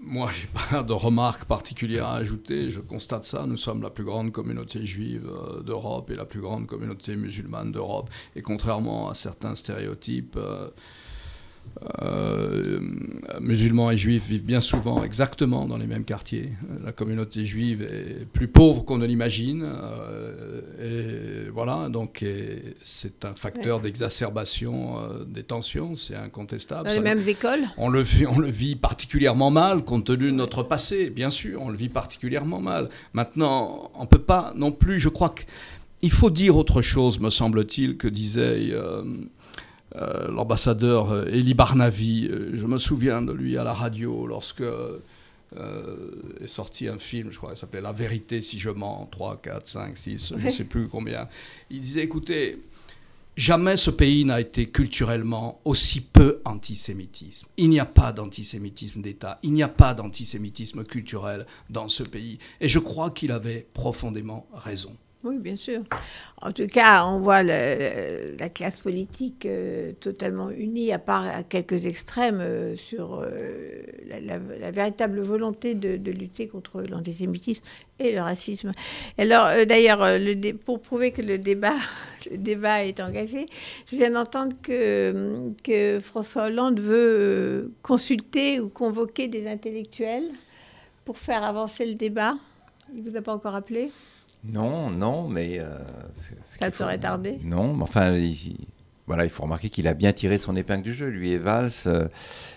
Moi, 0.00 0.30
je 0.32 0.42
n'ai 0.42 0.52
pas 0.70 0.82
de 0.82 0.92
remarques 0.92 1.44
particulières 1.44 2.06
à 2.06 2.16
ajouter. 2.16 2.70
Je 2.70 2.80
constate 2.80 3.24
ça. 3.24 3.44
Nous 3.46 3.56
sommes 3.56 3.82
la 3.82 3.90
plus 3.90 4.04
grande 4.04 4.32
communauté 4.32 4.84
juive 4.86 5.28
euh, 5.28 5.62
d'Europe 5.62 6.10
et 6.10 6.16
la 6.16 6.24
plus 6.24 6.40
grande 6.40 6.66
communauté 6.66 7.16
musulmane 7.16 7.72
d'Europe. 7.72 8.08
Et 8.36 8.42
contrairement 8.42 9.10
à 9.10 9.14
certains 9.14 9.54
stéréotypes, 9.54 10.38
euh, 12.02 12.80
musulmans 13.40 13.90
et 13.90 13.96
juifs 13.96 14.26
vivent 14.28 14.44
bien 14.44 14.60
souvent 14.60 15.02
exactement 15.04 15.66
dans 15.66 15.76
les 15.76 15.86
mêmes 15.86 16.04
quartiers. 16.04 16.50
La 16.84 16.92
communauté 16.92 17.44
juive 17.44 17.82
est 17.82 18.24
plus 18.26 18.48
pauvre 18.48 18.84
qu'on 18.84 18.98
ne 18.98 19.06
l'imagine. 19.06 19.64
Euh, 19.64 21.46
et 21.46 21.50
voilà, 21.50 21.88
donc 21.88 22.24
c'est 22.82 23.24
un 23.24 23.34
facteur 23.34 23.80
d'exacerbation 23.80 24.98
euh, 24.98 25.24
des 25.24 25.42
tensions, 25.42 25.96
c'est 25.96 26.16
incontestable. 26.16 26.88
Dans 26.88 26.94
les 26.94 27.00
mêmes 27.00 27.26
écoles? 27.26 27.68
on 27.76 27.88
le, 27.88 28.00
vit, 28.00 28.26
on 28.26 28.38
le 28.38 28.50
vit 28.50 28.76
particulièrement 28.76 29.50
mal, 29.50 29.84
compte 29.84 30.04
tenu 30.04 30.26
de 30.26 30.36
notre 30.36 30.62
passé, 30.62 31.10
bien 31.10 31.30
sûr, 31.30 31.62
on 31.62 31.70
le 31.70 31.76
vit 31.76 31.88
particulièrement 31.88 32.60
mal. 32.60 32.88
Maintenant, 33.12 33.90
on 33.94 34.02
ne 34.02 34.08
peut 34.08 34.18
pas 34.18 34.52
non 34.56 34.72
plus, 34.72 34.98
je 34.98 35.08
crois 35.08 35.34
qu'il 35.34 36.10
faut 36.12 36.30
dire 36.30 36.56
autre 36.56 36.82
chose, 36.82 37.20
me 37.20 37.30
semble-t-il, 37.30 37.96
que 37.96 38.08
disait... 38.08 38.72
Euh, 39.96 40.30
l'ambassadeur 40.30 41.10
euh, 41.12 41.24
Eli 41.26 41.54
Barnavi. 41.54 42.28
Euh, 42.30 42.50
je 42.52 42.66
me 42.66 42.78
souviens 42.78 43.22
de 43.22 43.32
lui 43.32 43.56
à 43.56 43.64
la 43.64 43.72
radio 43.72 44.26
lorsque 44.26 44.62
est 46.42 46.46
sorti 46.46 46.88
un 46.88 46.98
film, 46.98 47.32
je 47.32 47.38
crois, 47.38 47.54
qui 47.54 47.60
s'appelait 47.60 47.80
La 47.80 47.92
vérité 47.92 48.42
si 48.42 48.58
je 48.58 48.68
mens, 48.68 49.08
3, 49.10 49.40
4, 49.42 49.66
5, 49.66 49.96
6, 49.96 50.34
je 50.36 50.44
ne 50.44 50.50
sais 50.50 50.64
plus 50.64 50.88
combien. 50.88 51.26
Il 51.70 51.80
disait, 51.80 52.02
écoutez, 52.02 52.62
jamais 53.34 53.78
ce 53.78 53.90
pays 53.90 54.26
n'a 54.26 54.42
été 54.42 54.68
culturellement 54.68 55.58
aussi 55.64 56.02
peu 56.02 56.42
antisémitisme. 56.44 57.48
Il 57.56 57.70
n'y 57.70 57.80
a 57.80 57.86
pas 57.86 58.12
d'antisémitisme 58.12 59.00
d'État, 59.00 59.38
il 59.42 59.54
n'y 59.54 59.62
a 59.62 59.68
pas 59.68 59.94
d'antisémitisme 59.94 60.84
culturel 60.84 61.46
dans 61.70 61.88
ce 61.88 62.02
pays. 62.02 62.38
Et 62.60 62.68
je 62.68 62.78
crois 62.78 63.10
qu'il 63.10 63.32
avait 63.32 63.66
profondément 63.72 64.46
raison. 64.52 64.94
Oui, 65.28 65.36
bien 65.36 65.56
sûr. 65.56 65.82
En 66.40 66.52
tout 66.52 66.66
cas, 66.66 67.04
on 67.04 67.20
voit 67.20 67.42
la 67.42 68.48
classe 68.48 68.78
politique 68.78 69.44
euh, 69.44 69.92
totalement 70.00 70.48
unie, 70.50 70.90
à 70.90 70.98
part 70.98 71.26
à 71.26 71.42
quelques 71.42 71.84
extrêmes, 71.84 72.40
euh, 72.40 72.76
sur 72.76 73.20
euh, 73.20 73.28
la, 74.06 74.70
véritable 74.70 75.20
volonté 75.20 75.74
de, 75.74 76.10
lutter 76.10 76.48
contre 76.48 76.80
l'antisémitisme 76.80 77.62
et 77.98 78.12
le 78.12 78.22
racisme. 78.22 78.72
Alors, 79.18 79.66
d'ailleurs, 79.66 80.18
pour 80.64 80.80
prouver 80.80 81.10
que 81.10 81.20
le 81.22 81.36
débat, 81.36 81.76
est 82.86 83.00
engagé, 83.00 83.44
je 83.90 83.96
viens 83.96 84.10
d'entendre 84.10 84.56
que, 84.62 85.50
que 85.62 86.00
François 86.00 86.46
Hollande 86.46 86.80
veut 86.80 87.70
consulter 87.82 88.60
ou 88.60 88.70
convoquer 88.70 89.28
des 89.28 89.46
intellectuels 89.46 90.30
pour 91.04 91.18
faire 91.18 91.42
avancer 91.42 91.84
le 91.84 91.96
débat. 91.96 92.34
Il 92.94 93.02
ne 93.02 93.10
vous 93.10 93.16
a 93.16 93.20
pas 93.20 93.34
encore 93.34 93.54
appelé? 93.54 93.90
Non, 94.44 94.90
non, 94.90 95.28
mais... 95.28 95.58
Euh, 95.58 95.78
ça 96.42 96.70
serait 96.70 96.98
tardé 96.98 97.38
Non, 97.42 97.74
mais 97.74 97.82
enfin, 97.82 98.12
il, 98.14 98.56
voilà, 99.08 99.24
il 99.24 99.30
faut 99.30 99.42
remarquer 99.42 99.70
qu'il 99.70 99.88
a 99.88 99.94
bien 99.94 100.12
tiré 100.12 100.36
son 100.36 100.54
épingle 100.54 100.82
du 100.82 100.92
jeu. 100.92 101.08
Lui 101.08 101.30
et 101.30 101.38
Valls, 101.38 101.70
euh, 101.86 102.08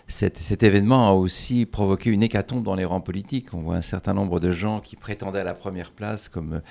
cet, 0.10 0.64
événement 0.64 1.08
a 1.08 1.14
aussi 1.14 1.66
provoqué 1.66 2.10
une 2.10 2.24
hécatombe 2.24 2.62
dans 2.62 2.76
les 2.76 2.84
rangs 2.84 3.00
politiques. 3.00 3.54
On 3.54 3.62
voit 3.62 3.78
un 3.78 3.82
certain 3.82 4.14
nombre 4.14 4.42
de 4.42 4.52
gens 4.52 4.82
qui 4.82 4.98
prétendaient 4.98 5.40
à 5.40 5.46
la 5.46 5.54
première 5.54 5.92
place, 5.92 6.28
comme 6.28 6.62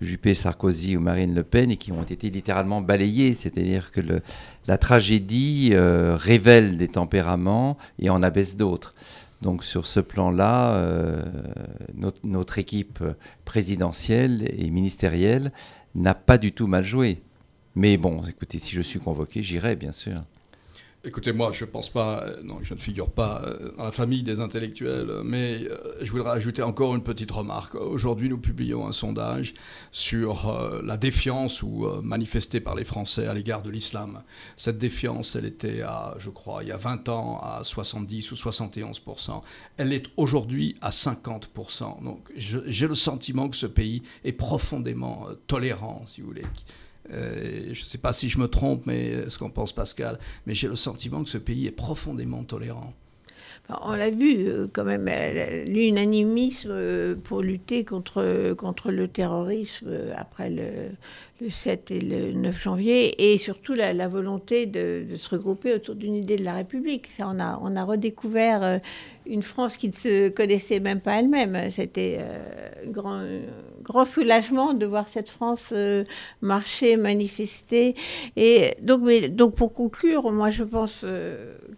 Juppé, 0.00 0.32
Sarkozy 0.32 0.96
ou 0.96 1.00
Marine 1.00 1.34
Le 1.34 1.42
Pen, 1.42 1.70
et 1.70 1.76
qui 1.76 1.92
ont 1.92 2.02
été 2.02 2.30
littéralement 2.30 2.80
balayés. 2.80 3.34
C'est-à-dire 3.34 3.92
que 3.92 4.00
la 4.66 4.78
tragédie 4.78 5.72
euh, 5.74 6.16
révèle 6.16 6.78
des 6.78 6.88
tempéraments 6.88 7.76
et 7.98 8.08
en 8.08 8.22
abaisse 8.22 8.56
d'autres. 8.56 8.94
Donc 9.42 9.64
sur 9.64 9.86
ce 9.86 10.00
plan-là, 10.00 10.76
euh, 10.76 11.22
notre, 12.24 12.58
équipe 12.58 13.02
présidentielle 13.44 14.48
et 14.58 14.70
ministérielle 14.70 15.52
n'a 15.94 16.14
pas 16.14 16.38
du 16.38 16.52
tout 16.52 16.66
mal 16.66 16.84
joué. 16.84 17.20
Mais 17.74 17.98
bon, 17.98 18.22
écoutez, 18.24 18.58
si 18.58 18.74
je 18.74 18.80
suis 18.80 18.98
convoqué, 18.98 19.42
j'irai, 19.42 19.76
bien 19.76 19.92
sûr. 19.92 20.14
Écoutez, 21.06 21.32
moi, 21.32 21.52
euh, 21.52 22.32
je 22.62 22.74
ne 22.74 22.78
figure 22.80 23.10
pas 23.12 23.40
euh, 23.44 23.70
dans 23.76 23.84
la 23.84 23.92
famille 23.92 24.24
des 24.24 24.40
intellectuels, 24.40 25.20
mais 25.22 25.62
euh, 25.62 25.76
je 26.02 26.10
voudrais 26.10 26.32
ajouter 26.32 26.62
encore 26.62 26.96
une 26.96 27.04
petite 27.04 27.30
remarque. 27.30 27.76
Aujourd'hui, 27.76 28.28
nous 28.28 28.38
publions 28.38 28.88
un 28.88 28.92
sondage 28.92 29.54
sur 29.92 30.52
la 30.82 30.96
défiance 30.96 31.62
ou 31.62 31.86
manifestée 32.02 32.58
par 32.58 32.74
les 32.74 32.84
Français 32.84 33.28
à 33.28 33.34
l'égard 33.34 33.62
de 33.62 33.70
l'islam. 33.70 34.24
Cette 34.56 34.78
défiance, 34.78 35.36
elle 35.36 35.44
était 35.44 35.82
je 36.18 36.30
crois, 36.30 36.64
il 36.64 36.70
y 36.70 36.72
a 36.72 36.76
20 36.76 37.08
ans 37.08 37.38
à 37.40 37.62
70 37.62 38.32
ou 38.32 38.34
71% 38.34 39.42
Elle 39.76 39.92
est 39.92 40.06
aujourd'hui 40.16 40.74
à 40.80 40.90
50% 40.90 42.02
Donc, 42.02 42.28
j'ai 42.36 42.88
le 42.88 42.96
sentiment 42.96 43.48
que 43.48 43.56
ce 43.56 43.66
pays 43.66 44.02
est 44.24 44.32
profondément 44.32 45.28
tolérant, 45.46 46.04
si 46.08 46.20
vous 46.20 46.26
voulez. 46.26 46.42
Euh, 47.12 47.72
je 47.72 47.80
ne 47.80 47.86
sais 47.86 47.98
pas 47.98 48.12
si 48.12 48.28
je 48.28 48.38
me 48.38 48.48
trompe, 48.48 48.86
mais 48.86 49.28
ce 49.28 49.38
qu'en 49.38 49.50
pense 49.50 49.72
Pascal, 49.72 50.18
mais 50.46 50.54
j'ai 50.54 50.68
le 50.68 50.76
sentiment 50.76 51.22
que 51.22 51.28
ce 51.28 51.38
pays 51.38 51.66
est 51.66 51.72
profondément 51.72 52.42
tolérant. 52.44 52.92
On 53.82 53.92
l'a 53.92 54.10
vu 54.10 54.46
euh, 54.46 54.66
quand 54.72 54.84
même, 54.84 55.08
l'unanimisme 55.66 56.70
euh, 56.72 57.14
pour 57.14 57.42
lutter 57.42 57.84
contre, 57.84 58.54
contre 58.54 58.90
le 58.90 59.08
terrorisme 59.08 59.88
après 60.16 60.50
le, 60.50 60.90
le 61.40 61.50
7 61.50 61.90
et 61.90 62.00
le 62.00 62.32
9 62.32 62.62
janvier, 62.62 63.32
et 63.32 63.38
surtout 63.38 63.74
la, 63.74 64.08
volonté 64.08 64.64
de, 64.66 65.04
se 65.16 65.28
regrouper 65.28 65.74
autour 65.74 65.94
d'une 65.94 66.14
idée 66.14 66.36
de 66.36 66.44
la 66.44 66.54
République. 66.54 67.08
Ça, 67.10 67.28
on, 67.28 67.38
a, 67.38 67.58
on 67.62 67.76
a 67.76 67.84
redécouvert 67.84 68.62
euh, 68.62 68.78
une 69.26 69.42
France 69.42 69.76
qui 69.76 69.88
ne 69.88 69.92
se 69.92 70.28
connaissait 70.30 70.80
même 70.80 71.00
pas 71.00 71.18
elle-même. 71.20 71.70
C'était 71.70 72.18
un 72.20 72.22
euh, 72.22 72.90
grand, 72.90 73.22
grand 73.82 74.06
soulagement 74.06 74.72
de 74.72 74.86
voir 74.86 75.08
cette 75.10 75.28
France 75.28 75.70
euh, 75.72 76.04
marcher, 76.40 76.96
manifester. 76.96 77.94
Et 78.36 78.74
donc, 78.80 79.02
donc, 79.28 79.54
pour 79.56 79.74
conclure, 79.74 80.32
moi, 80.32 80.48
je 80.48 80.64
pense 80.64 81.04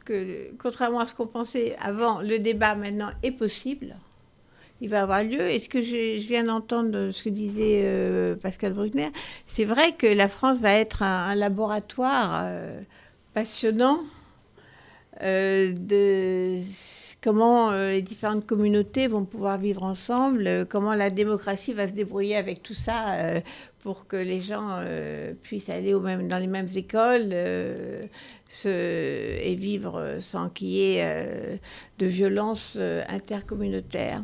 que, 0.04 0.50
contrairement 0.58 1.00
à 1.00 1.06
ce 1.06 1.14
qu'on 1.14 1.26
pensait 1.26 1.67
avant, 1.80 2.20
le 2.20 2.38
débat 2.38 2.74
maintenant 2.74 3.10
est 3.22 3.32
possible 3.32 3.96
il 4.80 4.88
va 4.88 5.02
avoir 5.02 5.24
lieu. 5.24 5.50
Et 5.50 5.58
ce 5.58 5.68
que 5.68 5.82
je, 5.82 6.18
viens 6.18 6.44
d'entendre, 6.44 7.10
ce 7.10 7.22
que 7.22 7.28
disait 7.28 7.82
euh, 7.84 8.36
Pascal 8.36 8.72
Bruckner, 8.72 9.08
c'est 9.46 9.64
vrai 9.64 9.92
que 9.92 10.06
la 10.06 10.28
France 10.28 10.60
va 10.60 10.72
être 10.74 11.02
un, 11.02 11.34
laboratoire 11.34 12.42
euh, 12.44 12.80
passionnant 13.34 14.00
euh, 15.22 15.72
de 15.72 16.60
comment 17.22 17.72
les 17.72 18.02
différentes 18.02 18.46
communautés 18.46 19.08
vont 19.08 19.24
pouvoir 19.24 19.58
vivre 19.58 19.82
ensemble, 19.82 20.66
comment 20.68 20.94
la 20.94 21.10
démocratie 21.10 21.72
va 21.72 21.88
se 21.88 21.92
débrouiller 21.92 22.36
avec 22.36 22.62
tout 22.62 22.74
ça 22.74 23.40
pour 23.82 24.06
que 24.06 24.16
les 24.16 24.40
gens 24.40 24.78
euh, 24.80 25.32
puissent 25.42 25.68
aller 25.68 25.94
au 25.94 26.00
même, 26.00 26.28
dans 26.28 26.38
les 26.38 26.46
mêmes 26.46 26.66
écoles 26.74 27.30
euh, 27.32 28.00
se, 28.48 28.68
et 28.68 29.54
vivre 29.54 30.16
sans 30.18 30.48
qu'il 30.48 30.68
y 30.68 30.90
ait 30.90 31.02
euh, 31.02 31.56
de 31.98 32.06
violence 32.06 32.74
euh, 32.76 33.02
intercommunautaire. 33.08 34.22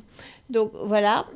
Donc 0.51 0.73
voilà. 0.85 1.27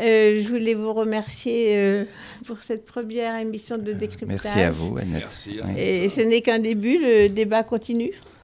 Euh, 0.00 0.40
je 0.42 0.48
voulais 0.48 0.74
vous 0.74 0.94
remercier 0.94 1.76
euh, 1.76 2.04
pour 2.46 2.58
cette 2.58 2.86
première 2.86 3.36
émission 3.36 3.76
de 3.76 3.92
décryptage. 3.92 4.40
Merci 4.44 4.60
à 4.60 4.70
vous, 4.70 4.96
Annette. 4.96 5.22
Merci. 5.22 5.60
Et 5.76 6.08
ce 6.08 6.22
n'est 6.22 6.40
qu'un 6.40 6.60
début, 6.60 6.98
le 6.98 7.28
débat 7.28 7.62
continue. 7.62 8.12